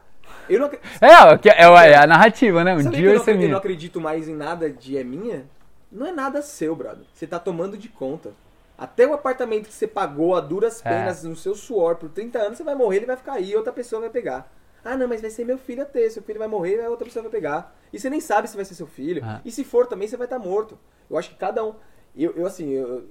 Eu 0.48 0.58
não, 0.60 0.66
É, 1.00 1.34
o 1.34 1.38
que- 1.38 1.50
é, 1.50 1.62
é 1.62 1.96
a 1.96 2.06
narrativa, 2.06 2.64
né? 2.64 2.74
Um 2.74 2.82
Sabia 2.82 2.90
dia 2.98 3.00
que 3.00 3.06
eu 3.06 3.16
vai 3.16 3.18
ser 3.18 3.22
acredito- 3.22 3.28
eu 3.28 3.34
não 3.42 3.46
minha. 3.48 3.56
acredito 3.58 4.00
mais 4.00 4.28
em 4.28 4.34
nada 4.34 4.70
de 4.70 4.96
é 4.96 5.04
minha? 5.04 5.44
Não 5.90 6.06
é 6.06 6.12
nada 6.12 6.40
seu, 6.40 6.74
brother. 6.74 7.04
Você 7.12 7.26
tá 7.26 7.38
tomando 7.38 7.76
de 7.76 7.88
conta. 7.90 8.32
Até 8.78 9.06
o 9.06 9.12
apartamento 9.12 9.66
que 9.66 9.74
você 9.74 9.86
pagou 9.86 10.34
a 10.34 10.40
duras 10.40 10.80
É. 10.84 10.88
penas 10.88 11.22
no 11.22 11.36
seu 11.36 11.54
suor 11.54 11.96
por 11.96 12.08
30 12.08 12.38
anos, 12.38 12.56
você 12.56 12.64
vai 12.64 12.74
morrer, 12.74 12.96
ele 12.96 13.06
vai 13.06 13.16
ficar 13.16 13.34
aí 13.34 13.50
e 13.50 13.56
outra 13.56 13.72
pessoa 13.72 14.00
vai 14.00 14.10
pegar. 14.10 14.50
Ah, 14.84 14.96
não, 14.96 15.06
mas 15.06 15.20
vai 15.20 15.30
ser 15.30 15.44
meu 15.44 15.58
filho 15.58 15.82
a 15.82 15.84
ter. 15.84 16.08
Seu 16.10 16.22
filho 16.22 16.38
vai 16.38 16.48
morrer 16.48 16.76
e 16.78 16.84
a 16.84 16.88
outra 16.88 17.04
pessoa 17.04 17.22
vai 17.22 17.30
pegar. 17.30 17.76
E 17.92 18.00
você 18.00 18.08
nem 18.08 18.18
sabe 18.20 18.48
se 18.48 18.56
vai 18.56 18.64
ser 18.64 18.74
seu 18.74 18.86
filho. 18.86 19.22
Ah. 19.24 19.40
E 19.44 19.50
se 19.52 19.62
for 19.62 19.86
também, 19.86 20.08
você 20.08 20.16
vai 20.16 20.26
estar 20.26 20.38
morto. 20.38 20.78
Eu 21.10 21.18
acho 21.18 21.28
que 21.28 21.36
cada 21.36 21.62
um. 21.64 21.74
Eu, 22.14 22.32
eu 22.36 22.46
assim, 22.46 22.68
eu- 22.70 23.08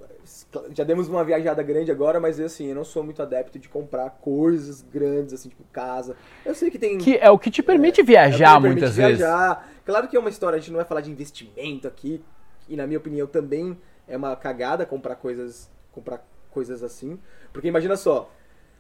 já 0.76 0.84
demos 0.84 1.08
uma 1.08 1.24
viajada 1.24 1.64
grande 1.64 1.90
agora, 1.92 2.20
mas 2.20 2.38
eu, 2.40 2.46
assim, 2.46 2.68
eu 2.68 2.76
não 2.76 2.84
sou 2.84 3.04
muito 3.04 3.22
adepto 3.22 3.58
de 3.58 3.68
comprar 3.68 4.10
coisas 4.22 4.82
grandes, 4.84 5.34
assim, 5.34 5.50
tipo 5.50 5.64
casa. 5.72 6.16
Eu 6.46 6.54
sei 6.54 6.70
que 6.70 6.78
tem. 6.78 7.00
Que 7.00 7.18
é 7.18 7.30
o 7.32 7.40
que 7.40 7.50
te 7.50 7.64
permite 7.64 8.02
É 8.02 8.04
viajar 8.04 8.52
o 8.60 8.62
que 8.62 8.68
me 8.70 8.76
permite 8.76 8.82
muitas 8.82 8.96
vezes. 8.96 9.18
viajar. 9.18 9.68
Claro 9.84 10.08
que 10.08 10.16
é 10.16 10.20
uma 10.20 10.30
história, 10.30 10.58
a 10.58 10.60
gente 10.60 10.70
não 10.70 10.78
vai 10.78 10.86
falar 10.86 11.02
de 11.02 11.10
investimento 11.10 11.88
aqui, 11.88 12.24
e 12.70 12.76
na 12.76 12.86
minha 12.86 13.00
opinião 13.00 13.26
também 13.26 13.76
é 14.08 14.16
uma 14.16 14.36
cagada 14.36 14.86
comprar 14.86 15.16
coisas, 15.16 15.68
comprar 15.92 16.24
coisas 16.52 16.84
assim, 16.84 17.20
porque 17.52 17.68
imagina 17.68 17.98
só, 17.98 18.32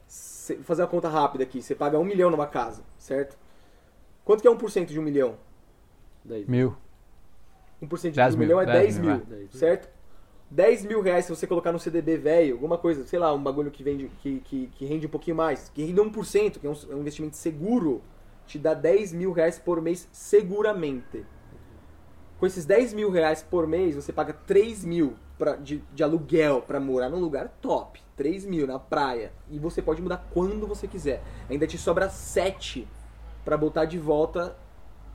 cê- 0.08 0.56
vou 0.56 0.64
fazer 0.66 0.84
uma 0.84 0.88
conta 0.88 1.10
rápida 1.10 1.44
aqui. 1.44 1.64
Você 1.64 1.74
paga 1.74 1.98
um 1.98 2.04
milhão 2.06 2.30
numa 2.30 2.46
casa, 2.46 2.84
certo? 3.00 3.36
Quanto 4.24 4.42
que 4.42 4.48
é 4.48 4.52
1% 4.52 4.86
de 4.92 5.00
um 5.00 5.04
milhão? 5.04 5.36
Daí, 6.24 6.46
Mil. 6.48 6.76
1% 7.82 8.12
de 8.12 8.20
um 8.22 8.24
mil, 8.30 8.38
milhão 8.38 8.62
é 8.62 8.66
10 8.68 8.78
dez 8.84 8.98
mil, 9.00 9.16
mil, 9.16 9.26
mil. 9.26 9.48
certo? 9.52 9.90
10 10.52 10.86
mil 10.86 11.02
reais 11.02 11.26
se 11.26 11.34
você 11.34 11.48
colocar 11.48 11.72
no 11.72 11.80
CDB 11.80 12.18
velho, 12.18 12.56
alguma 12.56 12.78
coisa, 12.78 13.06
sei 13.08 13.18
lá, 13.18 13.34
um 13.34 13.42
bagulho 13.42 13.72
que, 13.72 13.82
vende, 13.82 14.12
que, 14.22 14.42
que, 14.42 14.68
que 14.68 14.86
rende 14.86 15.08
um 15.08 15.10
pouquinho 15.10 15.38
mais, 15.38 15.70
que 15.70 15.82
rende 15.82 16.02
1%, 16.02 16.60
que 16.60 16.68
é 16.68 16.70
um, 16.70 16.76
é 16.90 16.96
um 16.96 17.00
investimento 17.00 17.38
seguro, 17.38 18.02
te 18.46 18.60
dá 18.60 18.74
10 18.74 19.14
mil 19.14 19.32
reais 19.32 19.58
por 19.58 19.82
mês 19.82 20.10
seguramente. 20.12 21.26
Com 22.38 22.46
esses 22.46 22.66
10 22.66 22.94
mil 22.94 23.10
reais 23.10 23.42
por 23.42 23.66
mês, 23.66 23.96
você 23.96 24.12
paga 24.12 24.34
3 24.34 24.84
mil 24.84 25.16
pra, 25.38 25.56
de, 25.56 25.82
de 25.94 26.04
aluguel 26.04 26.62
pra 26.62 26.80
morar 26.80 27.08
num 27.08 27.20
lugar 27.20 27.48
top. 27.62 28.02
3 28.18 28.46
mil 28.46 28.68
na 28.68 28.78
praia. 28.78 29.32
E 29.50 29.58
você 29.58 29.82
pode 29.82 30.02
mudar 30.02 30.28
quando 30.34 30.68
você 30.68 30.88
quiser. 30.88 31.24
Ainda 31.50 31.66
te 31.66 31.78
sobra 31.78 32.10
7 32.10 32.88
pra 33.46 33.56
botar 33.56 33.86
de 33.86 33.98
volta 33.98 34.58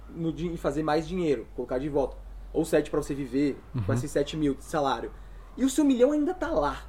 no, 0.09 0.30
e 0.30 0.57
fazer 0.57 0.82
mais 0.82 1.07
dinheiro, 1.07 1.47
colocar 1.55 1.78
de 1.78 1.89
volta. 1.89 2.16
Ou 2.53 2.64
7 2.64 2.91
pra 2.91 3.03
você 3.03 3.14
viver 3.14 3.59
com 3.84 3.93
esses 3.93 4.11
7 4.11 4.37
mil 4.37 4.55
de 4.55 4.64
salário. 4.64 5.11
E 5.57 5.64
o 5.64 5.70
seu 5.70 5.84
milhão 5.84 6.12
ainda 6.12 6.34
tá 6.34 6.48
lá. 6.48 6.82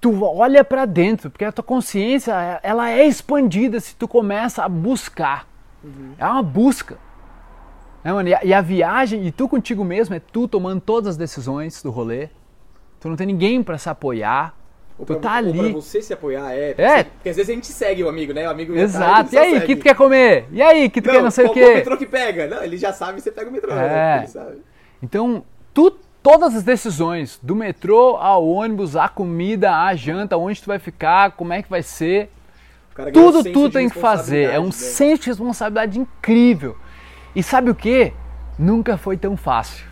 tu 0.00 0.24
olha 0.24 0.64
pra 0.64 0.86
dentro, 0.86 1.30
porque 1.30 1.44
a 1.44 1.52
tua 1.52 1.62
consciência, 1.62 2.32
ela 2.62 2.90
é 2.90 3.06
expandida 3.06 3.78
se 3.78 3.94
tu 3.94 4.08
começa 4.08 4.64
a 4.64 4.68
buscar. 4.70 5.46
É 6.18 6.24
uma 6.24 6.42
busca. 6.42 6.96
É, 8.02 8.10
mano, 8.10 8.28
e, 8.30 8.34
a, 8.34 8.40
e 8.42 8.54
a 8.54 8.60
viagem, 8.62 9.26
e 9.26 9.30
tu 9.30 9.46
contigo 9.48 9.84
mesmo, 9.84 10.14
é 10.14 10.20
tu 10.20 10.48
tomando 10.48 10.80
todas 10.80 11.10
as 11.10 11.16
decisões 11.18 11.82
do 11.82 11.90
rolê. 11.90 12.30
Tu 12.98 13.08
não 13.08 13.16
tem 13.16 13.26
ninguém 13.26 13.62
pra 13.62 13.76
se 13.76 13.88
apoiar. 13.90 14.54
Ou 14.98 15.04
Tu 15.04 15.12
pra, 15.12 15.16
tá 15.20 15.46
ou 15.46 15.52
pra 15.52 15.62
ali. 15.62 15.72
você 15.72 16.00
se 16.00 16.14
apoiar, 16.14 16.52
é. 16.52 16.74
É. 16.78 17.04
Porque 17.04 17.28
às 17.28 17.36
vezes 17.36 17.50
a 17.50 17.52
gente 17.52 17.66
segue 17.66 18.02
o 18.02 18.08
amigo, 18.08 18.32
né? 18.32 18.48
O 18.48 18.50
amigo 18.50 18.74
Exato. 18.74 19.34
E 19.34 19.36
ele 19.38 19.50
só 19.50 19.56
aí, 19.56 19.58
o 19.58 19.66
que 19.66 19.76
tu 19.76 19.82
quer 19.82 19.94
comer? 19.94 20.46
E 20.50 20.62
aí, 20.62 20.88
que 20.88 21.02
tu 21.02 21.10
quer 21.10 21.22
não 21.22 21.30
sei 21.30 21.44
o 21.44 21.52
quê? 21.52 21.60
qual 21.60 21.74
metrô 21.74 21.96
que 21.98 22.06
pega? 22.06 22.46
Não, 22.46 22.62
ele 22.62 22.78
já 22.78 22.94
sabe, 22.94 23.20
você 23.20 23.30
pega 23.30 23.50
o 23.50 23.52
metrô. 23.52 23.72
É. 23.72 23.74
né? 23.76 24.18
Ele 24.20 24.26
sabe. 24.28 24.62
Então, 25.02 25.44
tu, 25.74 25.94
todas 26.26 26.56
as 26.56 26.64
decisões, 26.64 27.38
do 27.40 27.54
metrô 27.54 28.16
ao 28.16 28.44
ônibus, 28.44 28.96
a 28.96 29.08
comida, 29.08 29.72
a 29.76 29.94
janta, 29.94 30.36
onde 30.36 30.60
tu 30.60 30.66
vai 30.66 30.80
ficar, 30.80 31.30
como 31.30 31.52
é 31.52 31.62
que 31.62 31.70
vai 31.70 31.84
ser, 31.84 32.32
tudo 33.12 33.44
tu 33.44 33.70
tem 33.70 33.88
que 33.88 33.96
fazer. 33.96 34.50
É 34.50 34.58
um 34.58 34.66
né? 34.66 34.72
senso 34.72 35.22
de 35.22 35.28
responsabilidade 35.28 36.00
incrível. 36.00 36.76
E 37.32 37.44
sabe 37.44 37.70
o 37.70 37.76
que? 37.76 38.12
Nunca 38.58 38.96
foi 38.96 39.16
tão 39.16 39.36
fácil. 39.36 39.86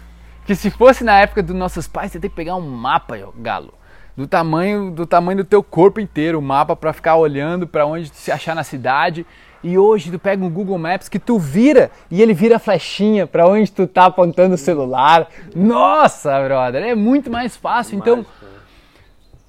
Que 0.45 0.57
se 0.57 0.73
fosse 0.73 1.05
na 1.05 1.21
época 1.21 1.41
dos 1.41 1.55
nossos 1.55 1.87
pais, 1.87 2.11
você 2.11 2.19
tem 2.19 2.29
que 2.29 2.35
pegar 2.35 2.57
um 2.57 2.69
mapa, 2.69 3.17
galo. 3.37 3.73
Do 4.17 4.27
tamanho, 4.27 4.91
do 4.91 5.07
tamanho 5.07 5.39
do 5.39 5.45
teu 5.45 5.63
corpo 5.63 6.01
inteiro, 6.01 6.41
o 6.41 6.43
mapa 6.43 6.75
pra 6.75 6.93
ficar 6.93 7.15
olhando 7.15 7.65
pra 7.65 7.87
onde 7.87 8.09
se 8.13 8.33
achar 8.33 8.57
na 8.57 8.65
cidade. 8.65 9.25
E 9.65 9.79
hoje 9.79 10.11
tu 10.11 10.19
pega 10.19 10.45
um 10.45 10.51
Google 10.51 10.77
Maps 10.77 11.09
que 11.09 11.19
tu 11.19 11.39
vira 11.39 11.91
e 12.11 12.21
ele 12.21 12.35
vira 12.35 12.59
flechinha 12.59 13.27
pra 13.27 13.49
onde 13.49 13.73
tu 13.73 13.87
tá 13.87 14.05
apontando 14.05 14.57
o 14.57 14.59
celular. 14.59 15.27
Nossa, 15.57 16.39
brother, 16.43 16.83
é 16.83 16.95
muito 16.95 17.31
mais 17.31 17.57
fácil. 17.57 17.97
Então, 17.97 18.27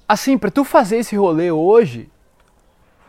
assim, 0.08 0.38
pra 0.38 0.50
tu 0.50 0.64
fazer 0.64 0.96
esse 0.96 1.14
rolê 1.14 1.50
hoje, 1.50 2.08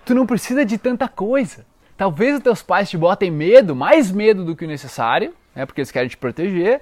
tu 0.04 0.14
não 0.14 0.26
precisa 0.26 0.66
de 0.66 0.78
tanta 0.78 1.08
coisa. 1.08 1.66
Talvez 1.96 2.36
os 2.36 2.44
teus 2.44 2.62
pais 2.62 2.90
te 2.90 2.98
botem 2.98 3.32
medo, 3.32 3.74
mais 3.74 4.12
medo 4.12 4.44
do 4.44 4.54
que 4.54 4.66
o 4.66 4.68
necessário, 4.68 5.34
né? 5.56 5.66
Porque 5.66 5.80
eles 5.80 5.92
querem 5.92 6.10
te 6.10 6.18
proteger. 6.18 6.82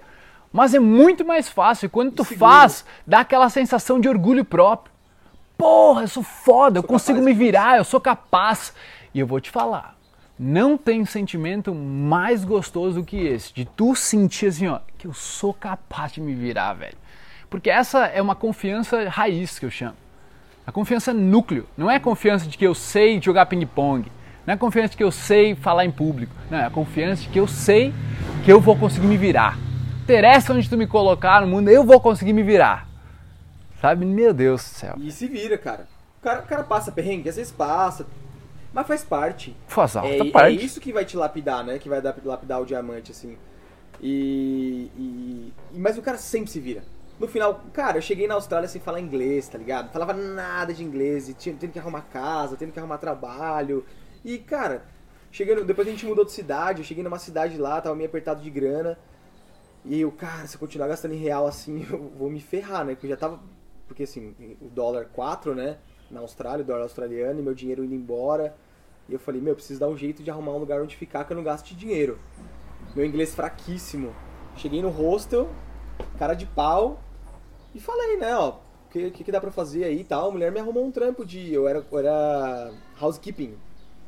Mas 0.51 0.73
é 0.73 0.79
muito 0.79 1.23
mais 1.23 1.47
fácil. 1.47 1.85
E 1.85 1.89
Quando 1.89 2.11
tu 2.11 2.23
faz, 2.23 2.83
dá 3.05 3.19
aquela 3.19 3.47
sensação 3.49 3.99
de 3.99 4.09
orgulho 4.09 4.43
próprio. 4.43 4.91
Porra, 5.55 6.01
eu 6.01 6.07
sou 6.07 6.23
foda, 6.23 6.79
eu 6.79 6.81
Sou 6.81 6.89
consigo 6.89 7.21
me 7.21 7.31
virar, 7.31 7.77
eu 7.77 7.83
sou 7.83 8.01
capaz. 8.01 8.73
E 9.13 9.19
eu 9.19 9.27
vou 9.27 9.39
te 9.39 9.51
falar, 9.51 9.94
não 10.37 10.77
tem 10.77 11.05
sentimento 11.05 11.73
mais 11.73 12.43
gostoso 12.43 12.99
do 12.99 13.05
que 13.05 13.17
esse, 13.17 13.53
de 13.53 13.65
tu 13.65 13.95
sentir 13.95 14.47
assim, 14.47 14.67
ó, 14.67 14.79
que 14.97 15.07
eu 15.07 15.13
sou 15.13 15.53
capaz 15.53 16.11
de 16.11 16.21
me 16.21 16.33
virar, 16.33 16.73
velho. 16.73 16.97
Porque 17.49 17.69
essa 17.69 18.05
é 18.05 18.21
uma 18.21 18.35
confiança 18.35 19.07
raiz 19.07 19.57
que 19.57 19.65
eu 19.65 19.71
chamo. 19.71 19.95
A 20.67 20.71
confiança 20.71 21.13
núcleo. 21.13 21.67
Não 21.77 21.89
é 21.89 21.95
a 21.95 21.99
confiança 21.99 22.47
de 22.47 22.57
que 22.57 22.65
eu 22.65 22.73
sei 22.73 23.21
jogar 23.21 23.45
ping-pong. 23.45 24.11
Não 24.45 24.51
é 24.51 24.55
a 24.55 24.57
confiança 24.57 24.89
de 24.89 24.97
que 24.97 25.03
eu 25.03 25.11
sei 25.11 25.55
falar 25.55 25.85
em 25.85 25.91
público. 25.91 26.35
Não, 26.49 26.57
é 26.57 26.65
a 26.65 26.69
confiança 26.69 27.21
de 27.21 27.29
que 27.29 27.39
eu 27.39 27.47
sei 27.47 27.93
que 28.43 28.51
eu 28.51 28.59
vou 28.59 28.75
conseguir 28.75 29.07
me 29.07 29.17
virar. 29.17 29.57
Interessa 30.03 30.53
onde 30.53 30.69
tu 30.69 30.77
me 30.77 30.85
colocar 30.85 31.41
no 31.41 31.47
mundo, 31.47 31.69
eu 31.69 31.83
vou 31.83 31.99
conseguir 31.99 32.33
me 32.33 32.43
virar. 32.43 32.87
Sabe? 33.79 34.05
Meu 34.05 34.33
Deus 34.33 34.61
do 34.63 34.67
céu. 34.67 34.95
E 34.99 35.11
se 35.11 35.27
vira, 35.27 35.57
cara. 35.57 35.87
O 36.19 36.23
cara, 36.23 36.39
o 36.41 36.47
cara 36.47 36.63
passa 36.63 36.91
perrengue, 36.91 37.29
às 37.29 37.35
vezes 37.35 37.51
passa. 37.51 38.05
Mas 38.75 38.85
faz 38.87 39.05
parte. 39.05 39.55
Faz 39.67 39.95
alta 39.95 40.09
É, 40.09 40.19
é 40.19 40.31
parte. 40.31 40.65
isso 40.65 40.81
que 40.81 40.91
vai 40.91 41.05
te 41.05 41.15
lapidar, 41.15 41.63
né? 41.63 41.79
Que 41.79 41.87
vai 41.87 42.01
dar- 42.01 42.13
lapidar 42.25 42.61
o 42.61 42.65
diamante, 42.65 43.09
assim. 43.13 43.37
E, 44.01 44.91
e- 44.97 45.53
e- 45.73 45.79
Mas 45.79 45.97
o 45.97 46.01
cara 46.01 46.17
sempre 46.17 46.51
se 46.51 46.59
vira. 46.59 46.83
No 47.17 47.25
final, 47.25 47.61
cara, 47.71 47.97
eu 47.97 48.01
cheguei 48.01 48.27
na 48.27 48.33
Austrália 48.33 48.67
sem 48.67 48.81
falar 48.81 48.99
inglês, 48.99 49.47
tá 49.47 49.57
ligado? 49.57 49.85
Não 49.85 49.93
falava 49.93 50.13
nada 50.13 50.73
de 50.73 50.83
inglês, 50.83 51.29
e 51.29 51.33
tinha, 51.33 51.55
tendo 51.57 51.71
que 51.71 51.79
arrumar 51.79 52.01
casa, 52.11 52.57
tendo 52.57 52.73
que 52.73 52.79
arrumar 52.79 52.97
trabalho. 52.97 53.85
E, 54.25 54.37
cara, 54.39 54.83
chegando, 55.31 55.63
depois 55.63 55.87
a 55.87 55.91
gente 55.91 56.05
mudou 56.05 56.25
de 56.25 56.33
cidade, 56.33 56.81
eu 56.81 56.85
cheguei 56.85 57.01
numa 57.01 57.17
cidade 57.17 57.57
lá, 57.57 57.79
tava 57.79 57.95
meio 57.95 58.09
apertado 58.09 58.41
de 58.41 58.49
grana. 58.49 58.99
E 59.85 60.01
eu, 60.01 60.11
cara, 60.11 60.45
se 60.47 60.55
eu 60.57 60.59
continuar 60.59 60.87
gastando 60.89 61.13
em 61.13 61.17
real 61.17 61.47
assim, 61.47 61.85
eu 61.89 62.11
vou 62.17 62.29
me 62.29 62.41
ferrar, 62.41 62.83
né? 62.83 62.93
Porque 62.95 63.05
eu 63.05 63.11
já 63.11 63.17
tava. 63.17 63.39
Porque 63.87 64.03
assim, 64.03 64.35
o 64.61 64.67
dólar 64.67 65.05
4, 65.13 65.55
né? 65.55 65.77
Na 66.11 66.19
Austrália, 66.19 66.61
o 66.63 66.67
dólar 66.67 66.81
australiano, 66.83 67.39
e 67.39 67.43
meu 67.43 67.53
dinheiro 67.53 67.85
indo 67.85 67.95
embora. 67.95 68.53
E 69.07 69.13
eu 69.13 69.19
falei, 69.19 69.39
meu, 69.41 69.51
eu 69.51 69.55
preciso 69.55 69.79
dar 69.79 69.87
um 69.87 69.97
jeito 69.97 70.23
de 70.23 70.31
arrumar 70.31 70.53
um 70.53 70.57
lugar 70.57 70.81
onde 70.81 70.95
ficar 70.95 71.23
que 71.25 71.31
eu 71.33 71.37
não 71.37 71.43
gaste 71.43 71.75
dinheiro. 71.75 72.17
meu 72.95 73.05
inglês 73.05 73.35
fraquíssimo. 73.35 74.13
Cheguei 74.57 74.81
no 74.81 74.89
hostel, 74.89 75.49
cara 76.17 76.33
de 76.33 76.45
pau, 76.45 76.99
e 77.73 77.79
falei, 77.79 78.17
né, 78.17 78.35
ó, 78.35 78.51
o 78.51 78.89
que, 78.89 79.11
que, 79.11 79.23
que 79.25 79.31
dá 79.31 79.41
pra 79.41 79.51
fazer 79.51 79.83
aí 79.83 79.99
e 79.99 80.03
tal. 80.03 80.29
A 80.29 80.31
mulher 80.31 80.51
me 80.51 80.59
arrumou 80.59 80.85
um 80.85 80.91
trampo 80.91 81.25
de. 81.25 81.53
Eu 81.53 81.67
era, 81.67 81.85
eu 81.91 81.99
era 81.99 82.71
housekeeping. 82.99 83.55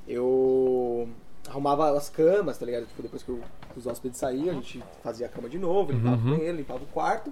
Eu 0.07 1.07
arrumava 1.49 1.91
as 1.97 2.09
camas, 2.09 2.57
tá 2.57 2.65
ligado? 2.65 2.85
Tipo, 2.87 3.01
depois 3.03 3.21
que, 3.23 3.29
eu- 3.29 3.41
que 3.73 3.77
os 3.79 3.85
hóspedes 3.85 4.17
saíam, 4.17 4.49
a 4.51 4.53
gente 4.53 4.83
fazia 5.03 5.25
a 5.27 5.29
cama 5.29 5.49
de 5.49 5.59
novo, 5.59 5.91
limpava 5.91 6.15
o 6.15 6.19
banheiro, 6.37 6.57
limpava 6.57 6.83
o 6.83 6.87
quarto. 6.87 7.31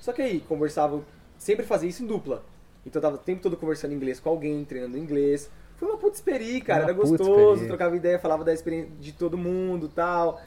Só 0.00 0.12
que 0.12 0.22
aí, 0.22 0.40
conversava, 0.40 1.02
sempre 1.38 1.64
fazia 1.66 1.88
isso 1.88 2.02
em 2.02 2.06
dupla. 2.06 2.42
Então 2.86 2.98
eu 3.00 3.02
tava 3.02 3.16
o 3.16 3.18
tempo 3.18 3.42
todo 3.42 3.56
conversando 3.56 3.92
inglês 3.94 4.18
com 4.18 4.28
alguém, 4.30 4.64
treinando 4.64 4.96
inglês. 4.96 5.50
Foi 5.76 5.88
uma 5.88 5.98
puta 5.98 6.16
experi, 6.16 6.60
cara, 6.60 6.80
Uma 6.80 6.90
era 6.90 6.92
gostoso, 6.94 7.66
trocava 7.66 7.96
ideia, 7.96 8.18
falava 8.18 8.42
da 8.42 8.52
experiência 8.52 8.90
de 8.98 9.12
todo 9.12 9.36
mundo 9.36 9.88
tal. 9.88 10.40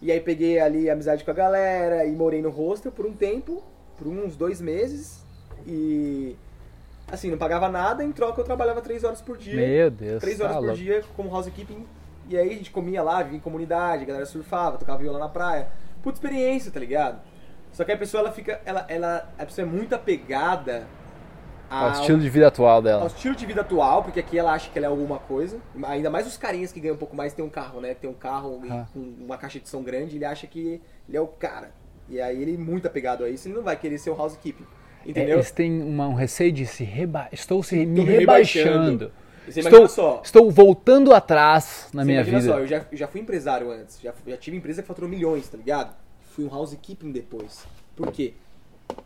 E 0.00 0.12
aí 0.12 0.20
peguei 0.20 0.60
ali 0.60 0.90
amizade 0.90 1.24
com 1.24 1.30
a 1.30 1.34
galera 1.34 2.04
e 2.04 2.12
morei 2.12 2.42
no 2.42 2.50
hostel 2.50 2.92
por 2.92 3.06
um 3.06 3.14
tempo, 3.14 3.62
por 3.96 4.06
uns 4.06 4.36
dois 4.36 4.60
meses. 4.60 5.24
E 5.66 6.36
assim, 7.08 7.30
não 7.30 7.38
pagava 7.38 7.68
nada, 7.68 8.04
em 8.04 8.12
troca 8.12 8.40
eu 8.40 8.44
trabalhava 8.44 8.82
três 8.82 9.04
horas 9.04 9.22
por 9.22 9.38
dia. 9.38 9.54
Meu 9.56 9.90
Deus. 9.90 10.20
Três 10.20 10.38
tá 10.38 10.44
horas 10.44 10.56
por 10.56 10.64
louco. 10.66 10.78
dia 10.78 11.02
como 11.16 11.34
housekeeping. 11.34 11.86
E 12.28 12.36
aí 12.36 12.50
a 12.50 12.54
gente 12.54 12.70
comia 12.70 13.02
lá, 13.02 13.22
vivia 13.22 13.38
em 13.38 13.40
comunidade, 13.40 14.02
a 14.02 14.06
galera 14.06 14.26
surfava, 14.26 14.78
tocava 14.78 14.98
viola 14.98 15.18
na 15.18 15.28
praia. 15.28 15.68
Puta 16.02 16.18
experiência, 16.18 16.70
tá 16.70 16.80
ligado? 16.80 17.20
Só 17.72 17.84
que 17.84 17.92
a 17.92 17.96
pessoa, 17.96 18.20
ela 18.20 18.32
fica. 18.32 18.60
Ela, 18.64 18.84
ela, 18.88 19.32
a 19.38 19.44
pessoa 19.46 19.66
é 19.66 19.70
muito 19.70 19.94
apegada 19.94 20.86
Ao 21.70 21.86
ao, 21.86 21.92
estilo 21.92 22.18
de 22.18 22.28
vida 22.28 22.46
atual 22.48 22.76
ao 22.76 22.82
dela. 22.82 23.06
estilo 23.06 23.34
de 23.34 23.46
vida 23.46 23.60
atual, 23.62 24.02
porque 24.02 24.20
aqui 24.20 24.38
ela 24.38 24.52
acha 24.52 24.70
que 24.70 24.78
ela 24.78 24.86
é 24.86 24.90
alguma 24.90 25.18
coisa. 25.18 25.58
Ainda 25.84 26.10
mais 26.10 26.26
os 26.26 26.36
carinhas 26.36 26.70
que 26.72 26.78
ganham 26.80 26.94
um 26.94 26.98
pouco 26.98 27.16
mais 27.16 27.32
tem 27.32 27.44
um 27.44 27.48
carro, 27.48 27.80
né? 27.80 27.94
Tem 27.94 28.08
um 28.08 28.14
carro 28.14 28.60
Ah. 28.70 28.86
com 28.92 29.00
uma 29.00 29.36
caixa 29.38 29.58
de 29.58 29.68
som 29.68 29.82
grande, 29.82 30.16
ele 30.16 30.24
acha 30.24 30.46
que 30.46 30.80
ele 31.08 31.16
é 31.16 31.20
o 31.20 31.26
cara. 31.26 31.72
E 32.08 32.20
aí 32.20 32.40
ele 32.42 32.54
é 32.54 32.58
muito 32.58 32.86
apegado 32.86 33.24
a 33.24 33.30
isso, 33.30 33.48
ele 33.48 33.54
não 33.56 33.62
vai 33.62 33.76
querer 33.76 33.98
ser 33.98 34.10
o 34.10 34.14
housekeeping. 34.20 34.66
É, 35.06 35.10
Entendeu? 35.10 35.36
eles 35.36 35.50
têm 35.50 35.82
uma- 35.82 36.06
um 36.08 36.14
receio 36.14 36.52
de 36.52 36.64
se 36.66 36.84
rebaixar. 36.84 37.32
Estou 37.34 37.62
se 37.62 37.76
me, 37.76 37.86
me 37.86 38.00
rebaixando. 38.02 38.68
rebaixando. 38.68 39.12
Estou, 39.46 39.62
imagina 39.62 39.88
só. 39.88 40.20
estou 40.24 40.50
voltando 40.50 41.12
atrás 41.14 41.88
na 41.92 42.02
minha 42.04 42.24
vida. 42.24 42.40
só, 42.40 42.58
eu 42.60 42.66
já, 42.66 42.84
eu 42.90 42.96
já 42.96 43.06
fui 43.06 43.20
empresário 43.20 43.70
antes, 43.70 44.00
já, 44.00 44.14
já 44.26 44.36
tive 44.38 44.56
empresa 44.56 44.80
que 44.80 44.88
faturou 44.88 45.08
milhões, 45.10 45.46
tá 45.48 45.58
ligado? 45.58 45.94
Fui 46.34 46.44
um 46.46 46.54
housekeeping 46.54 47.12
depois. 47.12 47.66
Por 47.94 48.10
quê? 48.10 48.32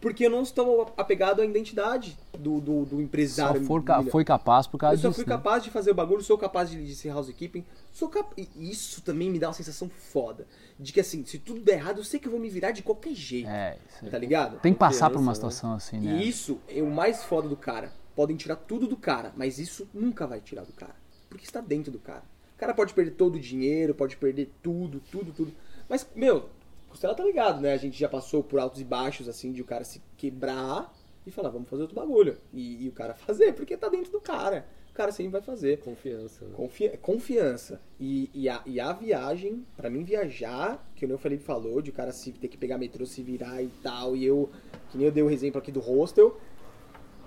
Porque 0.00 0.26
eu 0.26 0.30
não 0.30 0.42
estou 0.42 0.92
apegado 0.96 1.40
à 1.40 1.44
identidade 1.44 2.16
do, 2.38 2.60
do, 2.60 2.84
do 2.84 2.96
Só 2.96 3.00
empresário. 3.02 3.64
for 3.64 3.82
ca- 3.82 3.98
milha- 3.98 4.10
foi 4.10 4.24
capaz 4.24 4.66
por 4.66 4.78
causa 4.78 4.94
eu 4.96 4.98
só 5.00 5.08
disso. 5.08 5.20
fui 5.22 5.24
né? 5.30 5.36
capaz 5.36 5.62
de 5.64 5.70
fazer 5.70 5.90
o 5.90 5.94
bagulho, 5.94 6.22
sou 6.22 6.36
capaz 6.38 6.70
de, 6.70 6.84
de 6.84 6.94
ser 6.94 7.10
housekeeping. 7.10 7.64
Sou 7.92 8.08
cap... 8.08 8.30
e 8.36 8.70
Isso 8.70 9.02
também 9.02 9.30
me 9.30 9.38
dá 9.38 9.48
uma 9.48 9.54
sensação 9.54 9.88
foda. 9.88 10.46
De 10.78 10.92
que 10.92 11.00
assim, 11.00 11.24
se 11.24 11.38
tudo 11.38 11.60
der 11.60 11.74
errado, 11.78 11.98
eu 11.98 12.04
sei 12.04 12.20
que 12.20 12.26
eu 12.28 12.32
vou 12.32 12.40
me 12.40 12.48
virar 12.48 12.70
de 12.70 12.82
qualquer 12.82 13.14
jeito. 13.14 13.48
É, 13.48 13.76
isso 13.88 14.04
aí. 14.04 14.10
Tá 14.10 14.18
ligado? 14.18 14.60
Tem 14.60 14.72
que 14.72 14.78
passar 14.78 15.10
por 15.10 15.18
uma 15.18 15.30
né? 15.30 15.34
situação 15.34 15.72
assim, 15.72 15.98
né? 15.98 16.20
E 16.22 16.28
isso 16.28 16.58
é 16.68 16.82
o 16.82 16.90
mais 16.90 17.24
foda 17.24 17.48
do 17.48 17.56
cara. 17.56 17.92
Podem 18.14 18.36
tirar 18.36 18.56
tudo 18.56 18.86
do 18.86 18.96
cara, 18.96 19.32
mas 19.36 19.58
isso 19.58 19.88
nunca 19.94 20.26
vai 20.26 20.40
tirar 20.40 20.64
do 20.64 20.72
cara. 20.72 20.94
Porque 21.28 21.44
está 21.44 21.60
dentro 21.60 21.90
do 21.92 21.98
cara. 21.98 22.22
O 22.56 22.58
cara 22.58 22.74
pode 22.74 22.92
perder 22.92 23.12
todo 23.12 23.36
o 23.36 23.40
dinheiro, 23.40 23.94
pode 23.94 24.16
perder 24.16 24.52
tudo, 24.62 25.00
tudo, 25.10 25.32
tudo. 25.32 25.52
Mas, 25.88 26.06
meu, 26.14 26.48
Costela 26.88 27.14
tá 27.14 27.24
ligado, 27.24 27.60
né? 27.60 27.72
A 27.72 27.76
gente 27.76 27.98
já 27.98 28.08
passou 28.08 28.42
por 28.42 28.58
altos 28.58 28.80
e 28.80 28.84
baixos, 28.84 29.28
assim, 29.28 29.52
de 29.52 29.60
o 29.62 29.64
cara 29.64 29.84
se 29.84 30.02
quebrar 30.16 30.92
e 31.26 31.30
falar, 31.30 31.50
vamos 31.50 31.68
fazer 31.68 31.82
outro 31.82 31.96
bagulho. 31.96 32.38
E, 32.52 32.84
e 32.84 32.88
o 32.88 32.92
cara 32.92 33.14
fazer, 33.14 33.52
porque 33.54 33.76
tá 33.76 33.88
dentro 33.88 34.10
do 34.10 34.20
cara. 34.20 34.66
O 34.90 34.94
cara 34.94 35.12
sempre 35.12 35.32
vai 35.32 35.42
fazer. 35.42 35.78
Confiança. 35.78 36.44
Né? 36.44 36.50
Confi- 36.56 36.96
confiança. 36.98 37.80
E, 38.00 38.30
e, 38.34 38.48
a, 38.48 38.62
e 38.66 38.80
a 38.80 38.92
viagem, 38.92 39.64
pra 39.76 39.88
mim 39.88 40.02
viajar, 40.02 40.90
que 40.96 41.04
o 41.04 41.08
meu 41.08 41.18
Felipe 41.18 41.44
falou, 41.44 41.80
de 41.80 41.90
o 41.90 41.92
cara 41.92 42.10
se, 42.10 42.32
ter 42.32 42.48
que 42.48 42.56
pegar 42.56 42.78
metrô, 42.78 43.06
se 43.06 43.22
virar 43.22 43.62
e 43.62 43.68
tal, 43.82 44.16
e 44.16 44.24
eu, 44.24 44.50
que 44.90 44.96
nem 44.98 45.06
eu 45.06 45.12
dei 45.12 45.22
o 45.22 45.30
exemplo 45.30 45.58
aqui 45.60 45.70
do 45.70 45.78
hostel, 45.78 46.40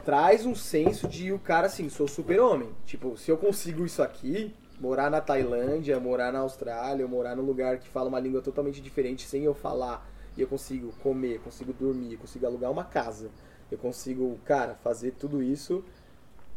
traz 0.03 0.45
um 0.45 0.55
senso 0.55 1.07
de 1.07 1.31
o 1.31 1.39
cara 1.39 1.67
assim, 1.67 1.87
sou 1.87 2.07
super-homem. 2.07 2.69
Tipo, 2.85 3.15
se 3.15 3.31
eu 3.31 3.37
consigo 3.37 3.85
isso 3.85 4.01
aqui, 4.01 4.53
morar 4.81 5.11
na 5.11 5.21
Tailândia, 5.21 5.99
morar 5.99 6.33
na 6.33 6.39
Austrália, 6.39 7.07
morar 7.07 7.35
num 7.35 7.45
lugar 7.45 7.77
que 7.77 7.87
fala 7.87 8.09
uma 8.09 8.19
língua 8.19 8.41
totalmente 8.41 8.81
diferente 8.81 9.27
sem 9.27 9.43
eu 9.43 9.53
falar, 9.53 10.09
e 10.35 10.41
eu 10.41 10.47
consigo 10.47 10.91
comer, 11.03 11.39
consigo 11.39 11.71
dormir, 11.71 12.17
consigo 12.17 12.47
alugar 12.47 12.71
uma 12.71 12.83
casa, 12.83 13.29
eu 13.71 13.77
consigo, 13.77 14.39
cara, 14.43 14.73
fazer 14.83 15.11
tudo 15.11 15.41
isso. 15.41 15.83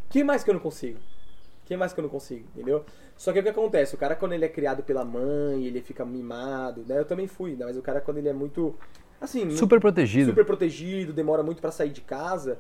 que 0.09 0.25
mais 0.25 0.43
que 0.43 0.49
eu 0.51 0.55
não 0.55 0.61
consigo? 0.61 0.99
que 1.67 1.77
mais 1.79 1.95
que 1.95 2.01
eu 2.01 2.03
não 2.03 2.11
consigo, 2.11 2.47
entendeu? 2.55 2.85
Só 3.17 3.33
que 3.33 3.41
o 3.41 3.43
que 3.43 3.49
acontece? 3.49 3.95
O 3.95 3.99
cara, 3.99 4.15
quando 4.15 4.33
ele 4.33 4.45
é 4.45 4.49
criado 4.49 4.83
pela 4.83 5.03
mãe, 5.03 5.65
ele 5.65 5.81
fica 5.81 6.05
mimado, 6.05 6.85
né? 6.87 6.99
Eu 6.99 7.07
também 7.07 7.27
fui, 7.27 7.57
né? 7.57 7.65
Mas 7.65 7.77
o 7.77 7.81
cara, 7.83 8.03
quando 8.03 8.19
ele 8.19 8.29
é 8.29 8.35
muito. 8.35 8.75
Assim, 9.19 9.51
Super 9.51 9.81
protegido. 9.81 10.29
super 10.31 10.45
protegido, 10.45 11.11
demora 11.13 11.43
muito 11.43 11.63
pra 11.63 11.71
sair 11.71 11.89
de 11.89 12.03
casa. 12.03 12.59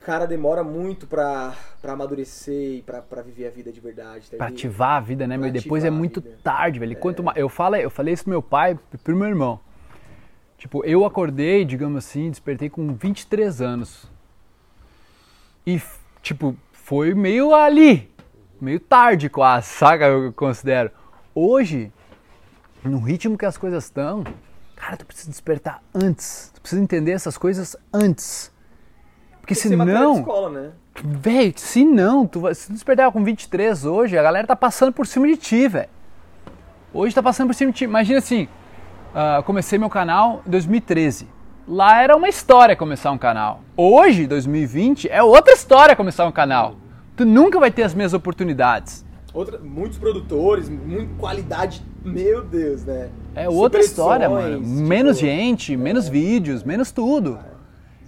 Cara 0.00 0.26
demora 0.26 0.64
muito 0.64 1.06
pra, 1.06 1.54
pra 1.82 1.92
amadurecer 1.92 2.78
e 2.78 2.82
pra, 2.82 3.02
pra 3.02 3.20
viver 3.20 3.46
a 3.46 3.50
vida 3.50 3.70
de 3.70 3.80
verdade. 3.80 4.30
Tá? 4.30 4.36
Pra 4.38 4.46
ativar 4.46 4.96
a 4.96 5.00
vida, 5.00 5.26
né, 5.26 5.36
meu? 5.36 5.50
Pra 5.50 5.60
depois 5.60 5.84
é 5.84 5.90
muito 5.90 6.22
tarde, 6.22 6.78
velho. 6.78 6.92
E 6.92 6.96
Quanto 6.96 7.22
mais, 7.22 7.36
eu 7.36 7.50
falei, 7.50 7.84
eu 7.84 7.90
falei 7.90 8.14
isso 8.14 8.24
pro 8.24 8.30
meu 8.30 8.42
pai, 8.42 8.78
e 8.92 8.96
pro 8.96 9.14
meu 9.14 9.28
irmão. 9.28 9.60
Tipo, 10.56 10.84
eu 10.84 11.04
acordei, 11.04 11.64
digamos 11.66 12.04
assim, 12.04 12.30
despertei 12.30 12.70
com 12.70 12.94
23 12.94 13.60
anos. 13.60 14.10
E 15.66 15.80
tipo, 16.22 16.56
foi 16.72 17.14
meio 17.14 17.54
ali, 17.54 18.10
meio 18.60 18.80
tarde 18.80 19.28
quase, 19.28 19.68
saca? 19.68 20.06
Eu 20.06 20.32
considero. 20.32 20.90
Hoje, 21.34 21.92
no 22.82 22.98
ritmo 22.98 23.36
que 23.36 23.44
as 23.44 23.58
coisas 23.58 23.84
estão, 23.84 24.24
cara, 24.74 24.96
tu 24.96 25.04
precisa 25.04 25.30
despertar 25.30 25.82
antes. 25.94 26.50
Tu 26.54 26.60
precisa 26.62 26.82
entender 26.82 27.12
essas 27.12 27.36
coisas 27.36 27.76
antes. 27.92 28.50
Porque 30.14 30.20
escola, 30.20 30.50
né? 30.50 30.70
Véi, 31.02 31.52
se 31.56 31.84
não, 31.84 32.26
tu 32.26 32.40
vai, 32.40 32.54
se 32.54 32.66
tu 32.66 32.72
despertar 32.72 33.10
com 33.10 33.24
23 33.24 33.84
hoje, 33.84 34.18
a 34.18 34.22
galera 34.22 34.46
tá 34.46 34.56
passando 34.56 34.92
por 34.92 35.06
cima 35.06 35.26
de 35.26 35.36
ti, 35.36 35.66
velho. 35.68 35.88
Hoje 36.92 37.14
tá 37.14 37.22
passando 37.22 37.46
por 37.48 37.54
cima 37.54 37.70
de 37.72 37.78
ti. 37.78 37.84
Imagina 37.84 38.18
assim, 38.18 38.48
eu 39.36 39.42
comecei 39.42 39.78
meu 39.78 39.88
canal 39.88 40.42
em 40.46 40.50
2013. 40.50 41.28
Lá 41.66 42.02
era 42.02 42.16
uma 42.16 42.28
história 42.28 42.74
começar 42.74 43.10
um 43.12 43.18
canal. 43.18 43.60
Hoje, 43.76 44.26
2020, 44.26 45.08
é 45.08 45.22
outra 45.22 45.54
história 45.54 45.94
começar 45.94 46.26
um 46.26 46.32
canal. 46.32 46.74
Tu 47.16 47.24
nunca 47.24 47.60
vai 47.60 47.70
ter 47.70 47.84
as 47.84 47.94
mesmas 47.94 48.14
oportunidades. 48.14 49.04
Outra, 49.32 49.58
muitos 49.58 49.96
produtores, 49.96 50.68
muita 50.68 51.14
qualidade, 51.16 51.84
meu 52.04 52.42
Deus, 52.42 52.84
né? 52.84 53.10
É 53.34 53.48
outra 53.48 53.80
história, 53.80 54.28
mano. 54.28 54.60
Menos 54.60 55.18
tipo, 55.18 55.30
gente, 55.30 55.76
menos 55.76 56.08
vídeos, 56.08 56.64
menos 56.64 56.90
tudo. 56.90 57.38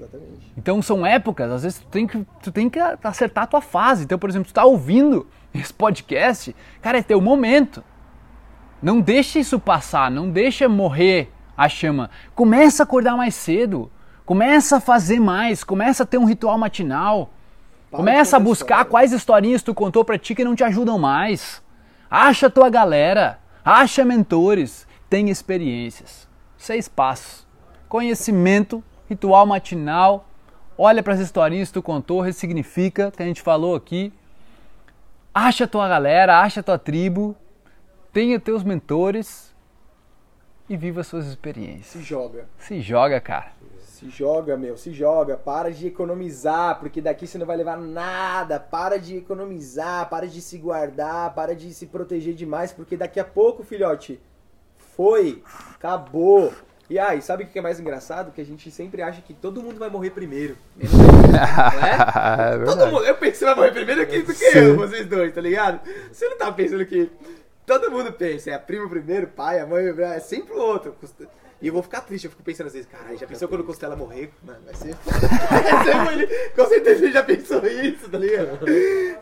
Exatamente. 0.02 0.52
Então 0.56 0.82
são 0.82 1.06
épocas, 1.06 1.50
às 1.50 1.62
vezes 1.62 1.78
tu 1.78 1.86
tem 1.86 2.06
que, 2.06 2.26
tu 2.42 2.50
tem 2.50 2.68
que 2.68 2.78
acertar 3.02 3.44
a 3.44 3.46
tua 3.46 3.60
fase. 3.60 4.04
Então, 4.04 4.18
por 4.18 4.28
exemplo, 4.28 4.48
tu 4.48 4.54
tá 4.54 4.64
ouvindo 4.64 5.26
esse 5.54 5.72
podcast, 5.72 6.54
cara, 6.80 6.98
é 6.98 7.02
teu 7.02 7.20
momento. 7.20 7.82
Não 8.82 9.00
deixa 9.00 9.38
isso 9.38 9.60
passar, 9.60 10.10
não 10.10 10.28
deixa 10.28 10.68
morrer 10.68 11.30
a 11.56 11.68
chama. 11.68 12.10
Começa 12.34 12.82
a 12.82 12.84
acordar 12.84 13.16
mais 13.16 13.34
cedo, 13.34 13.90
começa 14.26 14.78
a 14.78 14.80
fazer 14.80 15.20
mais, 15.20 15.62
começa 15.62 16.02
a 16.02 16.06
ter 16.06 16.18
um 16.18 16.24
ritual 16.24 16.58
matinal. 16.58 17.30
Para 17.88 17.98
começa 17.98 18.36
a 18.36 18.40
buscar 18.40 18.76
história. 18.76 18.90
quais 18.90 19.12
historinhas 19.12 19.62
tu 19.62 19.74
contou 19.74 20.04
pra 20.04 20.18
ti 20.18 20.34
que 20.34 20.44
não 20.44 20.56
te 20.56 20.64
ajudam 20.64 20.98
mais. 20.98 21.62
Acha 22.10 22.50
tua 22.50 22.68
galera, 22.68 23.38
acha 23.64 24.04
mentores, 24.04 24.86
tem 25.08 25.28
experiências. 25.28 26.26
Seis 26.56 26.88
passos. 26.88 27.46
Conhecimento, 27.88 28.82
ritual 29.12 29.46
matinal, 29.46 30.26
olha 30.76 31.02
para 31.02 31.14
as 31.14 31.20
historinhas 31.20 31.68
que 31.68 31.74
tu 31.74 31.82
contou, 31.82 32.20
ressignifica, 32.20 33.10
que 33.10 33.22
a 33.22 33.26
gente 33.26 33.42
falou 33.42 33.74
aqui. 33.74 34.12
Acha 35.34 35.66
tua 35.66 35.88
galera, 35.88 36.40
acha 36.40 36.62
tua 36.62 36.78
tribo, 36.78 37.36
tenha 38.12 38.38
teus 38.38 38.62
mentores 38.62 39.54
e 40.68 40.76
viva 40.76 41.02
suas 41.02 41.26
experiências. 41.26 41.86
Se 41.86 42.02
joga. 42.02 42.46
Se 42.58 42.80
joga, 42.80 43.20
cara. 43.20 43.52
Se 43.80 44.08
joga, 44.10 44.56
meu, 44.56 44.76
se 44.76 44.92
joga. 44.92 45.36
Para 45.36 45.70
de 45.70 45.86
economizar, 45.86 46.80
porque 46.80 47.00
daqui 47.00 47.26
você 47.26 47.38
não 47.38 47.46
vai 47.46 47.56
levar 47.56 47.78
nada. 47.78 48.58
Para 48.58 48.98
de 48.98 49.16
economizar, 49.16 50.08
para 50.08 50.26
de 50.26 50.40
se 50.40 50.58
guardar, 50.58 51.34
para 51.34 51.54
de 51.54 51.72
se 51.72 51.86
proteger 51.86 52.34
demais, 52.34 52.72
porque 52.72 52.96
daqui 52.96 53.20
a 53.20 53.24
pouco, 53.24 53.62
filhote, 53.62 54.20
foi, 54.96 55.42
acabou. 55.74 56.52
E 56.92 56.98
aí, 56.98 57.22
sabe 57.22 57.44
o 57.44 57.46
que 57.46 57.58
é 57.58 57.62
mais 57.62 57.80
engraçado? 57.80 58.30
Que 58.32 58.42
a 58.42 58.44
gente 58.44 58.70
sempre 58.70 59.00
acha 59.00 59.22
que 59.22 59.32
todo 59.32 59.62
mundo 59.62 59.78
vai 59.78 59.88
morrer 59.88 60.10
primeiro. 60.10 60.58
Menos 60.76 60.92
gente, 60.92 61.32
não 61.32 61.86
é? 61.86 62.64
Todo 62.66 62.86
mundo, 62.88 63.06
eu 63.06 63.14
penso 63.14 63.32
que 63.32 63.38
você 63.38 63.44
vai 63.46 63.54
morrer 63.54 63.70
primeiro 63.70 64.06
que, 64.06 64.20
do 64.20 64.34
que 64.34 64.44
eu, 64.44 64.76
vocês 64.76 65.06
dois, 65.06 65.32
tá 65.34 65.40
ligado? 65.40 65.80
Você 66.12 66.28
não 66.28 66.36
tá 66.36 66.52
pensando 66.52 66.84
que 66.84 67.10
todo 67.64 67.90
mundo 67.90 68.12
pensa, 68.12 68.50
é 68.50 68.52
a 68.52 68.58
prima 68.58 68.86
primeiro, 68.90 69.26
pai, 69.26 69.58
a 69.58 69.66
mãe, 69.66 69.86
é 69.88 70.20
sempre 70.20 70.52
o 70.52 70.58
outro. 70.58 70.94
E 71.62 71.68
eu 71.68 71.72
vou 71.72 71.82
ficar 71.82 72.02
triste, 72.02 72.26
eu 72.26 72.30
fico 72.30 72.42
pensando 72.42 72.66
às 72.66 72.74
vezes, 72.74 72.86
caralho, 72.86 73.16
já 73.16 73.26
pensou 73.26 73.48
quando 73.48 73.62
o 73.62 73.64
Costela 73.64 73.96
morrer? 73.96 74.30
Mano, 74.44 74.58
vai 74.66 74.74
ser 74.74 74.94
foda. 74.96 75.16
Vai 75.48 75.84
ser 75.84 75.94
muito- 75.94 76.54
Com 76.54 76.66
certeza 76.66 77.04
ele 77.04 77.12
já 77.12 77.22
pensou 77.22 77.64
isso, 77.66 78.10
tá 78.10 78.18
ligado? 78.18 78.68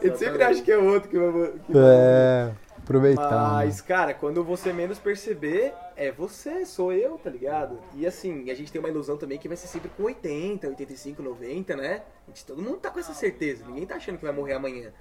Ele 0.03 0.17
sempre 0.17 0.43
acha 0.43 0.61
que 0.61 0.73
é 0.73 0.77
o 0.79 0.87
outro 0.87 1.09
que 1.09 1.17
vai 1.19 1.29
morrer. 1.29 1.53
vai 1.69 1.83
morrer. 1.83 2.53
Aproveitar. 2.83 3.53
Mas, 3.53 3.81
cara, 3.81 4.15
quando 4.15 4.43
você 4.43 4.73
menos 4.73 4.99
perceber, 4.99 5.73
é 5.97 6.11
você, 6.11 6.65
sou 6.65 6.93
eu, 6.93 7.19
tá 7.19 7.31
ligado? 7.31 7.79
E 7.95 8.07
assim, 8.07 8.51
a 8.51 8.55
gente 8.55 8.73
tem 8.73 8.81
uma 8.81 8.89
ilusão 8.89 9.17
também 9.17 9.39
que 9.39 9.49
vai 9.49 9.57
ser 9.57 9.69
sempre 9.69 9.91
com 9.97 10.05
80, 10.05 10.67
85, 10.69 11.23
90, 11.23 11.77
né? 11.77 12.03
A 12.27 12.31
gente, 12.31 12.45
todo 12.45 12.63
mundo 12.63 12.79
tá 12.79 12.91
com 12.91 12.99
essa 12.99 13.15
certeza, 13.15 13.65
ninguém 13.67 13.87
tá 13.87 13.97
achando 13.97 14.19
que 14.19 14.25
vai 14.25 14.35
morrer 14.35 14.55
amanhã. 14.55 14.93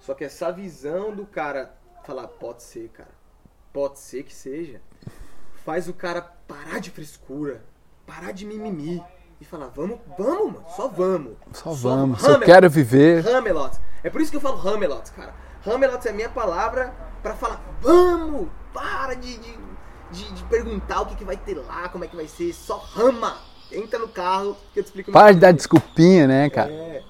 Só 0.00 0.14
que 0.14 0.24
essa 0.24 0.50
visão 0.50 1.14
do 1.14 1.26
cara 1.26 1.74
falar, 2.04 2.26
pode 2.26 2.62
ser, 2.62 2.88
cara, 2.88 3.10
pode 3.72 3.98
ser 3.98 4.22
que 4.22 4.34
seja, 4.34 4.80
faz 5.64 5.88
o 5.88 5.92
cara 5.92 6.22
parar 6.22 6.80
de 6.80 6.90
frescura, 6.90 7.62
parar 8.06 8.32
de 8.32 8.46
mimimi 8.46 9.02
e 9.40 9.44
falar, 9.44 9.68
vamos, 9.68 10.00
vamos, 10.18 10.54
mano, 10.54 10.64
só 10.74 10.88
vamos. 10.88 11.36
Só 11.52 11.72
vamos. 11.72 12.20
Se 12.20 12.30
eu 12.30 12.40
quero 12.40 12.68
viver. 12.68 13.26
Hamelot. 13.28 13.78
É 14.02 14.10
por 14.10 14.20
isso 14.20 14.30
que 14.30 14.36
eu 14.36 14.40
falo 14.40 14.56
Hamelot, 14.66 15.10
cara. 15.12 15.34
Hamelot 15.64 16.06
é 16.06 16.10
a 16.10 16.14
minha 16.14 16.28
palavra 16.28 17.09
pra 17.22 17.34
falar, 17.34 17.60
vamos, 17.80 18.48
para 18.72 19.14
de, 19.14 19.36
de, 19.38 19.58
de, 20.10 20.32
de 20.32 20.44
perguntar 20.44 21.02
o 21.02 21.06
que, 21.06 21.16
que 21.16 21.24
vai 21.24 21.36
ter 21.36 21.54
lá, 21.54 21.88
como 21.88 22.04
é 22.04 22.08
que 22.08 22.16
vai 22.16 22.26
ser, 22.26 22.52
só 22.52 22.76
rama. 22.76 23.36
Entra 23.72 23.98
no 23.98 24.08
carro 24.08 24.56
que 24.72 24.80
eu 24.80 24.82
te 24.82 24.86
explico 24.86 25.10
no 25.10 25.12
Para 25.12 25.32
de 25.32 25.38
dar 25.38 25.52
desculpinha, 25.52 26.26
né, 26.26 26.50
cara? 26.50 26.70
É. 26.70 27.02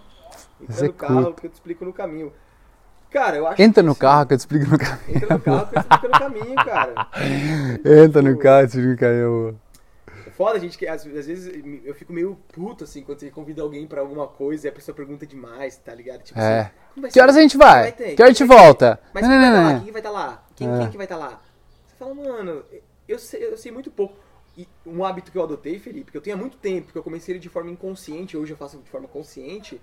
Entra 0.61 0.75
Você 0.75 0.87
no 0.89 0.93
carro 0.93 1.35
que 1.35 1.47
eu 1.47 1.51
te 1.51 1.55
explico 1.55 1.85
no 1.85 1.93
caminho. 1.93 2.33
Cara, 3.11 3.37
eu 3.37 3.47
acho 3.47 3.61
Entra 3.61 3.83
que 3.83 3.87
no 3.87 3.93
assim, 3.93 4.01
carro 4.01 4.27
que 4.27 4.35
eu 4.35 4.37
te 4.37 4.41
explico 4.41 4.71
no 4.71 4.79
caminho. 4.79 5.17
Entra 5.17 5.35
no 5.37 5.41
carro 5.41 5.67
que 5.67 5.77
eu 5.77 5.83
te 5.83 5.89
explico 5.91 6.13
no 6.13 6.19
caminho, 6.21 6.55
cara. 6.55 7.09
Entra 8.05 8.23
no 8.23 8.39
carro 8.39 8.59
que 8.59 8.65
eu 8.65 8.69
te 8.69 8.77
explico 8.77 8.91
no 8.91 8.97
caminho. 8.99 9.61
Foda, 10.41 10.59
gente, 10.59 10.79
que 10.79 10.87
às, 10.87 11.07
às 11.07 11.27
vezes 11.27 11.53
eu 11.85 11.95
fico 11.95 12.15
meio 12.15 12.35
puto, 12.51 12.85
assim, 12.85 13.03
quando 13.03 13.21
você 13.21 13.31
convida 13.31 13.61
alguém 13.61 13.87
pra 13.87 14.01
alguma 14.01 14.27
coisa 14.27 14.67
e 14.67 14.71
a 14.71 14.73
pessoa 14.73 14.95
pergunta 14.95 15.27
demais, 15.27 15.77
tá 15.77 15.95
ligado? 15.95 16.23
Tipo 16.23 16.41
É. 16.41 16.61
assim, 16.63 17.01
vai 17.03 17.11
Que 17.11 17.21
horas 17.21 17.37
a 17.37 17.43
gente 17.43 17.59
vai? 17.59 17.93
ter? 17.93 18.17
Que 18.17 18.23
hora 18.23 18.31
a 18.31 18.33
gente 18.33 18.45
vai 18.47 18.57
volta? 18.57 18.99
Mas 19.13 19.23
Não, 19.23 19.29
quem 19.31 19.39
não, 19.39 19.51
vai 19.53 19.63
não, 19.65 19.73
lá? 19.75 19.81
Quem 19.81 19.93
vai 19.93 20.01
estar 20.01 20.11
lá? 20.11 20.45
Quem, 20.57 20.67
É. 20.75 20.79
quem 20.79 20.91
que 20.93 20.97
vai 20.97 21.05
estar 21.05 21.19
lá? 21.19 21.43
Você 21.87 21.95
fala, 21.99 22.15
mano, 22.15 22.65
eu 23.07 23.19
sei, 23.19 23.45
eu 23.45 23.59
sei 23.59 23.71
muito 23.71 23.91
pouco. 23.91 24.17
E 24.57 24.67
um 24.87 25.05
hábito 25.05 25.31
que 25.31 25.37
eu 25.37 25.43
adotei, 25.43 25.79
Felipe, 25.79 26.11
que 26.11 26.17
eu 26.17 26.23
tenho 26.23 26.37
há 26.37 26.39
muito 26.41 26.57
tempo, 26.57 26.91
que 26.91 26.97
eu 26.97 27.03
comecei 27.03 27.35
ele 27.35 27.39
de 27.39 27.51
forma 27.51 27.71
inconsciente, 27.71 28.35
hoje 28.35 28.55
eu 28.55 28.57
faço 28.57 28.79
de 28.79 28.89
forma 28.89 29.09
consciente, 29.09 29.79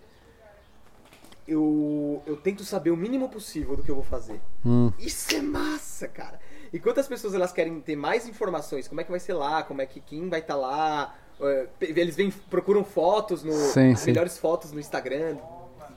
eu, 1.47 2.23
eu 2.25 2.35
tento 2.35 2.63
saber 2.63 2.89
o 2.89 2.97
mínimo 2.97 3.29
possível 3.29 3.75
do 3.75 3.83
que 3.83 3.91
eu 3.91 3.95
vou 3.95 4.03
fazer. 4.03 4.41
Hum. 4.65 4.91
Isso 4.97 5.35
é 5.35 5.39
massa, 5.39 6.07
cara. 6.07 6.39
E 6.72 6.80
quantas 6.80 7.07
pessoas 7.07 7.34
elas 7.34 7.51
querem 7.51 7.80
ter 7.82 7.95
mais 7.95 8.28
informações? 8.28 8.88
Como 8.88 8.99
é 9.01 9.03
que 9.03 9.11
vai 9.11 9.20
ser 9.20 9.34
lá? 9.34 9.63
Como 9.63 9.82
é 9.82 9.86
que 9.86 9.99
quem 9.99 10.30
vai 10.30 10.39
estar 10.39 10.55
lá? 10.55 11.15
É, 11.39 11.68
Eles 11.82 12.15
vêm, 12.15 12.32
procuram 12.49 12.84
fotos 12.84 13.43
no 13.43 13.53
Sim, 13.53 13.93
as 13.93 13.99
sim. 14.01 14.07
melhores 14.07 14.38
fotos 14.38 14.72
no 14.72 14.80
Instagram 14.80 15.38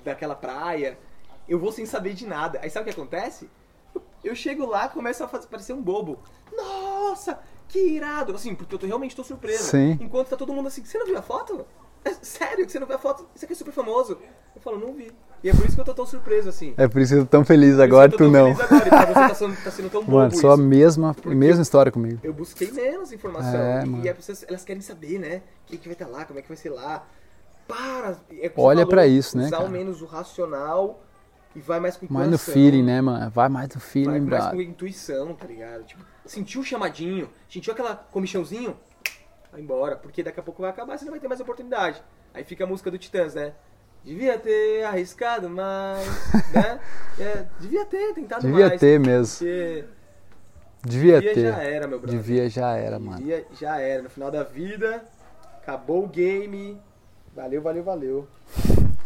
daquela 0.04 0.34
praia. 0.34 0.98
Eu 1.48 1.58
vou 1.58 1.72
sem 1.72 1.86
saber 1.86 2.14
de 2.14 2.26
nada. 2.26 2.60
Aí 2.62 2.70
sabe 2.70 2.88
o 2.88 2.92
que 2.94 3.00
acontece? 3.00 3.48
Eu- 3.94 4.02
Eu 4.22 4.34
chego 4.34 4.66
lá, 4.66 4.88
começo 4.88 5.24
a 5.24 5.28
fazer, 5.28 5.46
parecer 5.48 5.72
um 5.72 5.80
bobo. 5.82 6.18
Nossa, 6.54 7.38
que 7.68 7.78
irado! 7.78 8.34
Assim, 8.34 8.54
porque 8.54 8.74
eu 8.74 8.78
tô, 8.78 8.86
realmente 8.86 9.16
tô 9.16 9.24
surpreso. 9.24 9.64
Sim. 9.64 9.92
Enquanto 10.00 10.28
tá 10.28 10.36
todo 10.36 10.52
mundo 10.52 10.66
assim, 10.68 10.84
você 10.84 10.98
não 10.98 11.06
viu 11.06 11.16
a 11.18 11.22
foto? 11.22 11.66
É 12.04 12.14
sério 12.22 12.64
que 12.64 12.72
você 12.72 12.78
não 12.78 12.86
viu 12.86 12.96
a 12.96 12.98
foto? 12.98 13.26
Isso 13.34 13.44
aqui 13.44 13.52
é 13.52 13.56
super 13.56 13.72
famoso. 13.72 14.18
Eu 14.54 14.60
falo, 14.60 14.78
não 14.78 14.92
vi. 14.94 15.12
E 15.42 15.48
é 15.48 15.54
por 15.54 15.64
isso 15.64 15.74
que 15.74 15.80
eu 15.80 15.84
tô 15.84 15.94
tão 15.94 16.06
surpreso, 16.06 16.48
assim. 16.48 16.74
É 16.76 16.86
por 16.86 17.00
isso 17.00 17.14
que 17.14 17.20
eu 17.20 17.24
tô 17.24 17.30
tão 17.30 17.44
feliz 17.44 17.78
agora, 17.78 18.10
que 18.10 18.18
tu 18.18 18.28
não. 18.30 18.54
feliz 18.54 18.60
Agora, 18.60 18.86
e 18.86 18.90
pra 18.90 19.06
você 19.06 19.14
tá 19.14 19.34
sendo, 19.34 19.64
tá 19.64 19.70
sendo 19.70 19.90
tão 19.90 20.00
bobo 20.04 20.16
Mano, 20.18 20.36
só 20.36 20.52
a 20.52 20.56
mesma, 20.56 21.14
Porque 21.14 21.34
mesma 21.34 21.62
história 21.62 21.90
comigo. 21.90 22.20
Eu 22.22 22.32
busquei 22.32 22.70
menos 22.70 23.10
informação. 23.12 23.58
É, 23.58 23.82
e, 23.82 23.86
mano. 23.88 24.04
e 24.04 24.08
as 24.08 24.16
pessoas, 24.16 24.44
elas 24.46 24.64
querem 24.64 24.82
saber, 24.82 25.18
né? 25.18 25.42
Quem 25.66 25.78
que 25.78 25.88
vai 25.88 25.94
estar 25.94 26.06
lá, 26.06 26.24
como 26.24 26.38
é 26.38 26.42
que 26.42 26.48
vai 26.48 26.56
ser 26.56 26.70
lá. 26.70 27.06
Para! 27.66 28.18
é 28.30 28.48
o 28.48 28.50
que 28.50 28.52
Olha 28.56 28.84
pra 28.84 29.06
isso, 29.06 29.38
né, 29.38 29.46
Usar 29.46 29.58
cara? 29.58 29.68
o 29.68 29.72
menos 29.72 30.02
o 30.02 30.06
racional 30.06 31.00
e 31.54 31.60
vai 31.60 31.80
mais 31.80 31.96
com 31.96 32.06
o 32.06 32.12
Mais 32.12 32.28
no 32.28 32.38
feeling, 32.38 32.82
né, 32.82 33.00
mano? 33.00 33.30
Vai 33.30 33.48
mais 33.48 33.68
no 33.68 33.80
Vai 33.80 33.88
feeling, 33.88 34.08
mais 34.08 34.24
brother. 34.24 34.54
com 34.54 34.60
intuição, 34.60 35.34
tá 35.34 35.46
ligado? 35.46 35.84
Tipo, 35.84 36.04
sentiu 36.24 36.60
o 36.60 36.64
chamadinho, 36.64 37.30
sentiu 37.48 37.72
aquela 37.72 37.94
comichãozinho, 37.94 38.76
vai 39.52 39.60
embora, 39.60 39.96
porque 39.96 40.22
daqui 40.22 40.40
a 40.40 40.42
pouco 40.42 40.62
vai 40.62 40.70
acabar, 40.70 40.98
você 40.98 41.04
não 41.04 41.12
vai 41.12 41.20
ter 41.20 41.28
mais 41.28 41.40
oportunidade. 41.40 42.02
Aí 42.32 42.44
fica 42.44 42.64
a 42.64 42.66
música 42.66 42.90
do 42.90 42.98
Titãs, 42.98 43.34
né? 43.34 43.52
Devia 44.04 44.38
ter 44.38 44.84
arriscado 44.84 45.48
mais, 45.50 46.06
né? 46.54 46.80
É, 47.18 47.46
devia 47.60 47.84
ter 47.84 48.14
tentado 48.14 48.46
Devia 48.46 48.68
mais. 48.68 48.80
ter 48.80 48.98
mesmo. 48.98 49.36
Porque 49.38 49.84
Devia 50.82 51.20
devia 51.20 51.34
já 51.50 51.56
ter. 51.56 51.62
era, 51.66 51.86
meu 51.86 51.98
brother. 52.00 52.18
Devia 52.18 52.48
já 52.48 52.76
era, 52.76 52.98
mano. 52.98 53.18
Devia 53.18 53.46
já 53.52 53.78
era. 53.78 54.02
No 54.02 54.08
final 54.08 54.30
da 54.30 54.42
vida, 54.42 55.04
acabou 55.60 56.04
o 56.04 56.08
game. 56.08 56.80
Valeu, 57.34 57.60
valeu, 57.60 57.82
valeu. 57.84 58.28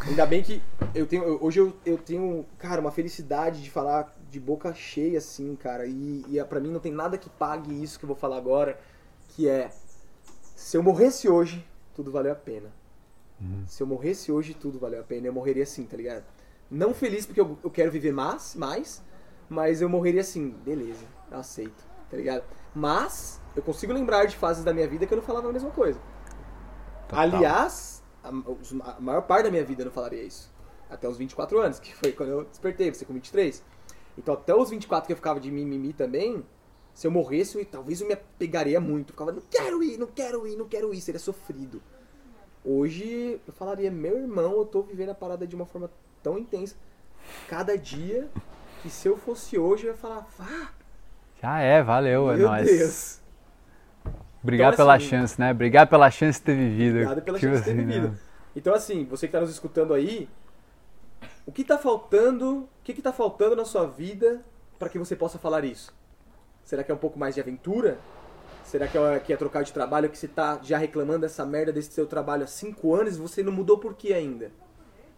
Ainda 0.07 0.24
bem 0.26 0.42
que 0.42 0.62
eu 0.95 1.07
tenho. 1.07 1.45
Hoje 1.45 1.59
eu, 1.59 1.74
eu 1.84 1.99
tenho, 1.99 2.47
cara, 2.59 2.80
uma 2.80 2.92
felicidade 2.92 3.62
de 3.62 3.70
falar 3.70 4.14
de 4.30 4.38
boca 4.38 4.72
cheia, 4.74 5.18
assim, 5.18 5.57
cara. 5.57 5.86
E, 5.86 6.24
e 6.28 6.45
pra 6.45 6.61
mim 6.61 6.70
não 6.70 6.78
tem 6.80 6.92
nada 6.92 7.18
que 7.18 7.28
pague 7.30 7.82
isso 7.82 7.99
que 7.99 8.05
eu 8.05 8.09
vou 8.09 8.16
falar 8.16 8.36
agora. 8.36 8.78
Que 9.30 9.49
é. 9.49 9.70
Se 10.55 10.76
eu 10.76 10.82
morresse 10.82 11.28
hoje, 11.28 11.66
tudo 11.94 12.11
valeu 12.11 12.32
a 12.32 12.36
pena. 12.36 12.72
Se 13.66 13.82
eu 13.82 13.86
morresse 13.86 14.30
hoje, 14.32 14.55
tudo 14.55 14.78
valeu 14.78 15.00
a 15.00 15.02
pena. 15.02 15.26
Eu 15.26 15.32
morreria 15.32 15.64
assim, 15.64 15.84
tá 15.84 15.96
ligado? 15.96 16.24
Não 16.70 16.94
feliz 16.94 17.26
porque 17.26 17.40
eu, 17.40 17.59
eu 17.62 17.70
quero 17.70 17.90
viver 17.90 18.12
mais, 18.12 18.55
mais, 18.55 19.02
mas 19.48 19.82
eu 19.82 19.88
morreria 19.88 20.22
assim, 20.22 20.50
beleza, 20.64 21.05
aceito, 21.30 21.84
tá 22.11 22.16
ligado? 22.16 22.42
Mas 22.74 23.40
eu 23.55 23.62
consigo 23.62 23.92
lembrar 23.92 24.24
de 24.26 24.36
fases 24.36 24.64
da 24.64 24.72
minha 24.72 24.88
vida 24.88 25.07
que 25.07 25.12
eu 25.12 25.16
não 25.16 25.24
falava 25.24 25.48
a 25.48 25.52
mesma 25.52 25.70
coisa. 25.70 26.00
Total. 27.09 27.22
Aliás, 27.22 28.02
a, 28.22 28.28
a 28.28 29.00
maior 29.00 29.22
parte 29.22 29.44
da 29.44 29.50
minha 29.50 29.64
vida 29.64 29.82
eu 29.82 29.86
não 29.86 29.92
falaria 29.92 30.22
isso. 30.22 30.52
Até 30.88 31.09
os 31.09 31.18
24 31.18 31.59
anos, 31.61 31.78
que 31.78 31.94
foi 31.94 32.12
quando 32.12 32.30
eu 32.30 32.44
despertei, 32.44 32.92
você 32.92 33.05
com 33.05 33.12
23. 33.12 33.62
Então 34.16 34.34
até 34.34 34.55
os 34.55 34.70
24 34.70 35.07
que 35.07 35.12
eu 35.12 35.16
ficava 35.16 35.38
de 35.38 35.50
mimimi 35.50 35.92
também, 35.92 36.44
se 36.95 37.07
eu 37.07 37.11
morresse, 37.11 37.59
eu, 37.59 37.64
talvez 37.66 38.01
eu 38.01 38.07
me 38.07 38.14
apegaria 38.14 38.80
muito. 38.80 39.11
Eu 39.11 39.14
ficava, 39.14 39.32
não 39.32 39.42
quero 39.51 39.82
ir, 39.82 39.99
não 39.99 40.07
quero 40.07 40.47
ir, 40.47 40.57
não 40.57 40.68
quero 40.68 40.95
ir, 40.95 41.01
seria 41.01 41.18
sofrido. 41.20 41.82
Hoje 42.64 43.40
eu 43.47 43.53
falaria, 43.53 43.90
meu 43.90 44.16
irmão, 44.18 44.53
eu 44.53 44.64
tô 44.64 44.82
vivendo 44.82 45.11
a 45.11 45.14
parada 45.14 45.47
de 45.47 45.55
uma 45.55 45.66
forma 45.66 45.90
tão 46.22 46.38
intensa, 46.38 46.76
cada 47.49 47.76
dia, 47.76 48.30
que 48.82 48.88
se 48.90 49.09
eu 49.09 49.16
fosse 49.18 49.59
hoje 49.59 49.86
eu 49.86 49.92
ia 49.92 49.97
falar, 49.97 50.26
vá, 50.38 50.72
Já 51.42 51.61
é, 51.61 51.82
valeu, 51.82 52.30
é 52.30 52.36
meu 52.36 52.49
nóis. 52.49 52.66
Deus. 52.66 53.20
Obrigado 54.42 54.74
Então, 54.74 54.76
pela 54.76 54.97
assim, 54.97 55.07
chance, 55.09 55.40
né? 55.40 55.51
Obrigado 55.53 55.88
pela 55.88 56.11
chance 56.11 56.38
de 56.38 56.45
ter 56.47 56.57
vivido. 56.57 56.99
Obrigado 57.01 57.22
pela 57.22 57.38
Tipo 57.38 57.40
chance 57.40 57.59
de 57.59 57.64
ter 57.64 57.72
assim, 57.72 57.86
vivido. 57.86 58.09
né? 58.11 58.18
Então, 58.55 58.74
assim, 58.74 59.05
você 59.05 59.26
que 59.26 59.32
tá 59.32 59.40
nos 59.40 59.51
escutando 59.51 59.95
aí, 59.95 60.28
o 61.47 61.53
que 61.53 61.64
tá 61.64 61.78
faltando, 61.78 62.61
o 62.61 62.68
que 62.82 62.95
que 62.95 63.03
tá 63.03 63.12
faltando 63.12 63.57
na 63.57 63.64
sua 63.64 63.86
vida 63.86 64.45
para 64.78 64.88
que 64.88 64.99
você 64.99 65.16
possa 65.16 65.38
falar 65.38 65.64
isso? 65.64 65.92
Será 66.65 66.83
que 66.83 66.91
é 66.91 66.95
um 66.95 66.99
pouco 66.99 67.19
mais 67.19 67.35
de 67.35 67.41
aventura? 67.41 67.99
Será 68.65 68.89
que 68.89 68.97
é, 68.97 69.21
que 69.21 69.33
é 69.33 69.37
trocar 69.37 69.62
de 69.62 69.73
trabalho 69.73 70.09
que 70.09 70.17
você 70.17 70.27
tá 70.27 70.59
já 70.62 70.79
reclamando 70.79 71.21
dessa 71.21 71.45
merda 71.45 71.73
desse 71.73 71.93
seu 71.93 72.07
trabalho 72.07 72.45
há 72.45 72.47
cinco 72.47 72.95
anos 72.95 73.17
e 73.17 73.21
você 73.21 73.43
não 73.43 73.53
mudou 73.53 73.79
por 73.79 73.95
quê 73.95 74.15
ainda? 74.15 74.51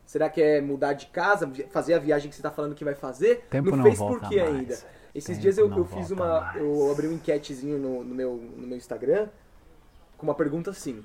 Será 0.05 0.29
que 0.29 0.43
é 0.43 0.61
mudar 0.61 0.93
de 0.93 1.07
casa, 1.07 1.51
fazer 1.71 1.95
a 1.95 1.99
viagem 1.99 2.29
que 2.29 2.37
você 2.37 2.43
tá 2.43 2.51
falando 2.51 2.75
que 2.75 2.85
vai 2.85 2.95
fazer? 2.95 3.47
Tempo 3.49 3.71
não 3.71 3.79
não 3.79 3.85
fez 3.85 3.99
por 3.99 4.21
quê 4.29 4.43
mais. 4.43 4.55
ainda? 4.55 4.79
Esses 5.15 5.29
Tempo 5.29 5.41
dias 5.41 5.59
eu, 5.59 5.71
eu 5.75 5.85
fiz 5.85 6.11
uma. 6.11 6.41
mais. 6.41 6.57
Eu 6.57 6.91
abri 6.91 7.09
um 7.09 7.13
enquetezinho 7.13 7.79
no, 7.79 8.05
no 8.05 8.15
meu, 8.15 8.37
no 8.37 8.67
meu 8.67 8.77
Instagram 8.77 9.29
com 10.17 10.27
uma 10.27 10.35
pergunta 10.35 10.71
assim. 10.71 11.05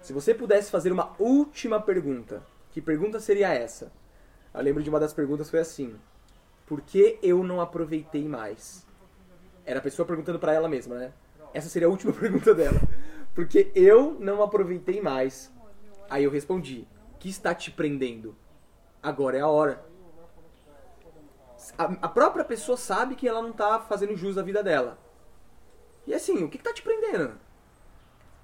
Se 0.00 0.12
você 0.12 0.34
pudesse 0.34 0.70
fazer 0.70 0.90
uma 0.90 1.12
última 1.18 1.80
pergunta, 1.80 2.42
que 2.70 2.80
pergunta 2.80 3.20
seria 3.20 3.52
essa? 3.52 3.92
Eu 4.54 4.62
lembro 4.62 4.82
de 4.82 4.90
uma 4.90 4.98
das 4.98 5.12
perguntas 5.12 5.50
foi 5.50 5.60
assim: 5.60 5.94
Por 6.66 6.80
que 6.80 7.18
eu 7.22 7.44
não 7.44 7.60
aproveitei 7.60 8.26
mais? 8.26 8.86
Era 9.64 9.78
a 9.78 9.82
pessoa 9.82 10.06
perguntando 10.06 10.38
pra 10.38 10.52
ela 10.52 10.68
mesma, 10.68 10.96
né? 10.96 11.12
Essa 11.54 11.68
seria 11.68 11.88
a 11.88 11.90
última 11.90 12.12
pergunta 12.14 12.54
dela. 12.54 12.80
Porque 13.34 13.70
eu 13.74 14.16
não 14.18 14.42
aproveitei 14.42 15.00
mais. 15.00 15.52
Aí 16.10 16.24
eu 16.24 16.30
respondi: 16.30 16.86
que 17.18 17.28
está 17.28 17.54
te 17.54 17.70
prendendo? 17.70 18.36
Agora 19.02 19.38
é 19.38 19.40
a 19.40 19.48
hora. 19.48 19.84
A, 21.78 21.84
a 22.02 22.08
própria 22.08 22.44
pessoa 22.44 22.76
sabe 22.76 23.14
que 23.14 23.28
ela 23.28 23.40
não 23.40 23.52
tá 23.52 23.80
fazendo 23.80 24.16
jus 24.16 24.36
à 24.36 24.42
vida 24.42 24.62
dela. 24.62 24.98
E 26.06 26.12
assim, 26.12 26.42
o 26.42 26.48
que, 26.48 26.58
que 26.58 26.64
tá 26.64 26.72
te 26.72 26.82
prendendo? 26.82 27.34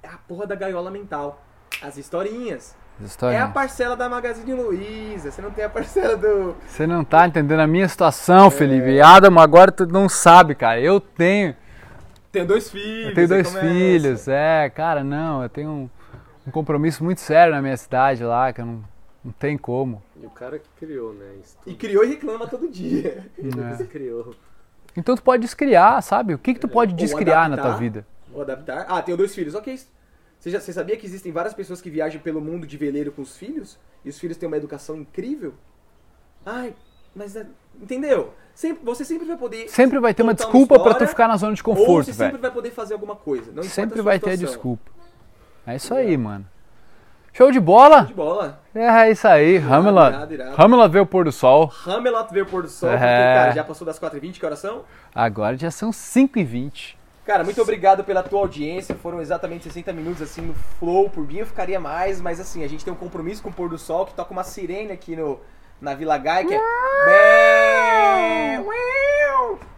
É 0.02 0.08
a 0.08 0.16
porra 0.16 0.46
da 0.46 0.54
gaiola 0.54 0.90
mental. 0.90 1.44
As 1.82 1.96
historinhas. 1.96 2.76
As 3.04 3.16
É 3.22 3.38
a 3.38 3.46
parcela 3.46 3.96
da 3.96 4.08
Magazine 4.08 4.52
Luiza. 4.54 5.30
Você 5.30 5.40
não 5.40 5.50
tem 5.52 5.64
a 5.64 5.68
parcela 5.70 6.16
do. 6.16 6.56
Você 6.66 6.86
não 6.86 7.04
tá 7.04 7.26
entendendo 7.26 7.60
a 7.60 7.66
minha 7.66 7.88
situação, 7.88 8.46
É. 8.46 8.50
Felipe. 8.50 9.00
Adam, 9.00 9.38
agora 9.38 9.70
tu 9.70 9.86
não 9.86 10.08
sabe, 10.08 10.54
cara. 10.54 10.80
Eu 10.80 11.00
tenho. 11.00 11.54
Tem 12.32 12.44
dois 12.44 12.70
filhos. 12.70 13.08
Eu 13.10 13.14
tenho 13.14 13.28
dois 13.28 13.54
filhos, 13.56 14.28
é, 14.28 14.68
cara, 14.68 15.02
não, 15.02 15.42
eu 15.42 15.48
tenho 15.48 15.70
um, 15.70 15.90
um 16.46 16.50
compromisso 16.50 17.02
muito 17.02 17.20
sério 17.20 17.54
na 17.54 17.62
minha 17.62 17.76
cidade 17.76 18.22
lá, 18.22 18.52
que 18.52 18.60
eu 18.60 18.66
não, 18.66 18.84
não 19.24 19.32
tem 19.32 19.56
como. 19.56 20.02
E 20.20 20.26
o 20.26 20.30
cara 20.30 20.58
que 20.58 20.68
criou, 20.78 21.14
né? 21.14 21.24
Isso 21.42 21.56
E 21.66 21.74
criou 21.74 22.04
e 22.04 22.08
reclama 22.08 22.46
todo 22.46 22.68
dia. 22.68 23.26
É. 23.80 23.84
criou. 23.84 24.34
Então 24.96 25.14
tu 25.14 25.22
pode 25.22 25.40
descriar, 25.42 26.02
sabe? 26.02 26.34
O 26.34 26.38
que 26.38 26.52
que 26.54 26.60
tu 26.60 26.68
pode 26.68 26.92
Ou 26.92 26.98
descriar 26.98 27.48
na 27.48 27.56
tua 27.56 27.66
adaptar. 27.66 27.80
vida? 27.80 28.06
Ou 28.34 28.42
adaptar. 28.42 28.86
Ah, 28.88 29.00
tenho 29.00 29.16
dois 29.16 29.34
filhos. 29.34 29.54
Ok. 29.54 29.78
Você, 30.38 30.50
já, 30.50 30.60
você 30.60 30.72
sabia 30.72 30.96
que 30.96 31.04
existem 31.06 31.32
várias 31.32 31.52
pessoas 31.54 31.80
que 31.80 31.90
viajam 31.90 32.20
pelo 32.20 32.40
mundo 32.40 32.66
de 32.66 32.76
veleiro 32.76 33.10
com 33.12 33.22
os 33.22 33.36
filhos? 33.36 33.78
E 34.04 34.08
os 34.08 34.18
filhos 34.18 34.36
têm 34.36 34.46
uma 34.46 34.56
educação 34.56 34.96
incrível? 34.96 35.54
Ai, 36.46 36.74
Mas, 37.14 37.34
é- 37.34 37.46
entendeu? 37.80 38.32
Sempre, 38.54 38.84
você 38.84 39.04
sempre 39.04 39.26
vai 39.26 39.36
poder. 39.36 39.68
Sempre 39.68 39.98
vai 39.98 40.14
ter 40.14 40.22
uma 40.22 40.34
desculpa 40.34 40.78
pra 40.78 40.94
tu 40.94 41.06
ficar 41.06 41.26
na 41.26 41.36
zona 41.36 41.54
de 41.54 41.62
conforto, 41.62 42.06
você 42.06 42.12
sempre 42.12 42.26
velho. 42.32 42.38
vai 42.42 42.50
poder 42.50 42.70
fazer 42.70 42.94
alguma 42.94 43.16
coisa. 43.16 43.50
Não 43.52 43.62
Sempre 43.62 44.00
vai 44.02 44.18
ter 44.20 44.32
situação. 44.32 44.46
desculpa. 44.54 44.90
É 45.66 45.74
isso 45.76 45.92
aí, 45.94 46.16
mano. 46.16 46.46
Show 47.32 47.50
de 47.50 47.60
bola? 47.60 48.02
De 48.04 48.14
bola. 48.14 48.60
É 48.74 49.10
isso 49.10 49.26
aí, 49.28 49.56
irado. 49.56 50.54
Hamilton 50.62 50.88
vê 50.88 51.00
o 51.00 51.06
pôr 51.06 51.24
do 51.24 51.32
sol. 51.32 51.72
Hamelot 51.86 52.32
ver 52.32 52.42
o 52.42 52.46
pôr 52.46 52.62
do 52.62 52.68
sol, 52.68 52.88
É. 52.90 52.92
porque, 52.92 53.06
cara, 53.06 53.50
já 53.52 53.64
passou 53.64 53.86
das 53.86 53.98
4h20, 53.98 54.38
que 54.38 54.46
horas 54.46 54.58
são? 54.58 54.84
Agora 55.14 55.56
já 55.56 55.70
são 55.70 55.90
5h20. 55.92 56.96
Cara, 57.28 57.44
muito 57.44 57.60
obrigado 57.60 58.02
pela 58.04 58.22
tua 58.22 58.40
audiência. 58.40 58.94
Foram 58.94 59.20
exatamente 59.20 59.64
60 59.64 59.92
minutos 59.92 60.22
assim 60.22 60.40
no 60.40 60.54
flow. 60.54 61.10
Por 61.10 61.26
mim 61.26 61.36
eu 61.36 61.46
ficaria 61.46 61.78
mais, 61.78 62.22
mas 62.22 62.40
assim, 62.40 62.64
a 62.64 62.66
gente 62.66 62.82
tem 62.82 62.90
um 62.90 62.96
compromisso 62.96 63.42
com 63.42 63.50
o 63.50 63.52
pôr 63.52 63.68
do 63.68 63.76
sol 63.76 64.06
que 64.06 64.14
toca 64.14 64.32
uma 64.32 64.42
sirene 64.42 64.92
aqui 64.92 65.14
no, 65.14 65.38
na 65.78 65.94
Vila 65.94 66.16
Gai, 66.16 66.46
que 66.46 66.54
é. 66.54 66.58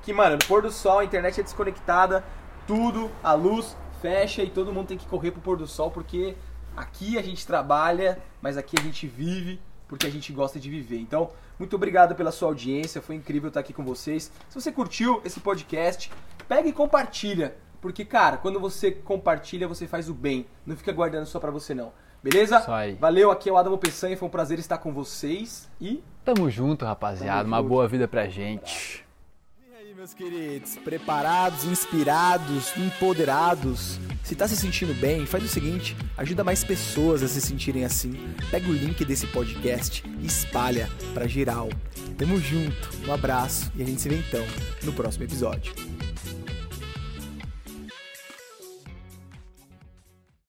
Que, 0.01 0.12
mano, 0.12 0.36
no 0.36 0.46
pôr 0.46 0.62
do 0.62 0.70
sol 0.70 1.01
a 1.01 1.05
internet 1.05 1.40
é 1.40 1.42
desconectada, 1.42 2.22
tudo, 2.68 3.11
a 3.20 3.32
luz 3.32 3.76
fecha 4.01 4.44
e 4.44 4.48
todo 4.48 4.72
mundo 4.72 4.86
tem 4.86 4.96
que 4.96 5.07
correr 5.07 5.32
pro 5.32 5.40
pôr 5.40 5.57
do 5.57 5.66
sol 5.66 5.90
porque 5.90 6.36
aqui 6.76 7.18
a 7.18 7.22
gente 7.22 7.44
trabalha, 7.44 8.20
mas 8.40 8.57
aqui 8.57 8.76
a 8.78 8.80
gente 8.80 9.09
vive 9.09 9.61
porque 9.91 10.07
a 10.07 10.11
gente 10.11 10.32
gosta 10.32 10.61
de 10.61 10.70
viver. 10.70 11.01
Então, 11.01 11.30
muito 11.59 11.74
obrigado 11.74 12.14
pela 12.14 12.30
sua 12.30 12.47
audiência, 12.47 13.03
foi 13.03 13.16
incrível 13.16 13.49
estar 13.49 13.59
aqui 13.59 13.72
com 13.72 13.84
vocês. 13.84 14.30
Se 14.49 14.55
você 14.55 14.70
curtiu 14.70 15.20
esse 15.24 15.41
podcast, 15.41 16.12
pega 16.49 16.68
e 16.68 16.72
compartilha, 16.72 17.57
porque 17.80 18.05
cara, 18.05 18.36
quando 18.36 18.61
você 18.61 18.93
compartilha, 18.93 19.66
você 19.66 19.88
faz 19.88 20.09
o 20.09 20.14
bem, 20.14 20.47
não 20.64 20.76
fica 20.76 20.93
guardando 20.93 21.26
só 21.26 21.41
pra 21.41 21.51
você 21.51 21.74
não. 21.74 21.93
Beleza? 22.22 22.64
Valeu, 23.01 23.32
aqui 23.32 23.49
é 23.49 23.53
o 23.53 23.57
Adamo 23.57 23.78
Peçanha, 23.78 24.16
foi 24.16 24.28
um 24.28 24.30
prazer 24.30 24.61
estar 24.61 24.78
com 24.78 24.93
vocês 24.93 25.68
e 25.80 26.01
Tamo 26.24 26.49
junto, 26.49 26.84
rapaziada. 26.84 27.38
Tamo 27.41 27.49
Uma 27.49 27.57
junto. 27.59 27.68
boa 27.68 27.88
vida 27.88 28.07
pra 28.07 28.28
gente. 28.28 29.05
Meus 30.01 30.14
queridos, 30.14 30.76
preparados, 30.76 31.66
inspirados, 31.66 32.74
empoderados? 32.74 33.98
Se 34.24 34.34
tá 34.34 34.48
se 34.48 34.57
sentindo 34.57 34.94
bem, 34.94 35.26
faz 35.26 35.44
o 35.44 35.48
seguinte, 35.48 35.94
ajuda 36.16 36.42
mais 36.42 36.64
pessoas 36.64 37.22
a 37.22 37.28
se 37.28 37.38
sentirem 37.38 37.84
assim. 37.84 38.14
Pega 38.51 38.66
o 38.66 38.72
link 38.72 39.05
desse 39.05 39.26
podcast 39.26 40.03
e 40.22 40.24
espalha 40.24 40.88
pra 41.12 41.26
geral. 41.26 41.68
Tamo 42.16 42.40
junto, 42.40 42.88
um 43.07 43.12
abraço 43.12 43.70
e 43.76 43.82
a 43.82 43.84
gente 43.84 44.01
se 44.01 44.09
vê 44.09 44.16
então 44.16 44.42
no 44.84 44.92
próximo 44.94 45.24
episódio. 45.24 45.74